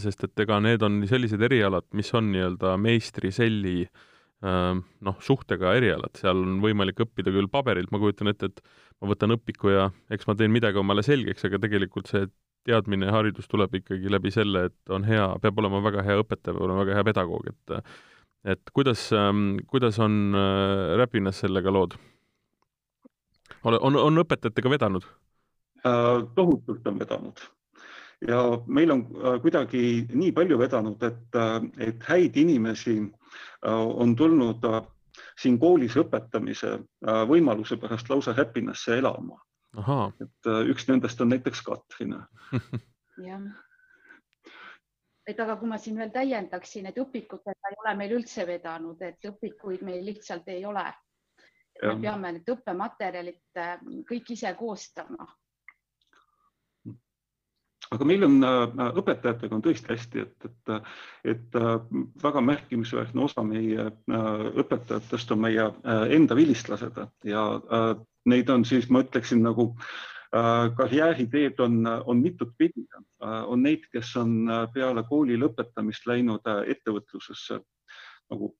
sest 0.00 0.24
et 0.28 0.44
ega 0.44 0.60
need 0.64 0.84
on 0.86 1.00
sellised 1.08 1.42
erialad, 1.50 1.86
mis 1.96 2.12
on 2.16 2.30
nii-öelda 2.32 2.76
meistriselli 2.80 3.76
äh, 3.86 4.76
noh, 4.76 5.18
suhtega 5.24 5.74
erialad, 5.78 6.14
seal 6.20 6.44
on 6.44 6.60
võimalik 6.64 7.02
õppida 7.06 7.32
küll 7.34 7.50
paberilt, 7.52 7.92
ma 7.92 8.02
kujutan 8.02 8.32
ette, 8.32 8.52
et 8.52 8.62
ma 9.00 9.10
võtan 9.12 9.36
õpiku 9.36 9.74
ja 9.74 9.90
eks 10.12 10.28
ma 10.28 10.36
teen 10.36 10.54
midagi 10.54 10.80
omale 10.80 11.04
selgeks, 11.06 11.44
aga 11.48 11.60
tegelikult 11.62 12.12
see 12.12 12.28
teadmine 12.68 13.08
ja 13.08 13.16
haridus 13.16 13.48
tuleb 13.48 13.74
ikkagi 13.80 14.10
läbi 14.12 14.32
selle, 14.34 14.66
et 14.68 14.92
on 14.92 15.04
hea, 15.08 15.26
peab 15.40 15.60
olema 15.62 15.80
väga 15.84 16.04
hea 16.04 16.20
õpetaja, 16.20 16.52
peab 16.52 16.64
olema 16.66 16.84
väga 16.84 16.98
hea 16.98 17.08
pedagoog, 17.12 17.52
et 17.52 17.82
et 18.48 18.70
kuidas, 18.72 19.10
ähm, 19.12 19.58
kuidas 19.68 19.98
on 20.00 20.32
äh, 20.32 20.96
Räpinas 20.96 21.42
sellega 21.42 21.72
lood? 21.72 21.98
On, 23.64 23.96
on, 23.96 24.20
õpetajatega 24.24 24.72
vedanud 24.72 25.06
äh,? 25.86 26.20
tohutult 26.34 26.86
on 26.86 27.00
vedanud 27.00 27.42
ja 28.28 28.40
meil 28.66 28.92
on 28.94 29.04
äh, 29.16 29.36
kuidagi 29.42 29.82
nii 30.12 30.32
palju 30.36 30.58
vedanud, 30.60 31.02
et, 31.02 31.36
äh, 31.36 31.58
et 31.88 32.08
häid 32.08 32.36
inimesi 32.40 33.00
on 33.62 34.16
tulnud 34.16 34.64
siin 35.38 35.58
koolis 35.60 35.94
õpetamise 36.00 36.72
võimaluse 37.28 37.76
pärast 37.78 38.08
lausa 38.10 38.32
Räpinasse 38.34 38.96
elama. 38.98 39.36
et 40.20 40.48
üks 40.72 40.88
nendest 40.88 41.20
on 41.20 41.28
näiteks 41.30 41.62
Katrin 41.62 42.16
jah 43.28 43.44
et 45.30 45.40
aga 45.40 45.56
kui 45.60 45.68
ma 45.70 45.78
siin 45.78 45.98
veel 46.00 46.10
täiendaksin, 46.14 46.88
et 46.90 46.98
õpikutega 46.98 47.70
ei 47.70 47.78
ole 47.84 47.94
meil 47.98 48.16
üldse 48.18 48.46
vedanud, 48.48 49.00
et 49.04 49.30
õpikuid 49.30 49.84
meil 49.86 50.02
lihtsalt 50.06 50.48
ei 50.50 50.64
ole. 50.66 50.84
Me 51.82 52.00
peame 52.00 52.32
need 52.36 52.50
õppematerjalid 52.54 53.60
äh, 53.60 53.78
kõik 54.08 54.34
ise 54.34 54.52
koostama. 54.58 55.28
Aga 57.90 58.06
meil 58.06 58.22
on 58.22 58.36
äh, 58.46 58.82
õpetajatega 59.00 59.56
on 59.56 59.64
tõesti 59.64 59.90
hästi, 59.90 60.26
et, 60.26 60.46
et, 60.46 60.92
et 61.32 61.58
äh, 61.58 61.72
väga 62.22 62.44
märkimisväärne 62.44 63.24
osa 63.24 63.42
meie 63.46 63.88
õpetajatest 64.10 65.34
on 65.34 65.42
meie 65.46 65.66
enda 66.14 66.38
vilistlased. 66.38 67.00
Ja 67.26 67.44
neid 68.30 68.52
on 68.52 68.64
siis, 68.68 68.90
ma 68.90 69.02
ütleksin 69.06 69.42
nagu 69.46 69.72
karjääriteed 70.30 71.58
on, 71.58 71.80
on 72.06 72.20
mitut 72.22 72.52
pidi. 72.58 72.84
on 73.20 73.64
neid, 73.66 73.88
kes 73.90 74.12
on 74.16 74.46
peale 74.70 75.02
kooli 75.08 75.34
lõpetamist 75.40 76.06
läinud 76.06 76.46
ettevõtlusesse 76.46 77.58
nagu 78.30 78.52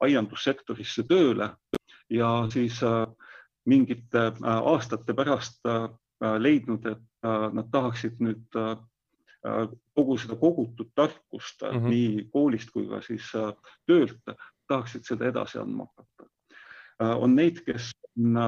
aiandussektorisse 0.00 1.04
tööle 1.04 1.50
ja 2.10 2.46
siis 2.50 2.80
mingite 3.66 4.32
aastate 4.42 5.14
pärast 5.14 5.62
leidnud, 6.20 6.86
et 6.86 7.02
Äh, 7.22 7.48
nad 7.54 7.68
tahaksid 7.70 8.18
nüüd 8.18 8.56
äh, 8.58 9.68
kogu 9.94 10.16
seda 10.18 10.34
kogutud 10.38 10.88
tarkust 10.98 11.62
mm 11.62 11.78
-hmm. 11.78 11.90
nii 11.90 12.24
koolist 12.34 12.70
kui 12.74 12.88
ka 12.90 12.98
siis 13.02 13.28
töölt 13.86 14.18
tahaksid 14.68 15.06
seda 15.06 15.28
edasi 15.30 15.58
andma 15.58 15.86
hakata. 15.86 16.30
on 17.18 17.34
neid, 17.34 17.60
kes 17.66 17.90
on, 18.18 18.38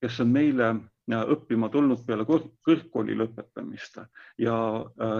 kes 0.00 0.20
on 0.20 0.28
meile 0.28 0.68
õppima 1.10 1.68
tulnud 1.68 2.04
peale 2.06 2.24
kõrgkooli 2.24 3.16
lõpetamist 3.16 3.98
ja 4.38 4.56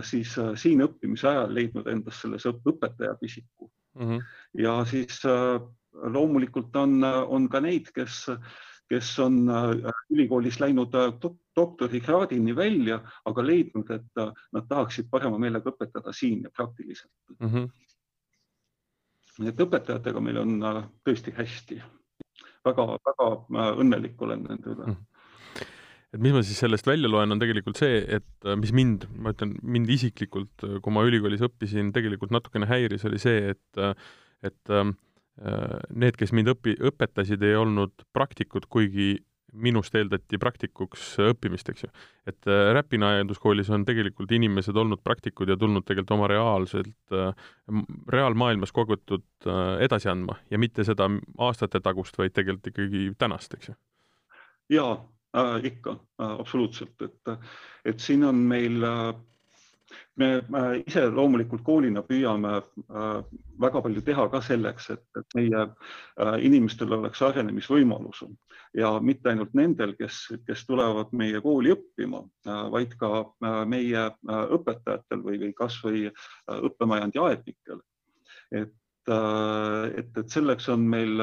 siis 0.02 0.36
siin 0.56 0.80
õppimise 0.80 1.28
ajal 1.28 1.54
leidnud 1.54 1.86
endas 1.86 2.20
selles 2.20 2.46
õpetaja 2.46 3.16
pisiku 3.20 3.70
mm. 3.94 4.06
-hmm. 4.08 4.22
ja 4.54 4.84
siis 4.84 5.20
loomulikult 5.94 6.76
on, 6.76 7.04
on 7.04 7.48
ka 7.48 7.60
neid, 7.62 7.90
kes 7.94 8.24
kes 8.88 9.14
on 9.22 9.48
äh, 9.48 9.92
ülikoolis 10.12 10.60
läinud 10.60 10.94
äh, 10.94 11.12
doktorikraadini 11.56 12.56
välja, 12.56 13.00
aga 13.24 13.46
leidnud, 13.46 13.90
et 13.90 14.20
äh, 14.20 14.30
nad 14.52 14.68
tahaksid 14.68 15.08
parema 15.10 15.38
meelega 15.40 15.72
õpetada 15.72 16.12
siin 16.12 16.44
ja 16.44 16.52
praktiliselt 16.54 17.12
mm. 17.38 17.48
-hmm. 17.48 17.70
nii 19.38 19.52
et 19.54 19.64
õpetajatega 19.66 20.20
meil 20.20 20.38
on 20.42 20.60
tõesti 21.06 21.34
hästi 21.36 21.80
väga,. 22.64 22.86
väga-väga 23.08 23.74
õnnelik 23.80 24.22
olen 24.22 24.46
nende 24.50 24.70
üle 24.70 24.86
mm. 24.86 24.92
-hmm 24.92 25.10
et 26.14 26.22
mis 26.22 26.30
ma 26.30 26.44
siis 26.46 26.58
sellest 26.62 26.86
välja 26.86 27.08
loen, 27.10 27.32
on 27.34 27.40
tegelikult 27.42 27.74
see, 27.74 27.96
et 28.16 28.44
mis 28.56 28.70
mind, 28.70 29.08
ma 29.18 29.32
ütlen, 29.34 29.56
mind 29.62 29.88
isiklikult, 29.90 30.62
kui 30.82 30.92
ma 30.94 31.02
ülikoolis 31.02 31.42
õppisin, 31.42 31.88
tegelikult 31.90 32.30
natukene 32.30 32.68
häiris, 32.70 33.02
oli 33.08 33.18
see, 33.18 33.50
et, 33.50 33.98
et 34.46 34.70
ähm, 34.70 34.92
Äh, 34.92 35.13
need, 35.34 36.14
kes 36.14 36.30
mind 36.36 36.52
õpi-, 36.52 36.76
õpetasid, 36.90 37.42
ei 37.42 37.56
olnud 37.58 38.04
praktikud, 38.14 38.68
kuigi 38.70 39.16
minust 39.54 39.94
eeldati 39.94 40.38
praktikuks 40.40 41.14
õppimist, 41.22 41.68
eks 41.70 41.84
ju. 41.86 41.90
et 42.28 42.48
äh, 42.50 42.70
Räpina 42.74 43.12
aianduskoolis 43.14 43.70
on 43.74 43.84
tegelikult 43.86 44.32
inimesed 44.34 44.76
olnud 44.76 45.02
praktikud 45.04 45.50
ja 45.50 45.56
tulnud 45.56 45.86
tegelikult 45.86 46.16
oma 46.16 46.28
reaalselt, 46.30 46.96
äh, 47.14 47.30
reaalmaailmas 48.10 48.72
kogutud 48.74 49.24
edasi 49.84 50.08
andma 50.10 50.38
ja 50.50 50.58
mitte 50.58 50.84
seda 50.86 51.08
aastate 51.38 51.80
tagust, 51.84 52.18
vaid 52.18 52.34
tegelikult 52.34 52.72
ikkagi 52.72 53.04
tänast, 53.18 53.54
eks 53.54 53.70
ju. 53.70 53.76
jaa 54.78 54.96
äh,, 55.36 55.58
ikka 55.70 55.98
äh,, 56.20 56.34
absoluutselt, 56.40 56.96
et, 57.02 57.34
et 57.84 58.00
siin 58.00 58.24
on 58.24 58.42
meil 58.50 58.82
äh, 58.88 59.14
me 60.16 60.28
ise 60.86 61.04
loomulikult 61.10 61.64
koolina 61.66 62.02
püüame 62.06 62.52
äh, 62.58 63.22
väga 63.60 63.82
palju 63.82 64.02
teha 64.06 64.26
ka 64.30 64.40
selleks, 64.44 64.90
et, 64.94 65.22
meie 65.34 65.64
äh, 65.64 66.36
inimestel 66.46 66.94
oleks 66.94 67.22
arenemisvõimalus 67.26 68.22
ja 68.78 68.92
mitte 69.02 69.32
ainult 69.32 69.54
nendel, 69.58 69.94
kes, 69.98 70.20
kes 70.46 70.64
tulevad 70.68 71.12
meie 71.16 71.40
kooli 71.42 71.74
õppima, 71.74 72.22
äh, 72.46 72.62
vaid 72.74 72.94
ka 73.00 73.24
meie 73.70 74.06
õpetajatel 74.58 75.24
või, 75.24 75.40
või 75.42 75.56
kasvõi 75.58 76.06
õppemajandi 76.70 77.22
aednikel. 77.22 77.82
et, 78.54 78.74
et, 79.10 80.18
et 80.18 80.30
selleks 80.30 80.68
on 80.70 80.86
meil 80.90 81.18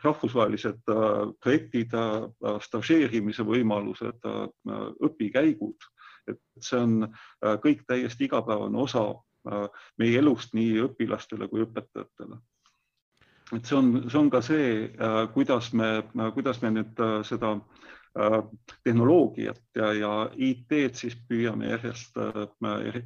rahvusvahelised 0.00 0.88
projektid, 1.44 1.92
stažeerimise 2.64 3.44
võimalused, 3.44 4.28
õpikäigud 5.04 5.88
et 6.28 6.40
see 6.60 6.78
on 6.80 7.02
äh, 7.06 7.56
kõik 7.64 7.84
täiesti 7.88 8.28
igapäevane 8.28 8.78
osa 8.78 9.04
äh, 9.10 9.66
meie 9.98 10.18
elust 10.20 10.54
nii 10.56 10.80
õpilastele 10.86 11.48
kui 11.50 11.64
õpetajatele. 11.66 12.40
et 13.56 13.66
see 13.66 13.76
on, 13.76 13.92
see 14.08 14.18
on 14.20 14.30
ka 14.30 14.42
see, 14.44 14.72
äh, 14.94 15.20
kuidas 15.34 15.72
me, 15.72 15.92
kuidas 16.34 16.62
me 16.62 16.74
nüüd 16.78 17.04
seda 17.26 17.56
tehnoloogiat 18.82 19.60
ja, 19.78 19.92
ja 19.94 20.14
IT-d 20.34 20.96
siis 20.98 21.14
püüame 21.28 21.68
järjest, 21.70 22.16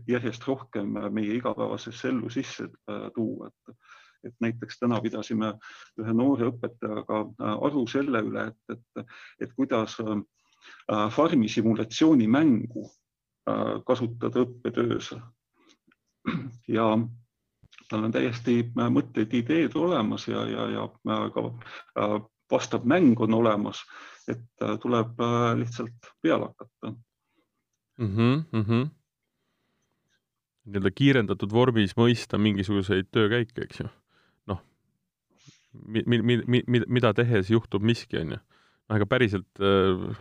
järjest 0.08 0.46
rohkem 0.48 0.96
meie 1.12 1.34
igapäevasesse 1.36 2.08
ellu 2.08 2.30
sisse 2.32 2.70
tuua, 3.14 3.50
et 3.52 3.76
et 4.24 4.32
näiteks 4.40 4.78
täna 4.80 4.96
pidasime 5.04 5.50
ühe 6.00 6.12
noore 6.16 6.46
õpetajaga 6.48 7.18
aru 7.68 7.82
selle 7.92 8.22
üle, 8.24 8.46
et, 8.48 8.78
et, 8.78 9.16
et 9.44 9.52
kuidas 9.52 9.98
farmi 11.12 11.48
simulatsioonimängu 11.48 12.86
kasutada 13.86 14.40
õppetöös. 14.44 15.10
ja 16.68 16.86
tal 17.88 18.04
on 18.04 18.12
täiesti 18.14 18.58
äh, 18.64 18.90
mõtteid, 18.92 19.34
ideed 19.36 19.76
olemas 19.78 20.28
ja, 20.28 20.44
ja, 20.48 20.68
ja 20.72 20.86
äh, 21.10 21.24
ka 21.34 22.18
vastav 22.52 22.84
mäng 22.88 23.20
on 23.20 23.34
olemas, 23.34 23.82
et 24.28 24.44
tuleb 24.80 25.20
lihtsalt 25.58 26.12
peale 26.22 26.50
hakata 26.50 26.90
mm. 27.98 28.06
-hmm, 28.16 28.42
mm 28.52 28.62
-hmm. 28.62 28.88
nii-öelda 30.64 30.90
kiirendatud 30.90 31.52
vormis 31.52 31.96
mõista 31.96 32.38
mingisuguseid 32.38 33.08
töökäike, 33.12 33.62
eks 33.62 33.80
ju. 33.80 33.88
noh, 34.46 34.62
mi-, 35.72 36.04
mi-, 36.06 36.22
mi-, 36.22 36.64
mi-, 36.66 36.86
mida 36.88 37.14
tehes 37.14 37.50
juhtub 37.50 37.82
miski, 37.82 38.18
on 38.18 38.36
ju. 38.36 38.38
noh, 38.88 38.96
ega 38.96 39.06
päriselt 39.06 39.60
äh, 39.60 40.16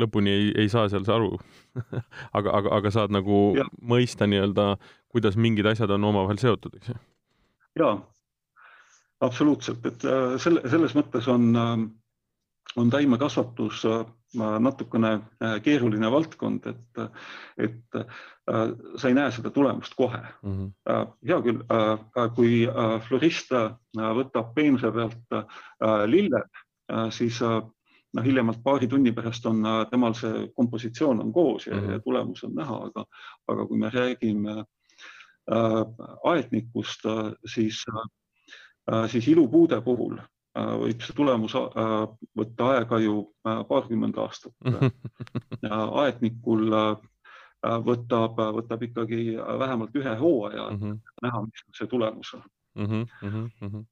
lõpuni 0.00 0.30
ei, 0.30 0.48
ei 0.64 0.68
saa 0.72 0.88
seal 0.92 1.06
aru 1.14 1.36
aga, 2.38 2.50
aga, 2.50 2.74
aga 2.78 2.94
saad 2.94 3.14
nagu 3.14 3.54
ja. 3.58 3.66
mõista 3.82 4.28
nii-öelda, 4.30 4.74
kuidas 5.14 5.38
mingid 5.38 5.66
asjad 5.70 5.90
on 5.94 6.10
omavahel 6.10 6.40
seotud, 6.42 6.74
eks 6.78 6.92
ju. 6.92 6.98
jaa, 7.82 7.94
absoluutselt, 9.24 9.86
et 9.86 10.04
äh, 10.08 10.34
selle, 10.42 10.62
selles 10.70 10.94
mõttes 10.96 11.28
on, 11.30 11.48
äh, 11.58 11.72
on 12.80 12.92
taimekasvatus 12.92 13.84
äh, 13.90 14.04
natukene 14.34 15.12
keeruline 15.62 16.08
valdkond, 16.10 16.64
et, 16.66 17.02
et 17.62 17.98
sa 18.50 19.06
ei 19.06 19.14
näe 19.14 19.30
seda 19.30 19.52
tulemust 19.54 19.94
kohe 19.94 20.18
mm. 20.18 20.56
-hmm. 20.56 21.12
hea 21.28 21.36
küll, 21.44 21.60
kui 22.34 22.56
florist 23.06 23.54
võtab 23.94 24.50
peenuse 24.56 24.90
pealt 24.90 25.36
lilled, 26.10 26.58
siis 27.14 27.38
noh, 28.14 28.24
hiljemalt 28.24 28.62
paari 28.62 28.88
tunni 28.88 29.12
pärast 29.12 29.46
on 29.46 29.64
äh, 29.66 29.80
temal 29.90 30.14
see 30.18 30.48
kompositsioon 30.56 31.20
on 31.20 31.32
koos 31.32 31.66
ja, 31.66 31.76
mm 31.76 31.80
-hmm. 31.80 31.92
ja 31.92 32.00
tulemus 32.00 32.44
on 32.44 32.54
näha, 32.54 32.76
aga, 32.88 33.04
aga 33.48 33.66
kui 33.66 33.78
me 33.78 33.90
räägime 33.90 34.58
äh, 34.60 35.82
aednikust 36.24 37.06
äh,, 37.06 37.32
siis 37.46 37.84
äh,, 37.88 39.10
siis 39.10 39.28
ilupuude 39.28 39.80
puhul 39.80 40.18
äh, 40.18 40.76
võib 40.80 41.02
see 41.02 41.16
tulemus 41.16 41.54
äh, 41.54 41.64
võtta 42.38 42.70
aega 42.74 42.98
ju 42.98 43.32
äh, 43.48 43.64
paarkümmend 43.68 44.18
aastat 44.18 44.52
mm. 44.64 44.72
-hmm. 44.72 44.90
aednikul 45.92 46.72
äh, 46.72 46.96
võtab, 47.64 48.38
võtab 48.58 48.82
ikkagi 48.82 49.36
vähemalt 49.58 49.96
ühe 49.96 50.16
hooaja 50.16 50.70
mm 50.70 50.80
-hmm. 50.80 51.00
näha, 51.22 51.42
mis 51.42 51.64
see 51.78 51.86
tulemus 51.86 52.34
on 52.34 52.42
mm. 52.74 53.06
-hmm. 53.22 53.84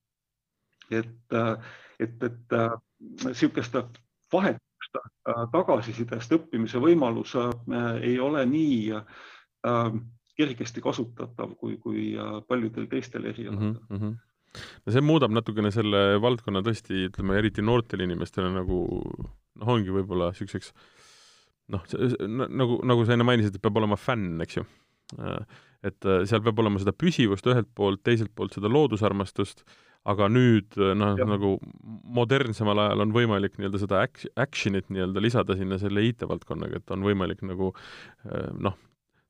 et, 0.90 1.32
äh, 1.32 1.64
et, 1.98 2.22
et 2.22 2.58
niisugust 3.24 3.74
vahetust 4.32 4.98
äh, 4.98 5.44
tagasisidest 5.52 6.34
õppimise 6.38 6.80
võimalus 6.82 7.36
äh, 7.38 7.52
ei 8.02 8.18
ole 8.20 8.44
nii 8.48 8.80
äh, 8.96 9.94
kergesti 10.38 10.82
kasutatav 10.84 11.54
kui, 11.60 11.76
kui 11.82 12.12
paljudel 12.48 12.88
teistel 12.90 13.28
erialadel 13.30 13.74
mm. 13.78 13.96
-hmm 13.96 14.20
no 14.52 14.92
see 14.92 15.00
muudab 15.00 15.32
natukene 15.32 15.70
selle 15.72 16.20
valdkonna 16.20 16.60
tõesti, 16.60 17.06
ütleme 17.08 17.38
eriti 17.40 17.62
noortele 17.64 18.04
inimestele 18.04 18.50
nagu 18.52 18.82
noh, 19.00 19.70
ongi 19.74 19.88
võib-olla 19.94 20.26
niisuguseks 20.28 20.74
noh, 21.72 21.86
nagu, 22.28 22.76
nagu 22.84 23.06
sa 23.06 23.14
enne 23.14 23.24
mainisid, 23.24 23.56
et 23.56 23.64
peab 23.64 23.80
olema 23.80 23.96
fänn, 23.96 24.42
eks 24.44 24.58
ju. 24.58 24.66
et 25.88 26.08
seal 26.28 26.42
peab 26.44 26.60
olema 26.60 26.82
seda 26.82 26.92
püsivust 26.92 27.48
ühelt 27.48 27.70
poolt, 27.72 28.02
teiselt 28.04 28.34
poolt 28.36 28.52
seda 28.52 28.68
loodusarmastust 28.68 29.64
aga 30.08 30.26
nüüd 30.32 30.78
noh, 30.98 31.18
nagu 31.30 31.56
modernsemal 32.16 32.80
ajal 32.86 33.04
on 33.04 33.12
võimalik 33.14 33.58
nii-öelda 33.58 33.80
seda 33.82 34.00
action'it 34.42 34.88
nii-öelda 34.90 35.22
lisada 35.22 35.56
sinna 35.58 35.78
selle 35.78 36.02
IT-valdkonnaga, 36.08 36.80
et 36.82 36.94
on 36.94 37.04
võimalik 37.06 37.44
nagu 37.46 37.70
eh, 38.26 38.48
noh, 38.58 38.74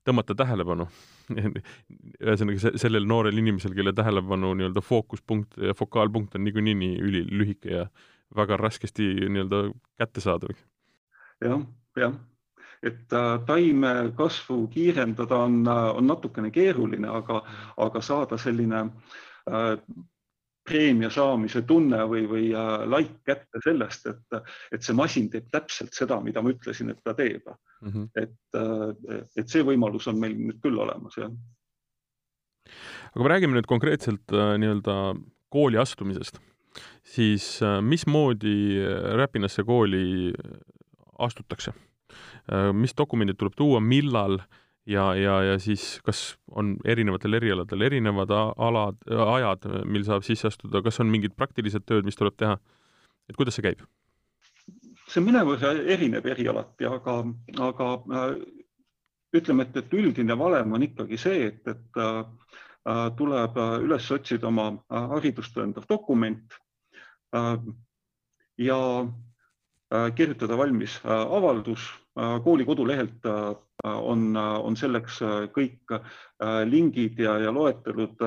tõmmata 0.07 0.37
tähelepanu. 0.39 0.89
Ühesõnaga 2.23 2.73
sellel 2.81 3.07
noorel 3.09 3.39
inimesel, 3.43 3.77
kelle 3.77 3.93
tähelepanu 3.97 4.55
nii-öelda 4.59 4.83
fookuspunkt 4.85 5.61
ja 5.61 5.77
fokaalpunkt 5.79 6.37
on 6.39 6.45
niikuinii 6.47 6.75
nii 6.81 6.99
ülilühike 7.05 7.77
ja 7.77 7.87
väga 8.37 8.57
raskesti 8.57 9.13
nii-öelda 9.29 9.65
kättesaadav. 10.01 10.57
jah, 11.43 11.63
jah, 11.99 12.15
et 12.83 13.13
äh, 13.13 13.33
taime 13.47 14.13
kasvu 14.17 14.67
kiirendada 14.69 15.37
on, 15.47 15.67
äh, 15.69 15.97
on 15.97 16.07
natukene 16.07 16.51
keeruline, 16.51 17.09
aga, 17.09 17.43
aga 17.77 18.01
saada 18.01 18.39
selline 18.39 18.81
äh, 19.51 19.77
preemia 20.65 21.11
saamise 21.11 21.63
tunne 21.67 22.05
või, 22.09 22.23
või 22.31 22.51
äh, 22.55 22.85
laik 22.87 23.17
kätte 23.27 23.61
sellest, 23.65 24.07
et, 24.13 24.37
et 24.75 24.85
see 24.85 24.95
masin 24.97 25.29
teeb 25.33 25.49
täpselt 25.53 25.95
seda, 25.97 26.21
mida 26.23 26.43
ma 26.43 26.53
ütlesin, 26.55 26.93
et 26.93 27.03
ta 27.03 27.17
teeb 27.19 27.49
mm. 27.49 27.91
-hmm. 27.91 28.07
et, 28.23 28.39
äh, 28.59 29.25
et 29.43 29.51
see 29.51 29.65
võimalus 29.67 30.07
on 30.11 30.21
meil 30.23 30.37
nüüd 30.39 30.63
küll 30.63 30.79
olemas, 30.79 31.19
jah. 31.19 31.33
aga 33.13 33.25
me 33.25 33.35
räägime 33.35 33.59
nüüd 33.59 33.71
konkreetselt 33.71 34.33
äh, 34.33 34.55
nii-öelda 34.63 34.97
kooli 35.53 35.79
astumisest, 35.83 36.39
siis 37.05 37.61
mismoodi 37.83 38.81
Räpinasse 39.19 39.65
kooli 39.65 40.33
astutakse? 41.19 41.75
mis 42.73 42.93
dokumendid 42.99 43.37
tuleb 43.39 43.55
tuua, 43.57 43.79
millal 43.81 44.39
ja, 44.87 45.15
ja, 45.15 45.37
ja 45.43 45.59
siis 45.63 46.01
kas 46.07 46.37
on 46.51 46.77
erinevatel 46.85 47.39
erialadel 47.39 47.87
erinevad 47.89 48.31
alad, 48.33 48.99
ajad, 49.09 49.67
mil 49.85 50.05
saab 50.07 50.27
sisse 50.27 50.49
astuda, 50.51 50.83
kas 50.83 51.01
on 51.01 51.11
mingid 51.13 51.37
praktilised 51.39 51.87
tööd, 51.87 52.07
mis 52.09 52.19
tuleb 52.19 52.39
teha? 52.39 52.59
et 53.31 53.39
kuidas 53.39 53.55
see 53.57 53.67
käib? 53.69 53.85
see 55.13 55.23
mõnevõrra 55.23 55.75
erineb 55.95 56.27
erialati, 56.33 56.89
aga, 56.89 57.19
aga 57.69 57.89
äh, 58.19 58.35
ütleme, 59.37 59.67
et, 59.69 59.77
et 59.77 59.95
üldine 59.97 60.37
valem 60.39 60.73
on 60.77 60.87
ikkagi 60.87 61.19
see, 61.21 61.47
et, 61.51 61.69
et 61.69 62.01
äh, 62.03 62.23
tuleb 63.19 63.59
üles 63.85 64.11
otsida 64.11 64.49
oma 64.49 64.73
haridust 64.91 65.55
tõendav 65.55 65.87
dokument 65.91 66.57
äh, 67.37 67.59
ja 68.59 68.81
kirjutada 70.17 70.57
valmis 70.59 71.01
avaldus. 71.07 71.91
kooli 72.45 72.65
kodulehelt 72.65 73.25
on, 73.85 74.37
on 74.37 74.77
selleks 74.77 75.21
kõik 75.55 75.95
lingid 76.69 77.19
ja, 77.19 77.39
ja 77.41 77.53
loetelud 77.53 78.21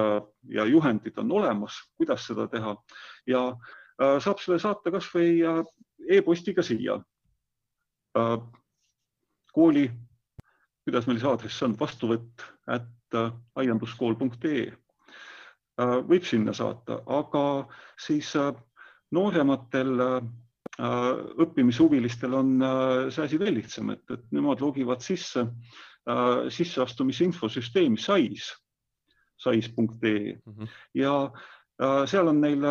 ja 0.50 0.66
juhendid 0.66 1.18
on 1.22 1.32
olemas, 1.32 1.78
kuidas 1.98 2.26
seda 2.26 2.48
teha 2.50 2.74
ja 3.30 3.44
saab 4.20 4.42
selle 4.42 4.58
saata 4.60 4.92
kasvõi 4.92 5.38
e-postiga 6.18 6.64
siia. 6.66 6.98
kooli, 9.54 9.92
kuidas 10.84 11.06
meil 11.08 11.20
see 11.20 11.30
aadress 11.30 11.64
on, 11.64 11.76
vastuvõtt 11.80 12.42
at 12.68 13.20
aianduskool.ee 13.56 14.72
võib 16.10 16.26
sinna 16.26 16.54
saata, 16.54 17.04
aga 17.06 17.68
siis 18.00 18.34
noorematel 19.12 20.02
õppimishuvilistel 20.78 22.34
on 22.36 22.50
see 23.08 23.24
asi 23.24 23.38
veel 23.40 23.56
lihtsam, 23.56 23.94
et, 23.94 24.04
et 24.12 24.26
nemad 24.36 24.60
logivad 24.60 25.00
sisse 25.00 25.46
sisseastumise 26.52 27.24
infosüsteemi 27.26 27.98
SAIS, 27.98 28.50
sais.ee 29.40 30.36
mm 30.36 30.52
-hmm. 30.52 30.74
ja 30.94 31.14
seal 32.12 32.28
on 32.28 32.42
neil 32.42 32.68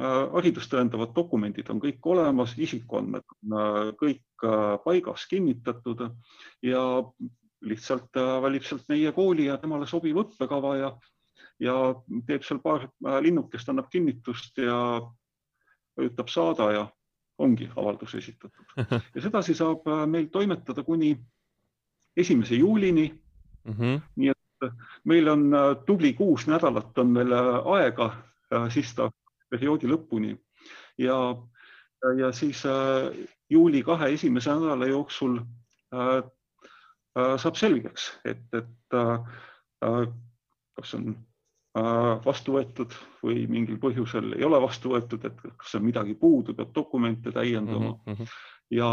Äh, 0.00 0.26
haridust 0.32 0.70
tõendavad 0.72 1.10
dokumendid 1.12 1.68
on 1.72 1.80
kõik 1.82 2.06
olemas, 2.08 2.54
isikuandmed 2.56 3.24
on 3.34 3.56
äh, 3.58 3.78
kõik 4.00 4.44
äh, 4.48 4.76
paigas, 4.84 5.26
kinnitatud 5.28 6.06
ja 6.64 6.84
lihtsalt 7.60 8.16
valib 8.40 8.64
sealt 8.64 8.86
meie 8.88 9.10
kooli 9.12 9.50
ja 9.50 9.58
temale 9.60 9.84
sobiv 9.90 10.22
õppekava 10.22 10.70
ja, 10.78 10.88
ja 11.60 11.74
teeb 12.30 12.46
seal 12.46 12.62
paar 12.64 12.86
linnukest, 13.20 13.68
annab 13.68 13.90
kinnitust 13.92 14.56
ja 14.64 14.78
vajutab 15.98 16.32
saada 16.32 16.70
ja 16.72 16.86
ongi 17.40 17.70
avaldus 17.76 18.14
esitatud. 18.14 18.64
ja 19.14 19.22
sedasi 19.22 19.54
saab 19.54 19.88
meil 20.06 20.28
toimetada 20.32 20.82
kuni 20.84 21.14
esimese 22.16 22.54
juulini 22.60 23.08
mm. 23.64 23.72
-hmm. 23.72 24.00
nii 24.16 24.28
et 24.28 24.70
meil 25.04 25.28
on 25.28 25.50
tubli 25.86 26.12
kuus 26.14 26.46
nädalat 26.46 26.98
on 26.98 27.14
veel 27.14 27.32
aega, 27.64 28.10
siis 28.68 28.94
ta 28.94 29.08
perioodi 29.50 29.88
lõpuni 29.88 30.34
ja, 31.00 31.16
ja 32.18 32.32
siis 32.32 32.64
äh, 32.66 33.26
juuli 33.50 33.82
kahe 33.82 34.12
esimese 34.14 34.54
nädala 34.54 34.86
jooksul 34.86 35.38
äh, 35.38 36.16
äh, 37.18 37.34
saab 37.36 37.58
selgeks, 37.58 38.10
et, 38.24 38.46
et 38.54 38.68
kas 40.76 40.94
on 40.94 41.14
vastu 42.24 42.56
võetud 42.56 42.94
või 43.22 43.44
mingil 43.46 43.76
põhjusel 43.78 44.32
ei 44.34 44.44
ole 44.44 44.58
vastu 44.62 44.90
võetud, 44.90 45.24
et 45.24 45.36
kas 45.56 45.74
on 45.78 45.84
midagi 45.86 46.16
puudu, 46.18 46.54
peab 46.54 46.72
dokumente 46.74 47.30
täiendama 47.30 47.92
mm. 47.94 48.14
-hmm. 48.14 48.32
ja 48.74 48.88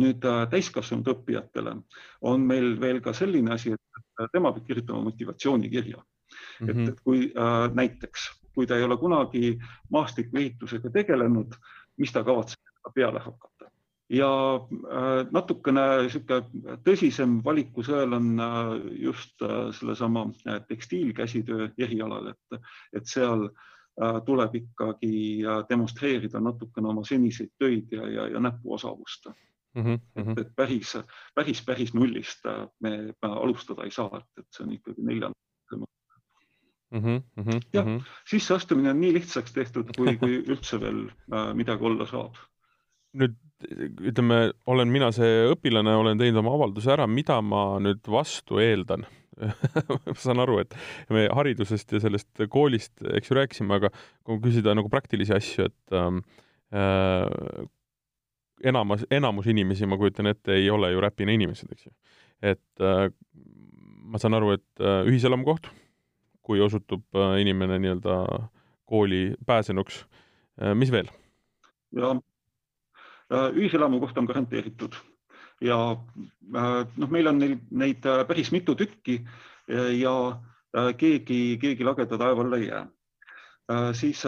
nüüd 0.00 0.24
täiskasvanud 0.50 1.10
õppijatele 1.12 1.74
on 2.20 2.40
meil 2.40 2.80
veel 2.80 3.02
ka 3.04 3.12
selline 3.12 3.52
asi, 3.52 3.72
et 3.72 4.32
tema 4.32 4.52
peab 4.52 4.64
kirjutama 4.66 5.02
motivatsioonikirja 5.10 5.98
mm. 5.98 6.66
-hmm. 6.66 6.70
et, 6.70 6.76
mhm. 6.76 6.88
et 6.88 7.00
kui 7.04 7.32
äh, 7.36 7.74
näiteks 7.74 8.30
kui 8.58 8.66
ta 8.66 8.76
ei 8.76 8.82
ole 8.82 8.96
kunagi 8.98 9.58
maastikuehitusega 9.94 10.90
tegelenud, 10.90 11.52
mis 12.02 12.10
ta 12.10 12.24
kavatseb 12.26 12.90
peale 12.94 13.20
hakata. 13.22 13.47
Ja 14.10 14.28
äh, 14.56 15.26
natukene 15.32 15.84
niisugune 16.04 16.76
tõsisem 16.86 17.38
valikusõel 17.44 18.16
on 18.16 18.28
äh, 18.40 18.70
just 19.04 19.42
äh, 19.44 19.68
sellesama 19.76 20.28
tekstiilkäsitöö 20.68 21.70
erialal, 21.78 22.32
et, 22.34 22.62
et 22.96 23.06
seal 23.08 23.50
tuleb 23.98 24.52
ikkagi 24.54 25.40
demonstreerida 25.66 26.38
natukene 26.38 26.86
oma 26.86 27.02
seniseid 27.02 27.48
töid 27.58 27.90
ja, 27.90 28.04
ja, 28.06 28.26
ja 28.30 28.38
näpuosavust 28.38 29.26
mm. 29.26 29.82
-hmm. 29.82 30.30
et, 30.30 30.38
et 30.38 30.52
päris, 30.54 30.92
päris, 31.34 31.64
päris 31.66 31.90
nullist 31.94 32.46
me 32.78 32.92
alustada 33.22 33.82
ei 33.82 33.90
saa, 33.90 34.20
et, 34.20 34.28
et 34.38 34.46
see 34.54 34.66
on 34.66 34.76
ikkagi 34.76 35.02
neljanda 35.02 35.34
mm. 35.72 35.82
-hmm, 36.94 37.22
mm 37.36 37.44
-hmm, 37.44 37.60
jah 37.72 37.86
-hmm., 37.86 38.04
sisseastumine 38.30 38.90
on 38.90 39.00
nii 39.00 39.12
lihtsaks 39.18 39.52
tehtud, 39.52 39.90
kui, 39.96 40.16
kui 40.16 40.44
üldse 40.46 40.80
veel 40.80 41.10
midagi 41.54 41.84
olla 41.84 42.06
saab. 42.06 42.38
Nüüd 43.18 43.36
ütleme, 44.06 44.52
olen 44.70 44.90
mina 44.92 45.08
see 45.14 45.48
õpilane, 45.50 45.94
olen 45.98 46.20
teinud 46.20 46.42
oma 46.42 46.52
avalduse 46.54 46.92
ära, 46.94 47.08
mida 47.10 47.40
ma 47.42 47.80
nüüd 47.82 48.04
vastu 48.10 48.60
eeldan 48.62 49.06
ma 50.06 50.14
saan 50.18 50.42
aru, 50.42 50.58
et 50.62 50.74
me 51.14 51.26
haridusest 51.34 51.94
ja 51.94 52.00
sellest 52.02 52.44
koolist, 52.50 52.94
eks 53.14 53.30
ju, 53.30 53.36
rääkisime, 53.38 53.78
aga 53.78 53.90
kui 54.26 54.40
küsida 54.42 54.74
nagu 54.74 54.90
praktilisi 54.90 55.34
asju, 55.36 55.68
et 55.68 55.94
ähm, 55.94 56.22
äh, 56.74 57.26
enamus, 58.66 59.04
enamus 59.14 59.46
inimesi, 59.50 59.86
ma 59.86 59.98
kujutan 60.00 60.30
ette, 60.32 60.56
ei 60.58 60.70
ole 60.74 60.90
ju 60.90 61.02
räpina 61.04 61.34
inimesed, 61.34 61.70
eks 61.74 61.86
ju. 61.86 61.94
et 62.42 62.82
äh, 62.82 63.06
ma 64.08 64.18
saan 64.22 64.38
aru, 64.38 64.56
et 64.58 64.82
äh, 64.82 65.04
ühiselamukoht 65.06 65.70
kui 66.48 66.62
osutub 66.64 67.04
äh, 67.14 67.36
inimene 67.42 67.76
nii-öelda 67.82 68.22
kooli 68.88 69.34
pääsenuks. 69.46 70.00
Äh, 70.62 70.74
mis 70.74 70.92
veel? 70.94 71.10
ja 71.96 72.14
äh, 72.14 72.22
ühiselamu 73.30 74.00
koht 74.00 74.18
on 74.18 74.28
garanteeritud 74.28 74.94
ja 75.60 75.76
noh, 75.98 77.10
meil 77.10 77.28
on 77.28 77.40
neid, 77.42 77.64
neid 77.70 78.06
päris 78.28 78.52
mitu 78.54 78.74
tükki 78.78 79.18
ja 79.98 80.14
keegi, 80.96 81.58
keegi 81.60 81.84
lageda 81.84 82.18
taeva 82.18 82.44
alla 82.44 82.56
ei 82.56 82.68
jää. 82.68 82.86
siis 83.92 84.22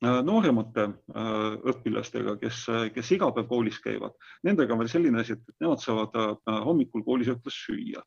nooremate 0.00 0.86
õpilastega, 1.72 2.36
kes, 2.40 2.66
kes 2.94 3.12
iga 3.16 3.32
päev 3.34 3.48
koolis 3.48 3.80
käivad, 3.82 4.14
nendega 4.46 4.72
on 4.74 4.84
veel 4.84 4.92
selline 4.92 5.20
asi, 5.20 5.32
et 5.32 5.60
nemad 5.60 5.82
saavad 5.82 6.14
hommikul 6.66 7.02
koolisööklas 7.04 7.64
süüa 7.66 8.04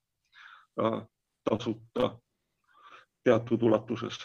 tasuta 1.43 2.13
teatud 3.23 3.61
ulatuses. 3.61 4.17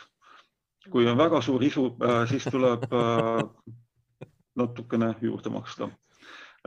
kui 0.91 1.05
on 1.09 1.19
väga 1.19 1.41
suur 1.45 1.63
isu, 1.63 1.85
äh, 2.01 2.23
siis 2.29 2.45
tuleb 2.49 2.85
äh, 2.97 3.43
natukene 4.59 5.15
juurde 5.23 5.53
maksta. 5.55 5.89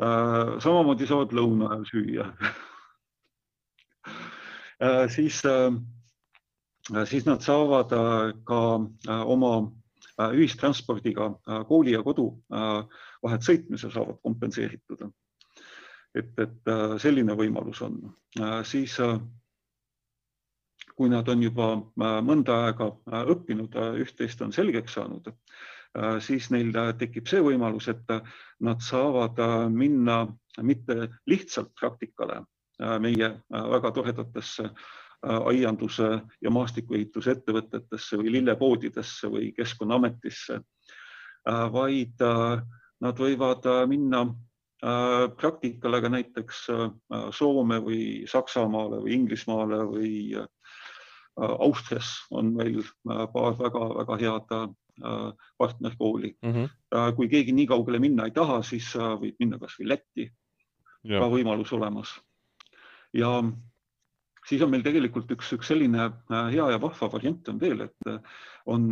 Äh, 0.01 0.57
samamoodi 0.63 1.07
saavad 1.09 1.35
lõuna 1.35 1.71
ajal 1.75 1.85
süüa. 1.91 2.27
siis, 5.13 5.43
siis 7.05 7.25
nad 7.27 7.43
saavad 7.45 7.91
ka 8.49 8.61
oma 9.29 9.51
ühistranspordiga 10.33 11.27
kooli 11.69 11.93
ja 11.93 12.01
kodu 12.01 12.25
vahet 12.49 13.45
sõitmise 13.45 13.91
saavad 13.93 14.17
kompenseeritud. 14.25 15.05
et, 16.17 16.33
et 16.39 16.73
selline 16.97 17.37
võimalus 17.37 17.83
on, 17.85 18.01
siis 18.65 18.97
kui 21.01 21.09
nad 21.09 21.27
on 21.33 21.41
juba 21.41 21.67
äh, 21.73 22.19
mõnda 22.25 22.57
aega 22.67 22.91
äh, 22.91 23.23
õppinud, 23.33 23.73
äh, 23.73 23.95
üht-teist 24.03 24.41
on 24.45 24.53
selgeks 24.53 24.97
saanud, 24.99 25.31
siis 26.23 26.47
neil 26.53 26.71
tekib 26.99 27.27
see 27.27 27.41
võimalus, 27.43 27.89
et 27.91 28.11
nad 28.63 28.83
saavad 28.83 29.39
minna 29.73 30.23
mitte 30.63 31.09
lihtsalt 31.27 31.73
praktikale 31.79 32.41
meie 33.03 33.29
väga 33.51 33.91
toredatesse 33.91 34.69
aianduse 35.21 36.07
ja 36.41 36.53
maastikuehituse 36.53 37.35
ettevõtetesse 37.35 38.17
või 38.21 38.31
lillepoodidesse 38.37 39.29
või 39.29 39.51
Keskkonnaametisse, 39.57 40.61
vaid 41.75 42.23
nad 43.01 43.19
võivad 43.19 43.67
minna 43.91 44.23
praktikale 45.37 46.01
ka 46.01 46.09
näiteks 46.09 46.63
Soome 47.37 47.77
või 47.83 48.01
Saksamaale 48.31 49.03
või 49.03 49.13
Inglismaale 49.19 49.83
või 49.91 50.15
Äh, 51.39 51.55
Austrias 51.59 52.27
on 52.31 52.53
meil 52.53 52.81
äh, 52.81 53.27
paar 53.33 53.55
väga-väga 53.59 54.17
head 54.19 54.51
äh, 54.51 54.67
partnerkooli 55.57 56.35
mm. 56.41 56.53
-hmm. 56.53 57.15
kui 57.15 57.29
keegi 57.29 57.51
nii 57.51 57.67
kaugele 57.67 57.99
minna 57.99 58.25
ei 58.25 58.31
taha, 58.35 58.61
siis 58.63 58.93
võib 58.95 59.35
minna 59.39 59.59
kasvõi 59.59 59.87
Lätti, 59.87 60.31
ka 61.07 61.27
võimalus 61.29 61.73
olemas. 61.73 62.15
ja 63.13 63.41
siis 64.47 64.61
on 64.61 64.71
meil 64.71 64.83
tegelikult 64.85 65.31
üks, 65.35 65.51
üks 65.57 65.69
selline 65.71 66.09
hea 66.29 66.69
ja 66.73 66.79
vahva 66.81 67.09
variant 67.11 67.49
on 67.51 67.59
veel, 67.61 67.85
et 67.85 68.11
on, 68.65 68.87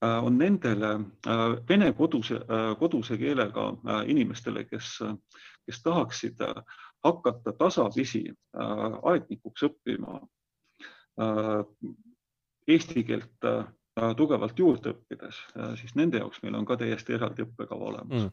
on 0.00 0.38
nendele 0.38 0.92
vene 1.68 1.92
koduse, 1.96 2.40
koduse 2.78 3.18
keelega 3.20 3.70
inimestele, 4.06 4.64
kes, 4.68 4.98
kes 5.66 5.82
tahaksid 5.82 6.40
hakata 7.04 7.52
tasapisi 7.58 8.24
aetnikuks 9.12 9.68
õppima, 9.68 10.20
eesti 12.70 13.04
keelt 13.04 13.50
tugevalt 14.16 14.58
juurde 14.58 14.94
õppides, 14.94 15.40
siis 15.80 15.96
nende 15.98 16.22
jaoks 16.22 16.42
meil 16.44 16.56
on 16.58 16.68
ka 16.68 16.78
täiesti 16.80 17.16
eraldi 17.16 17.44
õppekava 17.46 17.90
olemas 17.92 18.24
mm. 18.24 18.30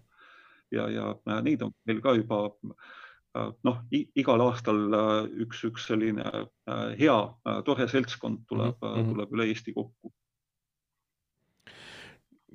ja, 0.76 0.88
ja 0.94 1.42
neid 1.46 1.66
on 1.66 1.74
meil 1.90 2.02
ka 2.04 2.16
juba 2.18 2.42
noh, 3.68 3.82
igal 3.92 4.44
aastal 4.48 4.80
üks, 5.46 5.64
üks 5.70 5.88
selline 5.92 6.26
hea, 7.00 7.18
tore 7.66 7.88
seltskond 7.92 8.46
tuleb 8.50 8.76
mm, 8.82 8.94
-hmm. 8.94 9.14
tuleb 9.14 9.36
üle 9.38 9.50
Eesti 9.52 9.74
kokku. 9.76 10.14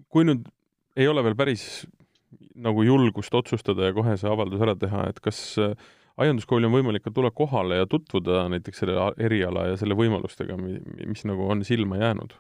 kui 0.08 0.24
nüüd 0.28 0.48
ei 0.96 1.08
ole 1.08 1.24
veel 1.24 1.36
päris 1.36 1.86
nagu 2.54 2.82
julgust 2.84 3.34
otsustada 3.34 3.88
ja 3.88 3.96
kohe 3.96 4.16
see 4.20 4.30
avaldus 4.30 4.60
ära 4.64 4.74
teha, 4.76 5.06
et 5.08 5.20
kas 5.24 5.40
äh, 5.60 5.72
aianduskooli 6.20 6.68
on 6.68 6.74
võimalik 6.76 7.06
ka 7.06 7.12
tulla 7.14 7.30
kohale 7.34 7.80
ja 7.80 7.88
tutvuda 7.90 8.46
näiteks 8.52 8.82
selle 8.82 9.10
eriala 9.20 9.68
ja 9.70 9.76
selle 9.80 9.96
võimalustega, 9.98 10.56
mis 10.58 11.24
nagu 11.28 11.48
on 11.54 11.64
silma 11.66 12.00
jäänud? 12.02 12.34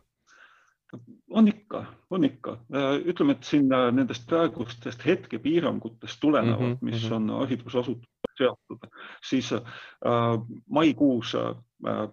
On 1.30 1.48
ikka, 1.48 1.84
on 2.10 2.24
ikka. 2.24 2.52
Äh, 2.74 2.96
ütleme, 3.08 3.32
et 3.32 3.44
siin 3.44 3.72
äh, 3.72 3.88
nendest 3.94 4.26
praegustest 4.28 5.04
hetkepiirangutest 5.06 6.20
tulenevalt 6.20 6.60
mm, 6.60 6.72
-hmm, 6.72 6.90
mis 6.90 7.04
mhm. 7.04 7.12
on 7.12 7.38
haridusasutusega 7.40 8.22
seatud, 8.38 8.88
siis 9.28 9.52
äh, 9.52 9.62
maikuus 10.70 11.34
äh, 11.34 12.08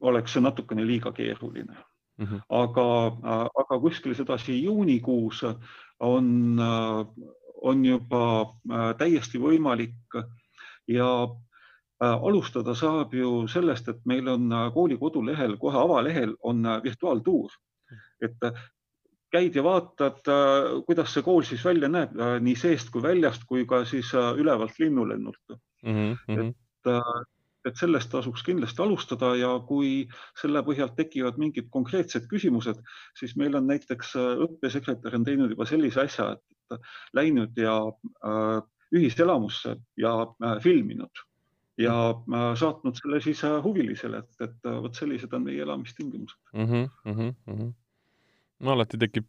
oleks 0.00 0.32
see 0.32 0.42
natukene 0.42 0.86
liiga 0.86 1.12
keeruline 1.12 1.76
mm. 2.18 2.26
-hmm. 2.26 2.40
aga 2.48 3.06
äh,, 3.06 3.46
aga 3.62 3.80
kuskil 3.80 4.14
sedasi 4.14 4.62
juunikuus 4.62 5.42
on, 6.00 6.58
on 7.62 7.84
juba 7.84 8.54
täiesti 8.98 9.38
võimalik 9.38 10.16
ja 10.88 11.28
alustada 12.00 12.74
saab 12.74 13.14
ju 13.14 13.48
sellest, 13.48 13.88
et 13.88 14.00
meil 14.04 14.28
on 14.28 14.48
kooli 14.74 14.96
kodulehel, 14.96 15.56
kohe 15.56 15.76
avalehel 15.78 16.36
on 16.42 16.62
virtuaaltuur, 16.82 17.50
et 18.22 18.46
käid 19.30 19.54
ja 19.54 19.62
vaatad, 19.62 20.26
kuidas 20.86 21.12
see 21.14 21.22
kool 21.22 21.44
siis 21.46 21.62
välja 21.64 21.88
näeb 21.88 22.16
nii 22.42 22.56
seest 22.58 22.90
kui 22.90 23.02
väljast 23.02 23.44
kui 23.46 23.62
ka 23.66 23.84
siis 23.86 24.10
ülevalt 24.14 24.78
linnulennult 24.82 25.54
mm. 25.86 26.16
-hmm. 26.26 26.48
et 26.48 26.90
et 27.68 27.76
sellest 27.76 28.10
tasuks 28.12 28.42
kindlasti 28.46 28.82
alustada 28.82 29.34
ja 29.38 29.52
kui 29.68 30.08
selle 30.40 30.62
põhjalt 30.66 30.96
tekivad 30.98 31.38
mingid 31.40 31.68
konkreetsed 31.74 32.28
küsimused, 32.30 32.80
siis 33.18 33.36
meil 33.40 33.56
on 33.58 33.68
näiteks 33.68 34.14
äh, 34.18 34.44
õppesekretär 34.46 35.16
on 35.18 35.26
teinud 35.28 35.52
juba 35.52 35.68
sellise 35.68 36.04
asja, 36.06 36.30
et 36.36 36.78
läinud 37.16 37.58
ja 37.60 37.76
äh, 38.24 38.60
ühiselamusse 38.96 39.76
ja 40.00 40.14
äh, 40.22 40.56
filminud 40.64 41.24
ja 41.80 41.96
äh, 42.10 42.48
saatnud 42.60 42.96
selle 42.98 43.20
siis 43.24 43.44
äh, 43.44 43.58
huvilisele, 43.64 44.24
et, 44.24 44.48
et 44.48 44.70
äh, 44.70 44.80
vot 44.82 44.96
sellised 44.96 45.36
on 45.36 45.44
meie 45.48 45.62
elamistingimused 45.66 46.40
mm. 46.54 46.66
-hmm, 46.66 46.88
mm 47.04 47.34
-hmm. 47.46 47.72
No 48.60 48.76
alati 48.76 49.00
tekib 49.00 49.28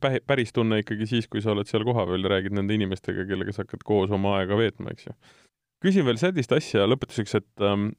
päris 0.00 0.54
tunne 0.56 0.78
ikkagi 0.80 1.06
siis, 1.06 1.26
kui 1.28 1.42
sa 1.44 1.52
oled 1.52 1.68
seal 1.68 1.84
kohapeal 1.84 2.24
ja 2.24 2.30
räägid 2.32 2.54
nende 2.56 2.72
inimestega, 2.76 3.26
kellega 3.28 3.52
sa 3.52 3.66
hakkad 3.66 3.82
koos 3.84 4.12
oma 4.16 4.38
aega 4.38 4.56
veetma, 4.56 4.94
eks 4.94 5.10
ju 5.10 5.16
küsin 5.84 6.06
veel 6.08 6.20
sellist 6.20 6.52
asja 6.56 6.86
lõpetuseks, 6.88 7.36
et 7.40 7.64
ähm, 7.64 7.90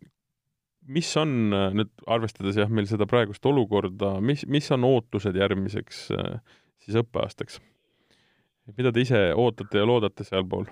mis 0.90 1.12
on 1.22 1.54
äh, 1.54 1.70
nüüd, 1.78 1.92
arvestades 2.10 2.58
jah, 2.58 2.72
meil 2.72 2.90
seda 2.90 3.08
praegust 3.10 3.46
olukorda, 3.46 4.16
mis, 4.26 4.46
mis 4.50 4.70
on 4.74 4.88
ootused 4.88 5.38
järgmiseks 5.38 6.08
äh, 6.16 6.58
siis 6.86 7.00
õppeaastaks? 7.04 7.62
mida 8.80 8.90
te 8.90 9.04
ise 9.06 9.20
ootate 9.38 9.78
ja 9.78 9.86
loodate 9.86 10.26
sealpool? 10.26 10.66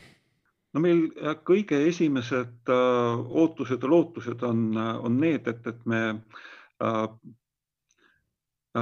no 0.74 0.82
meil 0.82 1.06
äh, 1.22 1.38
kõige 1.46 1.84
esimesed 1.90 2.74
äh, 2.74 3.22
ootused 3.44 3.86
ja 3.86 3.94
lootused 3.94 4.42
on, 4.48 4.66
on 4.78 5.22
need, 5.22 5.48
et, 5.50 5.70
et 5.70 5.86
me 5.90 6.02
äh, 6.10 7.06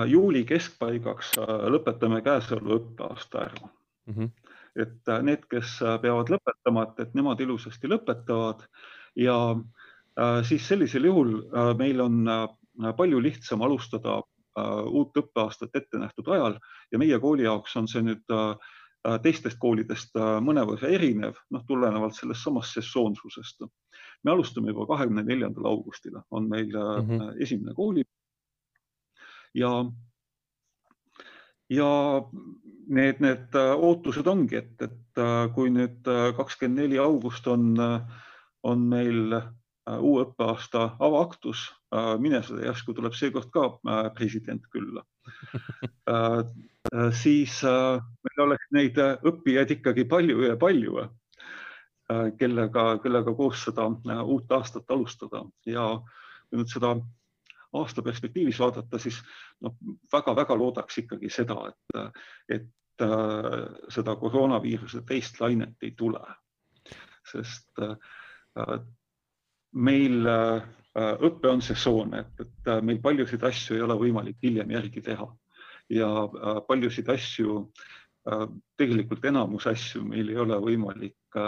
juuli 0.08 0.46
keskpaigaks 0.48 1.34
lõpetame 1.74 2.22
käesoleva 2.24 2.78
õppeaasta 2.80 3.42
ära 3.48 3.66
mm. 3.66 4.14
-hmm 4.14 4.30
et 4.76 5.08
äh, 5.10 5.22
need, 5.26 5.46
kes 5.52 5.78
äh, 5.84 5.98
peavad 6.02 6.32
lõpetama, 6.32 6.88
et, 6.88 7.00
et 7.06 7.16
nemad 7.18 7.39
ilusasti 7.44 7.89
lõpetavad 7.92 8.64
ja 9.20 9.38
äh, 9.52 10.42
siis 10.48 10.68
sellisel 10.68 11.08
juhul 11.10 11.39
meil 11.80 12.02
on 12.04 12.22
palju 12.98 13.20
lihtsam 13.22 13.62
alustada 13.62 14.22
uut 14.92 15.16
õppeaastat 15.16 15.76
ette 15.76 16.00
nähtud 16.00 16.28
ajal 16.32 16.58
ja 16.92 17.00
meie 17.00 17.20
kooli 17.24 17.46
jaoks 17.46 17.76
on 17.80 17.88
see 17.88 18.02
nüüd 18.04 18.34
teistest 19.24 19.58
koolidest 19.60 20.18
mõnevõrra 20.44 20.89
erinev, 20.92 21.39
noh, 21.56 21.64
tulenevalt 21.68 22.18
sellest 22.18 22.44
samast 22.44 22.76
sesoonsusest. 22.76 23.64
me 24.24 24.32
alustame 24.32 24.74
juba 24.74 24.86
kahekümne 24.89 25.24
neljandal 25.24 25.70
augustil, 25.72 26.20
on 26.32 26.50
meil 26.50 26.68
mm 26.68 27.08
-hmm. 27.08 27.42
esimene 27.42 27.74
kooli. 27.74 28.04
Ja 29.54 29.72
ja 31.72 31.91
need, 32.88 33.22
need 33.24 33.56
äh, 33.56 33.72
ootused 33.80 34.28
ongi, 34.28 34.60
et, 34.60 34.76
et 34.84 35.22
äh, 35.22 35.47
kui 35.56 35.72
nüüd 35.74 36.08
äh, 36.10 36.30
kakskümmend 36.38 36.84
neli 36.84 36.99
august 37.02 37.47
on, 37.47 37.74
on 38.68 38.88
meil 38.91 39.39
uue 39.91 40.22
õppeaasta 40.24 40.84
avaaktus, 41.02 41.64
mine 42.22 42.38
seda 42.45 42.68
järsku 42.68 42.93
tuleb 42.95 43.16
seekord 43.18 43.49
ka 43.52 43.64
president 44.16 44.62
külla. 44.72 45.02
Siis 47.18 47.56
meil 47.66 48.43
oleks 48.45 48.70
neid 48.78 48.99
õppijaid 49.02 49.74
ikkagi 49.74 50.06
palju 50.08 50.45
ja 50.45 50.54
palju, 50.62 51.02
kellega, 52.38 52.86
kellega 53.02 53.34
koos 53.36 53.66
seda 53.66 53.88
uut 54.22 54.54
aastat 54.54 54.93
alustada. 54.93 55.41
Ja 55.66 55.89
nüüd 56.54 56.70
seda 56.72 56.93
aasta 57.74 58.02
perspektiivis 58.02 58.60
vaadata, 58.60 59.00
siis 59.00 59.22
noh, 59.62 59.76
väga-väga 60.14 60.58
loodaks 60.58 60.98
ikkagi 61.04 61.30
seda, 61.32 61.58
et, 61.70 62.20
et 62.58 63.06
äh, 63.06 63.64
seda 63.90 64.16
koroonaviiruse 64.20 65.04
teist 65.08 65.40
lainet 65.42 65.84
ei 65.84 65.94
tule. 65.98 66.22
sest 67.32 67.80
äh, 67.80 68.80
meil 69.72 70.28
äh, 70.28 70.64
õpe 71.24 71.48
on 71.48 71.62
sesoonne, 71.62 72.20
et, 72.26 72.42
et 72.42 72.72
meil 72.84 73.00
paljusid 73.02 73.44
asju 73.44 73.78
ei 73.78 73.82
ole 73.86 73.96
võimalik 73.96 74.42
hiljem 74.44 74.72
järgi 74.72 75.02
teha 75.02 75.28
ja 75.92 76.08
paljusid 76.68 77.10
asju, 77.10 77.72
tegelikult 78.78 79.26
enamus 79.26 79.66
asju 79.68 80.04
meil 80.08 80.30
ei 80.30 80.38
ole 80.40 80.58
võimalik 80.62 81.40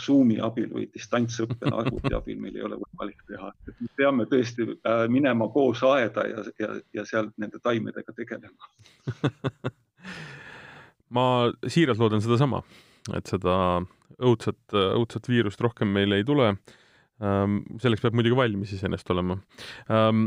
Zoomi 0.00 0.38
abil 0.40 0.70
või 0.72 0.86
distantsõppena 0.94 1.76
arvuti 1.82 2.14
abil 2.16 2.38
meil 2.40 2.56
ei 2.56 2.64
ole 2.64 2.78
võimalik 2.80 3.20
teha, 3.28 3.50
me 3.80 3.90
peame 3.96 4.24
tõesti 4.30 4.68
äh, 4.72 5.04
minema 5.12 5.50
koos 5.52 5.82
aeda 5.84 6.24
ja, 6.30 6.44
ja, 6.62 6.70
ja 6.96 7.04
seal 7.08 7.28
nende 7.36 7.60
taimedega 7.60 8.16
tegelema 8.16 8.70
ma 11.16 11.26
siiralt 11.68 12.00
loodan 12.00 12.24
sedasama, 12.24 12.62
et 13.16 13.28
seda 13.30 13.56
õudset, 14.22 14.62
õudset 14.72 15.28
viirust 15.30 15.62
rohkem 15.64 15.92
meile 15.94 16.20
ei 16.20 16.26
tule. 16.26 16.54
Ähm, 17.22 17.60
selleks 17.82 18.02
peab 18.02 18.16
muidugi 18.18 18.36
valmis 18.38 18.72
iseenesest 18.74 19.10
olema. 19.14 19.36
Ähm, 19.92 20.26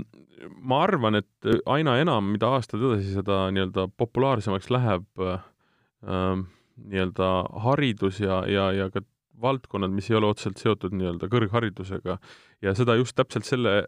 ma 0.63 0.82
arvan, 0.86 1.20
et 1.20 1.49
aina 1.70 1.97
enam, 2.01 2.30
mida 2.34 2.49
aastad 2.55 2.84
edasi, 2.84 3.11
seda 3.18 3.47
nii-öelda 3.53 3.89
populaarsemaks 3.99 4.72
läheb 4.74 5.26
ähm, 5.26 6.47
nii-öelda 6.78 7.30
haridus 7.65 8.21
ja, 8.21 8.43
ja, 8.49 8.71
ja 8.75 8.89
ka 8.93 9.01
valdkonnad, 9.41 9.93
mis 9.93 10.09
ei 10.11 10.17
ole 10.17 10.32
otseselt 10.32 10.61
seotud 10.61 10.95
nii-öelda 10.97 11.30
kõrgharidusega 11.32 12.17
ja 12.65 12.73
seda 12.78 12.95
just 12.97 13.15
täpselt 13.17 13.45
selle 13.45 13.84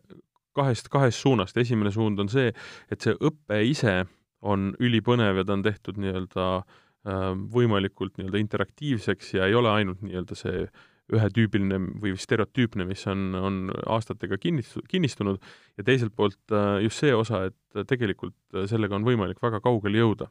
kahest, 0.58 0.90
kahest 0.94 1.22
suunast. 1.22 1.58
esimene 1.58 1.92
suund 1.92 2.20
on 2.20 2.30
see, 2.30 2.52
et 2.92 3.02
see 3.02 3.16
õpe 3.16 3.62
ise 3.66 4.04
on 4.42 4.74
ülipõnev 4.80 5.42
ja 5.42 5.48
ta 5.48 5.58
on 5.58 5.66
tehtud 5.66 6.00
nii-öelda 6.00 6.46
äh, 6.60 7.26
võimalikult 7.56 8.18
nii-öelda 8.18 8.44
interaktiivseks 8.46 9.34
ja 9.40 9.50
ei 9.50 9.58
ole 9.58 9.72
ainult 9.74 10.04
nii-öelda 10.06 10.38
see 10.38 10.68
ühetüübiline 11.16 11.80
või 12.02 12.14
stereotüüpne, 12.20 12.86
mis 12.90 13.06
on, 13.10 13.34
on 13.36 13.58
aastatega 13.90 14.38
kinnistu-, 14.42 14.84
kinnistunud, 14.90 15.40
ja 15.80 15.86
teiselt 15.88 16.14
poolt 16.16 16.54
äh, 16.54 16.80
just 16.84 17.02
see 17.02 17.12
osa, 17.16 17.46
et 17.50 17.88
tegelikult 17.90 18.36
äh, 18.54 18.66
sellega 18.70 18.98
on 18.98 19.06
võimalik 19.08 19.42
väga 19.42 19.62
kaugele 19.64 20.02
jõuda. 20.02 20.30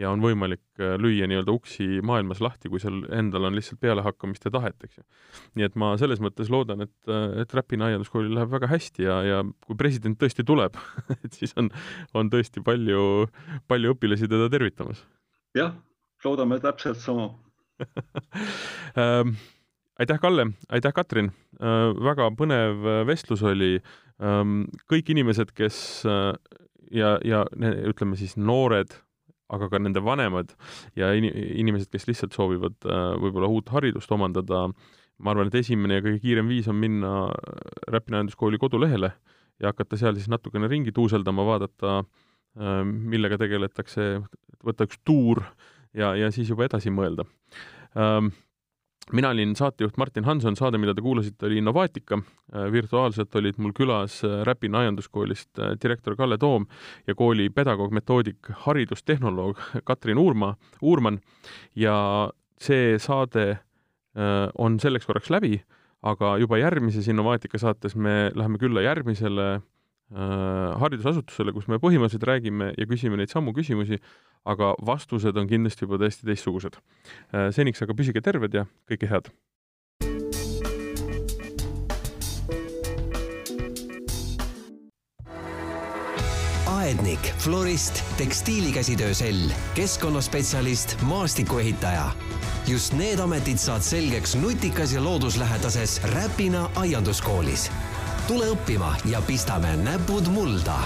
ja 0.00 0.10
on 0.10 0.22
võimalik 0.24 0.64
äh, 0.80 0.96
lüüa 1.00 1.28
nii-öelda 1.30 1.54
uksi 1.54 2.02
maailmas 2.06 2.42
lahti, 2.42 2.70
kui 2.72 2.82
seal 2.82 3.04
endal 3.14 3.48
on 3.48 3.56
lihtsalt 3.58 3.80
pealehakkamist 3.82 4.48
ja 4.48 4.54
tahet, 4.58 4.76
eks 4.84 4.98
ju. 4.98 5.06
nii 5.58 5.68
et 5.68 5.78
ma 5.78 5.94
selles 6.00 6.22
mõttes 6.24 6.50
loodan, 6.52 6.86
et, 6.86 6.94
et 7.42 7.56
Räpina 7.56 7.90
aianduskoolil 7.90 8.34
läheb 8.34 8.52
väga 8.52 8.70
hästi 8.72 9.06
ja, 9.06 9.20
ja 9.26 9.42
kui 9.66 9.78
president 9.78 10.18
tõesti 10.20 10.46
tuleb 10.46 10.78
et 11.24 11.32
siis 11.32 11.54
on, 11.60 11.70
on 12.14 12.30
tõesti 12.32 12.64
palju, 12.66 13.26
palju 13.70 13.96
õpilasi 13.96 14.30
teda 14.30 14.50
tervitamas. 14.52 15.04
jah, 15.56 15.74
loodame 16.24 16.58
täpselt 16.62 17.02
sama 17.02 17.34
ähm, 18.96 19.36
aitäh, 19.98 20.20
Kalle, 20.20 20.46
aitäh, 20.68 20.92
Katrin, 20.92 21.32
äh, 21.60 21.94
väga 22.04 22.28
põnev 22.36 22.84
äh, 22.84 23.00
vestlus 23.08 23.42
oli. 23.46 23.80
Ähm, 24.22 24.64
kõik 24.90 25.10
inimesed, 25.12 25.52
kes 25.56 25.78
äh, 26.08 26.32
ja, 26.92 27.16
ja 27.24 27.44
ütleme 27.88 28.16
siis 28.16 28.36
noored, 28.36 28.94
aga 29.52 29.68
ka 29.70 29.78
nende 29.78 30.02
vanemad 30.02 30.54
ja 30.98 31.12
inimesed, 31.14 31.86
kes 31.92 32.08
lihtsalt 32.08 32.34
soovivad 32.34 32.82
võib-olla 33.22 33.46
uut 33.46 33.68
haridust 33.70 34.10
omandada, 34.10 34.64
ma 35.22 35.30
arvan, 35.30 35.46
et 35.46 35.60
esimene 35.60 36.00
ja 36.00 36.02
kõige 36.02 36.18
kiirem 36.24 36.48
viis 36.50 36.66
on 36.66 36.74
minna 36.80 37.28
Räpina 37.86 38.18
Ajanduskooli 38.18 38.58
kodulehele 38.58 39.12
ja 39.62 39.70
hakata 39.70 40.00
seal 40.00 40.18
siis 40.18 40.26
natukene 40.32 40.66
ringi 40.66 40.90
tuuseldama, 40.90 41.46
vaadata, 41.46 42.00
millega 42.82 43.38
tegeletakse, 43.38 44.08
võtta 44.66 44.88
üks 44.90 44.98
tuur 45.06 45.44
ja, 45.94 46.16
ja 46.18 46.32
siis 46.34 46.50
juba 46.50 46.66
edasi 46.66 46.90
mõelda 46.90 47.28
mina 49.12 49.28
olin 49.28 49.54
saatejuht 49.56 49.96
Martin 49.96 50.24
Hanson, 50.24 50.56
saade, 50.56 50.78
mida 50.78 50.94
te 50.94 51.02
kuulasite, 51.02 51.46
oli 51.46 51.60
Innovaatika. 51.60 52.18
Äh, 52.54 52.70
virtuaalselt 52.72 53.34
olid 53.38 53.58
mul 53.58 53.74
külas 53.76 54.18
äh, 54.24 54.40
Räpina 54.46 54.82
Aianduskoolist 54.82 55.58
äh, 55.58 55.74
direktor 55.82 56.16
Kalle 56.16 56.38
Toom 56.38 56.66
ja 57.06 57.14
kooli 57.14 57.48
pedagoog, 57.50 57.94
metoodik, 57.94 58.50
haridustehnoloog 58.66 59.62
Katrin 59.88 60.18
Uurma, 60.18 60.54
Uurman 60.82 61.20
ja 61.74 61.96
see 62.60 62.96
saade 62.98 63.58
on 64.56 64.78
selleks 64.80 65.04
korraks 65.04 65.28
läbi, 65.28 65.58
aga 66.08 66.38
juba 66.40 66.56
järgmises 66.56 67.04
Innovaatika 67.12 67.58
saates 67.60 67.92
me 68.00 68.30
läheme 68.32 68.56
külla 68.56 68.80
järgmisele 68.80 69.58
haridusasutusele, 70.14 71.50
kus 71.56 71.66
me 71.66 71.80
põhimõtteliselt 71.82 72.28
räägime 72.28 72.70
ja 72.78 72.86
küsime 72.86 73.18
neid 73.18 73.32
samu 73.32 73.54
küsimusi, 73.56 73.98
aga 74.46 74.74
vastused 74.86 75.36
on 75.36 75.50
kindlasti 75.50 75.86
juba 75.86 75.98
täiesti 75.98 76.28
teistsugused. 76.28 76.78
Äh, 77.34 77.50
seniks 77.50 77.82
aga 77.82 77.96
püsige 77.98 78.22
terved 78.22 78.54
ja 78.54 78.68
kõike 78.86 79.10
head! 79.10 79.32
aednik, 86.86 87.32
florist, 87.42 87.98
tekstiilikäsitöö 88.16 89.14
sell, 89.14 89.50
keskkonnaspetsialist, 89.74 90.94
maastikuehitaja. 91.02 92.12
just 92.66 92.92
need 92.92 93.18
ametid 93.18 93.58
saad 93.58 93.82
selgeks 93.82 94.36
nutikas 94.38 94.92
ja 94.94 95.04
looduslähedases 95.04 96.00
Räpina 96.02 96.70
aianduskoolis. 96.76 97.70
Tule 98.26 98.48
õppima 98.50 98.90
ja 99.06 99.20
pistame 99.22 99.76
näpud 99.78 100.26
mulda 100.34 100.80